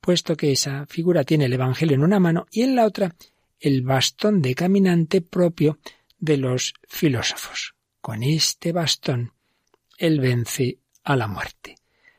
puesto 0.00 0.36
que 0.36 0.52
esa 0.52 0.86
figura 0.86 1.24
tiene 1.24 1.46
el 1.46 1.52
Evangelio 1.52 1.96
en 1.96 2.04
una 2.04 2.20
mano 2.20 2.46
y 2.52 2.62
en 2.62 2.76
la 2.76 2.84
otra 2.84 3.16
el 3.58 3.82
bastón 3.82 4.40
de 4.42 4.54
caminante 4.54 5.20
propio 5.20 5.78
de 6.18 6.36
los 6.36 6.74
filósofos. 6.86 7.74
Con 8.00 8.22
este 8.22 8.72
bastón 8.72 9.32
él 9.98 10.20
vence 10.20 10.78
a 11.04 11.16
la 11.16 11.26
muerte. 11.26 11.76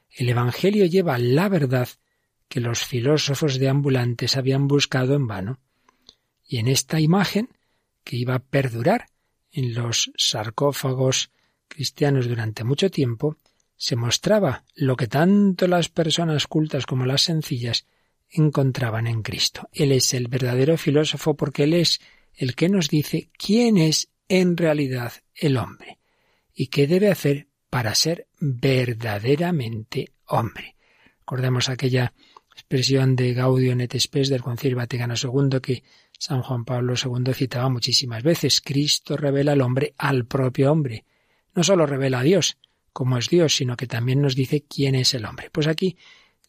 El 0.10 0.30
Evangelio 0.30 0.86
lleva 0.86 1.18
la 1.18 1.50
verdad 1.50 1.88
que 2.48 2.60
los 2.60 2.86
filósofos 2.86 3.60
de 3.60 3.70
ambulantes 3.70 4.36
habían 4.36 4.68
buscado 4.68 5.16
en 5.16 5.26
vano. 5.26 5.60
Y 6.52 6.58
en 6.58 6.68
esta 6.68 7.00
imagen, 7.00 7.48
que 8.04 8.18
iba 8.18 8.36
a 8.36 8.44
perdurar 8.44 9.06
en 9.54 9.74
los 9.74 10.12
sarcófagos 10.18 11.32
cristianos 11.70 12.28
durante 12.28 12.66
mucho 12.66 12.92
tiempo, 12.92 13.38
se 13.78 13.96
mostraba 13.96 14.66
lo 14.76 14.98
que 14.98 15.08
tanto 15.08 15.66
las 15.68 15.88
personas 15.88 16.48
cultas 16.48 16.86
como 16.86 17.06
las 17.06 17.22
sencillas 17.22 17.86
encontraban 18.30 19.08
en 19.08 19.22
Cristo. 19.22 19.70
Él 19.72 19.94
es 19.94 20.14
el 20.14 20.28
verdadero 20.28 20.76
filósofo 20.76 21.38
porque 21.38 21.64
Él 21.64 21.74
es 21.74 22.02
el 22.34 22.54
que 22.54 22.68
nos 22.68 22.90
dice 22.90 23.30
quién 23.38 23.78
es 23.78 24.10
en 24.28 24.58
realidad 24.58 25.14
el 25.34 25.56
hombre 25.56 26.00
y 26.54 26.68
qué 26.68 26.86
debe 26.86 27.10
hacer 27.10 27.48
para 27.70 27.96
ser 27.96 28.28
verdaderamente 28.42 30.12
hombre. 30.26 30.76
Recordemos 31.20 31.70
aquella 31.70 32.14
expresión 32.54 33.16
de 33.16 33.34
Gaudio 33.34 33.72
et 33.80 33.98
Spes 33.98 34.28
del 34.28 34.42
Concilio 34.42 34.76
Vaticano 34.76 35.16
II 35.16 35.62
que 35.62 35.84
San 36.22 36.44
Juan 36.44 36.66
Pablo 36.66 36.94
II 36.94 37.34
citaba 37.34 37.68
muchísimas 37.70 38.22
veces. 38.22 38.62
Cristo 38.62 39.18
revela 39.18 39.54
al 39.54 39.62
hombre 39.62 39.96
al 39.98 40.28
propio 40.28 40.72
hombre. 40.72 41.04
No 41.56 41.64
solo 41.64 41.88
revela 41.88 42.20
a 42.20 42.24
Dios, 42.24 42.60
como 42.94 43.18
es 43.18 43.28
Dios, 43.28 43.56
sino 43.56 43.76
que 43.76 43.88
también 43.88 44.22
nos 44.22 44.36
dice 44.36 44.62
quién 44.62 44.94
es 44.94 45.16
el 45.16 45.26
hombre. 45.26 45.50
Pues 45.52 45.66
aquí 45.66 45.98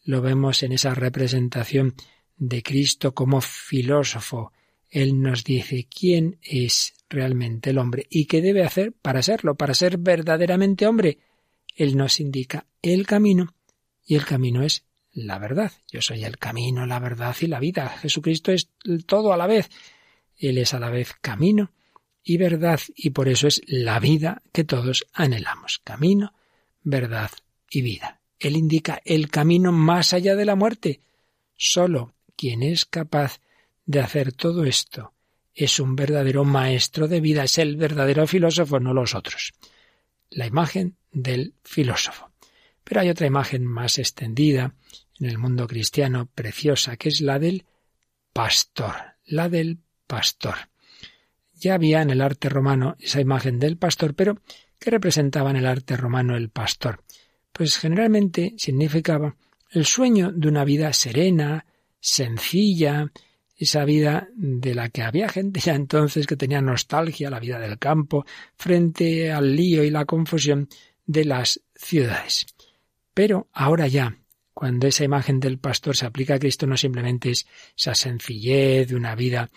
lo 0.05 0.21
vemos 0.21 0.61
en 0.61 0.73
esa 0.73 0.93
representación 0.93 1.95
de 2.37 2.61
Cristo 2.61 3.15
como 3.15 3.41
filósofo. 3.41 4.51
Él 4.91 5.19
nos 5.19 5.43
dice 5.43 5.87
quién 5.89 6.37
es 6.43 6.93
realmente 7.09 7.71
el 7.71 7.79
hombre 7.79 8.05
y 8.11 8.25
qué 8.25 8.43
debe 8.43 8.63
hacer 8.63 8.93
para 8.93 9.23
serlo, 9.23 9.55
para 9.55 9.73
ser 9.73 9.97
verdaderamente 9.97 10.85
hombre. 10.85 11.17
Él 11.75 11.97
nos 11.97 12.19
indica 12.19 12.67
el 12.83 13.07
camino 13.07 13.55
y 14.05 14.13
el 14.13 14.25
camino 14.25 14.61
es 14.61 14.85
la 15.13 15.39
verdad. 15.39 15.71
Yo 15.89 16.01
soy 16.01 16.23
el 16.23 16.37
camino, 16.37 16.85
la 16.85 16.99
verdad 16.99 17.35
y 17.39 17.47
la 17.47 17.59
vida. 17.59 17.89
Jesucristo 17.89 18.51
es 18.51 18.69
todo 19.05 19.31
a 19.31 19.37
la 19.37 19.47
vez. 19.47 19.69
Él 20.37 20.57
es 20.57 20.73
a 20.73 20.79
la 20.79 20.89
vez 20.89 21.13
camino 21.21 21.71
y 22.23 22.37
verdad 22.37 22.79
y 22.95 23.11
por 23.11 23.27
eso 23.27 23.47
es 23.47 23.61
la 23.67 23.99
vida 23.99 24.41
que 24.51 24.63
todos 24.63 25.05
anhelamos. 25.13 25.79
Camino, 25.83 26.33
verdad 26.81 27.31
y 27.69 27.81
vida. 27.81 28.21
Él 28.39 28.57
indica 28.57 29.01
el 29.05 29.29
camino 29.29 29.71
más 29.71 30.13
allá 30.13 30.35
de 30.35 30.45
la 30.45 30.55
muerte. 30.55 31.01
Solo 31.55 32.13
quien 32.35 32.63
es 32.63 32.85
capaz 32.85 33.39
de 33.85 33.99
hacer 33.99 34.33
todo 34.33 34.65
esto 34.65 35.13
es 35.53 35.79
un 35.79 35.95
verdadero 35.95 36.43
maestro 36.43 37.07
de 37.07 37.21
vida, 37.21 37.43
es 37.43 37.59
el 37.59 37.77
verdadero 37.77 38.25
filósofo, 38.25 38.79
no 38.79 38.93
los 38.93 39.13
otros. 39.13 39.53
La 40.31 40.47
imagen 40.47 40.97
del 41.11 41.53
filósofo. 41.63 42.32
Pero 42.83 43.01
hay 43.01 43.09
otra 43.09 43.27
imagen 43.27 43.65
más 43.65 43.97
extendida 43.97 44.75
en 45.19 45.27
el 45.27 45.37
mundo 45.37 45.67
cristiano 45.67 46.29
preciosa, 46.33 46.97
que 46.97 47.09
es 47.09 47.21
la 47.21 47.39
del 47.39 47.65
pastor, 48.33 48.95
la 49.25 49.49
del 49.49 49.79
pastor. 50.07 50.55
Ya 51.53 51.75
había 51.75 52.01
en 52.01 52.09
el 52.09 52.21
arte 52.21 52.49
romano 52.49 52.97
esa 52.99 53.21
imagen 53.21 53.59
del 53.59 53.77
pastor, 53.77 54.15
pero 54.15 54.41
¿qué 54.79 54.91
representaba 54.91 55.51
en 55.51 55.57
el 55.57 55.65
arte 55.65 55.95
romano 55.95 56.35
el 56.35 56.49
pastor? 56.49 57.03
Pues 57.51 57.77
generalmente 57.77 58.53
significaba 58.57 59.35
el 59.71 59.85
sueño 59.85 60.31
de 60.31 60.47
una 60.47 60.65
vida 60.65 60.91
serena, 60.93 61.65
sencilla, 61.99 63.11
esa 63.55 63.85
vida 63.85 64.27
de 64.35 64.75
la 64.75 64.89
que 64.89 65.03
había 65.03 65.29
gente 65.29 65.59
ya 65.59 65.73
entonces 65.73 66.27
que 66.27 66.35
tenía 66.35 66.61
nostalgia, 66.61 67.29
la 67.29 67.39
vida 67.39 67.59
del 67.59 67.79
campo, 67.79 68.25
frente 68.55 69.31
al 69.31 69.55
lío 69.55 69.83
y 69.83 69.89
la 69.89 70.05
confusión 70.05 70.67
de 71.05 71.25
las 71.25 71.61
ciudades. 71.75 72.45
Pero 73.13 73.47
ahora 73.53 73.87
ya, 73.87 74.17
cuando 74.53 74.87
esa 74.87 75.03
imagen 75.03 75.39
del 75.39 75.59
pastor 75.59 75.95
se 75.95 76.05
aplica 76.05 76.35
a 76.35 76.39
Cristo, 76.39 76.67
no 76.67 76.77
simplemente 76.77 77.31
es 77.31 77.47
esa 77.77 77.95
sencillez 77.95 78.87
de 78.87 78.95
una 78.95 79.15
vida 79.15 79.49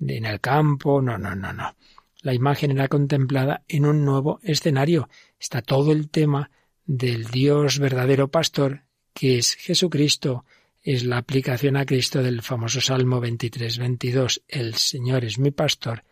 en 0.00 0.24
el 0.24 0.40
campo, 0.40 1.00
no, 1.00 1.18
no, 1.18 1.34
no, 1.34 1.52
no. 1.52 1.74
La 2.22 2.34
imagen 2.34 2.70
era 2.70 2.88
contemplada 2.88 3.64
en 3.68 3.84
un 3.84 4.04
nuevo 4.04 4.40
escenario. 4.42 5.08
Está 5.38 5.60
todo 5.60 5.92
el 5.92 6.08
tema 6.08 6.50
del 6.86 7.26
Dios 7.26 7.78
verdadero 7.78 8.28
pastor 8.28 8.84
que 9.12 9.38
es 9.38 9.54
Jesucristo, 9.54 10.44
es 10.82 11.04
la 11.04 11.18
aplicación 11.18 11.76
a 11.76 11.86
Cristo 11.86 12.22
del 12.22 12.42
famoso 12.42 12.80
Salmo 12.80 13.20
23, 13.20 13.78
22. 13.78 14.42
El 14.48 14.74
Señor 14.74 15.24
es 15.24 15.38
mi 15.38 15.50
pastor, 15.50 16.04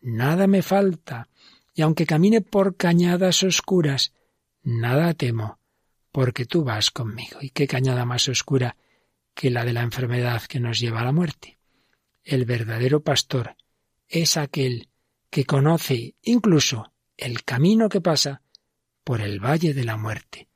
nada 0.00 0.46
me 0.46 0.62
falta, 0.62 1.28
y 1.74 1.82
aunque 1.82 2.06
camine 2.06 2.42
por 2.42 2.76
cañadas 2.76 3.42
oscuras, 3.42 4.12
nada 4.62 5.14
temo, 5.14 5.58
porque 6.12 6.44
tú 6.44 6.62
vas 6.62 6.90
conmigo. 6.90 7.38
¿Y 7.40 7.50
qué 7.50 7.66
cañada 7.66 8.04
más 8.04 8.28
oscura 8.28 8.76
que 9.34 9.50
la 9.50 9.64
de 9.64 9.72
la 9.72 9.82
enfermedad 9.82 10.42
que 10.42 10.60
nos 10.60 10.78
lleva 10.78 11.00
a 11.00 11.04
la 11.04 11.12
muerte? 11.12 11.58
El 12.22 12.44
verdadero 12.44 13.02
pastor 13.02 13.56
es 14.06 14.36
aquel 14.36 14.88
que 15.30 15.46
conoce 15.46 16.14
incluso 16.22 16.92
el 17.16 17.42
camino 17.42 17.88
que 17.88 18.02
pasa 18.02 18.42
por 19.02 19.22
el 19.22 19.40
valle 19.40 19.72
de 19.74 19.84
la 19.84 19.96
muerte. 19.96 20.48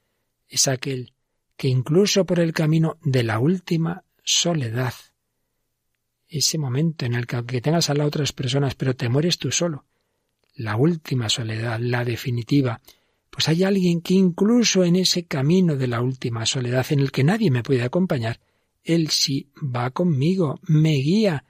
Es 0.46 0.68
aquel 0.68 1.14
que 1.56 1.68
incluso 1.68 2.26
por 2.26 2.38
el 2.38 2.52
camino 2.52 2.98
de 3.02 3.22
la 3.24 3.38
última 3.38 4.04
soledad, 4.22 4.94
ese 6.28 6.58
momento 6.58 7.06
en 7.06 7.14
el 7.14 7.26
que 7.26 7.36
aunque 7.36 7.60
tengas 7.60 7.88
a 7.88 7.94
las 7.94 8.06
otras 8.06 8.32
personas, 8.32 8.74
pero 8.74 8.94
te 8.94 9.08
mueres 9.08 9.38
tú 9.38 9.50
solo, 9.50 9.86
la 10.54 10.76
última 10.76 11.28
soledad, 11.28 11.78
la 11.80 12.04
definitiva, 12.04 12.80
pues 13.36 13.50
hay 13.50 13.64
alguien 13.64 14.00
que 14.00 14.14
incluso 14.14 14.82
en 14.82 14.96
ese 14.96 15.26
camino 15.26 15.76
de 15.76 15.88
la 15.88 16.00
última 16.00 16.46
soledad 16.46 16.86
en 16.88 17.00
el 17.00 17.12
que 17.12 17.22
nadie 17.22 17.50
me 17.50 17.62
puede 17.62 17.82
acompañar, 17.82 18.40
Él 18.82 19.10
sí 19.10 19.50
va 19.58 19.90
conmigo, 19.90 20.58
me 20.62 20.94
guía 20.94 21.44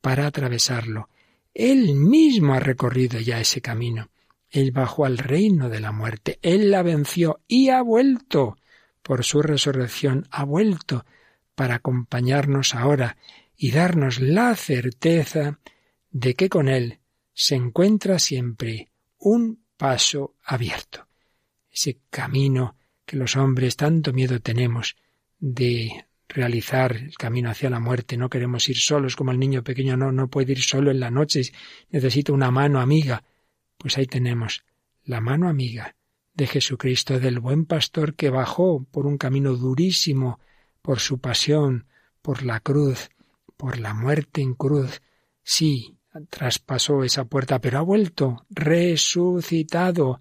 para 0.00 0.28
atravesarlo. 0.28 1.08
Él 1.52 1.96
mismo 1.96 2.54
ha 2.54 2.60
recorrido 2.60 3.18
ya 3.18 3.40
ese 3.40 3.60
camino. 3.60 4.10
Él 4.48 4.70
bajó 4.70 5.06
al 5.06 5.18
reino 5.18 5.68
de 5.68 5.80
la 5.80 5.90
muerte, 5.90 6.38
Él 6.40 6.70
la 6.70 6.84
venció 6.84 7.40
y 7.48 7.70
ha 7.70 7.82
vuelto. 7.82 8.56
Por 9.02 9.24
su 9.24 9.42
resurrección 9.42 10.28
ha 10.30 10.44
vuelto 10.44 11.04
para 11.56 11.74
acompañarnos 11.74 12.76
ahora 12.76 13.16
y 13.56 13.72
darnos 13.72 14.20
la 14.20 14.54
certeza 14.54 15.58
de 16.12 16.34
que 16.34 16.48
con 16.48 16.68
Él 16.68 17.00
se 17.32 17.56
encuentra 17.56 18.20
siempre 18.20 18.92
un 19.18 19.64
paso 19.76 20.36
abierto. 20.44 21.08
Ese 21.74 21.98
camino 22.08 22.76
que 23.04 23.16
los 23.16 23.36
hombres 23.36 23.76
tanto 23.76 24.12
miedo 24.12 24.38
tenemos 24.40 24.96
de 25.40 26.06
realizar 26.28 26.96
el 26.96 27.16
camino 27.16 27.50
hacia 27.50 27.68
la 27.68 27.80
muerte. 27.80 28.16
No 28.16 28.30
queremos 28.30 28.68
ir 28.68 28.78
solos 28.78 29.16
como 29.16 29.32
el 29.32 29.40
niño 29.40 29.64
pequeño 29.64 29.96
no, 29.96 30.12
no 30.12 30.28
puede 30.28 30.52
ir 30.52 30.62
solo 30.62 30.92
en 30.92 31.00
la 31.00 31.10
noche, 31.10 31.42
necesita 31.90 32.32
una 32.32 32.52
mano 32.52 32.80
amiga. 32.80 33.24
Pues 33.76 33.98
ahí 33.98 34.06
tenemos 34.06 34.64
la 35.02 35.20
mano 35.20 35.48
amiga 35.48 35.96
de 36.32 36.46
Jesucristo, 36.46 37.18
del 37.18 37.40
buen 37.40 37.64
pastor 37.66 38.14
que 38.14 38.30
bajó 38.30 38.84
por 38.90 39.06
un 39.06 39.18
camino 39.18 39.54
durísimo, 39.54 40.38
por 40.80 41.00
su 41.00 41.18
pasión, 41.18 41.86
por 42.22 42.44
la 42.44 42.60
cruz, 42.60 43.10
por 43.56 43.78
la 43.78 43.94
muerte 43.94 44.42
en 44.42 44.54
cruz. 44.54 45.02
Sí, 45.42 45.98
traspasó 46.30 47.02
esa 47.02 47.24
puerta, 47.24 47.60
pero 47.60 47.78
ha 47.78 47.82
vuelto, 47.82 48.46
resucitado. 48.50 50.20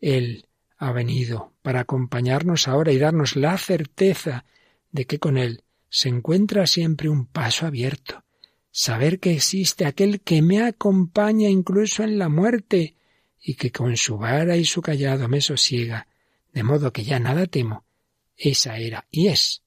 Él 0.00 0.47
ha 0.78 0.92
venido 0.92 1.52
para 1.62 1.80
acompañarnos 1.80 2.68
ahora 2.68 2.92
y 2.92 2.98
darnos 2.98 3.36
la 3.36 3.58
certeza 3.58 4.44
de 4.90 5.06
que 5.06 5.18
con 5.18 5.36
Él 5.36 5.64
se 5.90 6.08
encuentra 6.08 6.66
siempre 6.66 7.08
un 7.08 7.26
paso 7.26 7.66
abierto, 7.66 8.24
saber 8.70 9.18
que 9.18 9.32
existe 9.32 9.84
aquel 9.84 10.20
que 10.20 10.40
me 10.40 10.62
acompaña 10.62 11.48
incluso 11.48 12.04
en 12.04 12.18
la 12.18 12.28
muerte 12.28 12.94
y 13.40 13.54
que 13.54 13.72
con 13.72 13.96
su 13.96 14.18
vara 14.18 14.56
y 14.56 14.64
su 14.64 14.80
callado 14.80 15.28
me 15.28 15.40
sosiega, 15.40 16.06
de 16.52 16.62
modo 16.62 16.92
que 16.92 17.04
ya 17.04 17.18
nada 17.18 17.46
temo. 17.46 17.84
Esa 18.36 18.78
era 18.78 19.06
y 19.10 19.28
es 19.28 19.62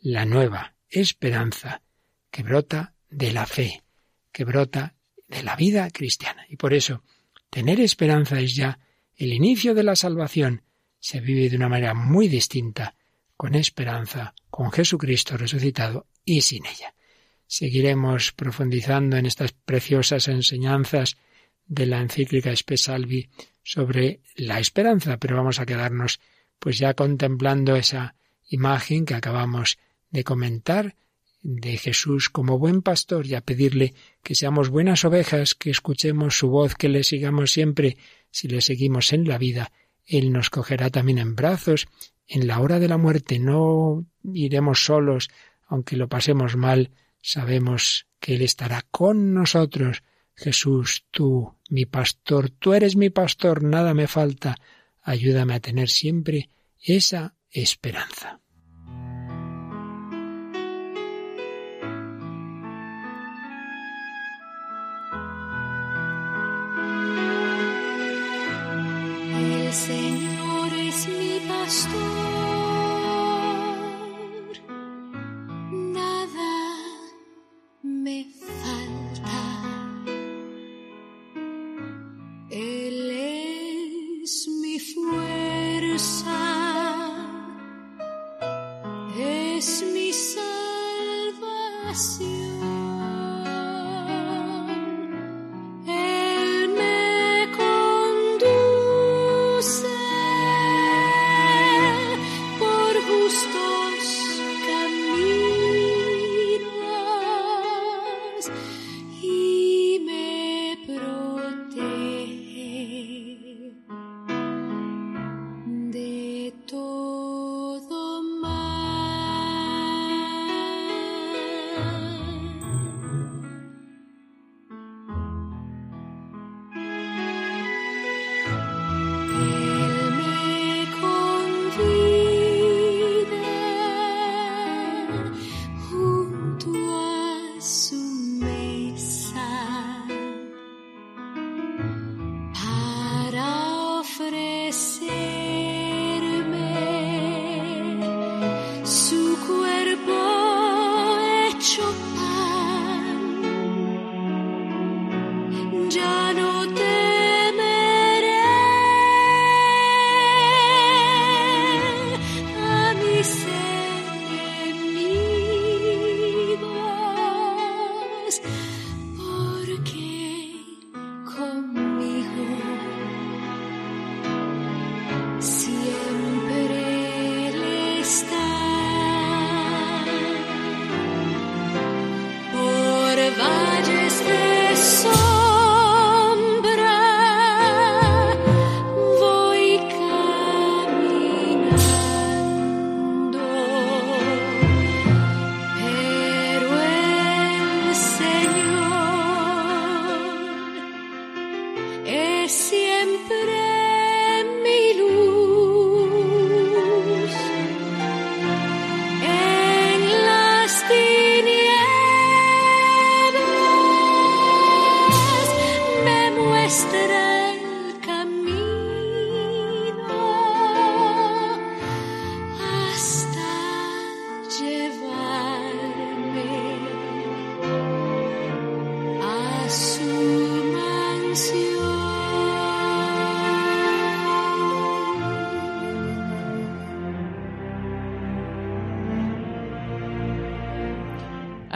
la 0.00 0.24
nueva 0.24 0.74
esperanza 0.88 1.82
que 2.30 2.42
brota 2.42 2.94
de 3.10 3.32
la 3.32 3.46
fe, 3.46 3.82
que 4.30 4.44
brota 4.44 4.94
de 5.28 5.42
la 5.42 5.56
vida 5.56 5.90
cristiana. 5.90 6.44
Y 6.48 6.56
por 6.56 6.72
eso, 6.72 7.02
tener 7.50 7.80
esperanza 7.80 8.38
es 8.38 8.54
ya 8.54 8.78
el 9.24 9.32
inicio 9.32 9.74
de 9.74 9.82
la 9.82 9.96
salvación. 9.96 10.62
Se 10.98 11.20
vive 11.20 11.48
de 11.48 11.56
una 11.56 11.68
manera 11.68 11.94
muy 11.94 12.28
distinta, 12.28 12.96
con 13.36 13.54
esperanza, 13.54 14.34
con 14.50 14.70
Jesucristo 14.70 15.36
resucitado 15.36 16.06
y 16.24 16.42
sin 16.42 16.66
ella. 16.66 16.94
Seguiremos 17.46 18.32
profundizando 18.32 19.16
en 19.16 19.26
estas 19.26 19.52
preciosas 19.52 20.28
enseñanzas 20.28 21.16
de 21.66 21.86
la 21.86 22.00
encíclica 22.00 22.50
Espesalvi 22.50 23.28
sobre 23.62 24.20
la 24.36 24.58
esperanza, 24.58 25.18
pero 25.18 25.36
vamos 25.36 25.60
a 25.60 25.66
quedarnos 25.66 26.20
pues 26.58 26.78
ya 26.78 26.94
contemplando 26.94 27.76
esa 27.76 28.14
imagen 28.48 29.04
que 29.04 29.14
acabamos 29.14 29.78
de 30.10 30.24
comentar 30.24 30.94
de 31.42 31.76
Jesús 31.76 32.30
como 32.30 32.58
buen 32.58 32.82
pastor 32.82 33.26
y 33.26 33.34
a 33.34 33.40
pedirle 33.40 33.94
que 34.22 34.34
seamos 34.34 34.68
buenas 34.68 35.04
ovejas, 35.04 35.54
que 35.54 35.70
escuchemos 35.70 36.38
su 36.38 36.48
voz, 36.48 36.74
que 36.76 36.88
le 36.88 37.02
sigamos 37.02 37.50
siempre. 37.50 37.96
Si 38.32 38.48
le 38.48 38.60
seguimos 38.60 39.12
en 39.12 39.28
la 39.28 39.38
vida, 39.38 39.70
Él 40.04 40.32
nos 40.32 40.50
cogerá 40.50 40.90
también 40.90 41.18
en 41.18 41.36
brazos. 41.36 41.86
En 42.26 42.48
la 42.48 42.58
hora 42.58 42.80
de 42.80 42.88
la 42.88 42.98
muerte 42.98 43.38
no 43.38 44.04
iremos 44.24 44.84
solos, 44.84 45.30
aunque 45.68 45.96
lo 45.96 46.08
pasemos 46.08 46.56
mal, 46.56 46.90
sabemos 47.20 48.08
que 48.18 48.34
Él 48.34 48.42
estará 48.42 48.82
con 48.90 49.34
nosotros. 49.34 50.02
Jesús, 50.34 51.04
tú, 51.12 51.54
mi 51.68 51.86
pastor, 51.86 52.50
tú 52.50 52.72
eres 52.74 52.96
mi 52.96 53.10
pastor, 53.10 53.62
nada 53.62 53.94
me 53.94 54.08
falta. 54.08 54.56
Ayúdame 55.02 55.54
a 55.54 55.60
tener 55.60 55.88
siempre 55.88 56.48
esa 56.80 57.36
esperanza. 57.50 58.41
Señor 69.72 70.70
es 70.74 71.08
mi 71.08 71.40
pastor. 71.48 72.11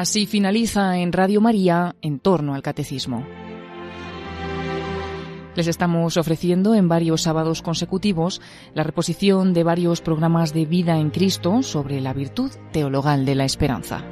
Así 0.07 0.25
finaliza 0.27 0.99
en 0.99 1.11
Radio 1.13 1.41
María 1.41 1.97
en 2.01 2.21
torno 2.21 2.55
al 2.55 2.63
catecismo. 2.63 3.27
Les 5.57 5.67
estamos 5.67 6.17
ofreciendo 6.17 6.77
en 6.77 6.89
varios 6.89 7.23
sábados 7.23 7.61
consecutivos 7.61 8.41
la 8.73 8.85
reposición 8.85 9.53
de 9.53 9.65
varios 9.65 10.03
programas 10.03 10.55
de 10.55 10.65
vida 10.65 11.01
en 11.01 11.11
Cristo 11.11 11.65
sobre 11.65 12.01
la 12.01 12.13
virtud 12.13 12.53
teologal 12.71 13.27
de 13.27 13.35
la 13.35 13.47
esperanza. 13.47 14.05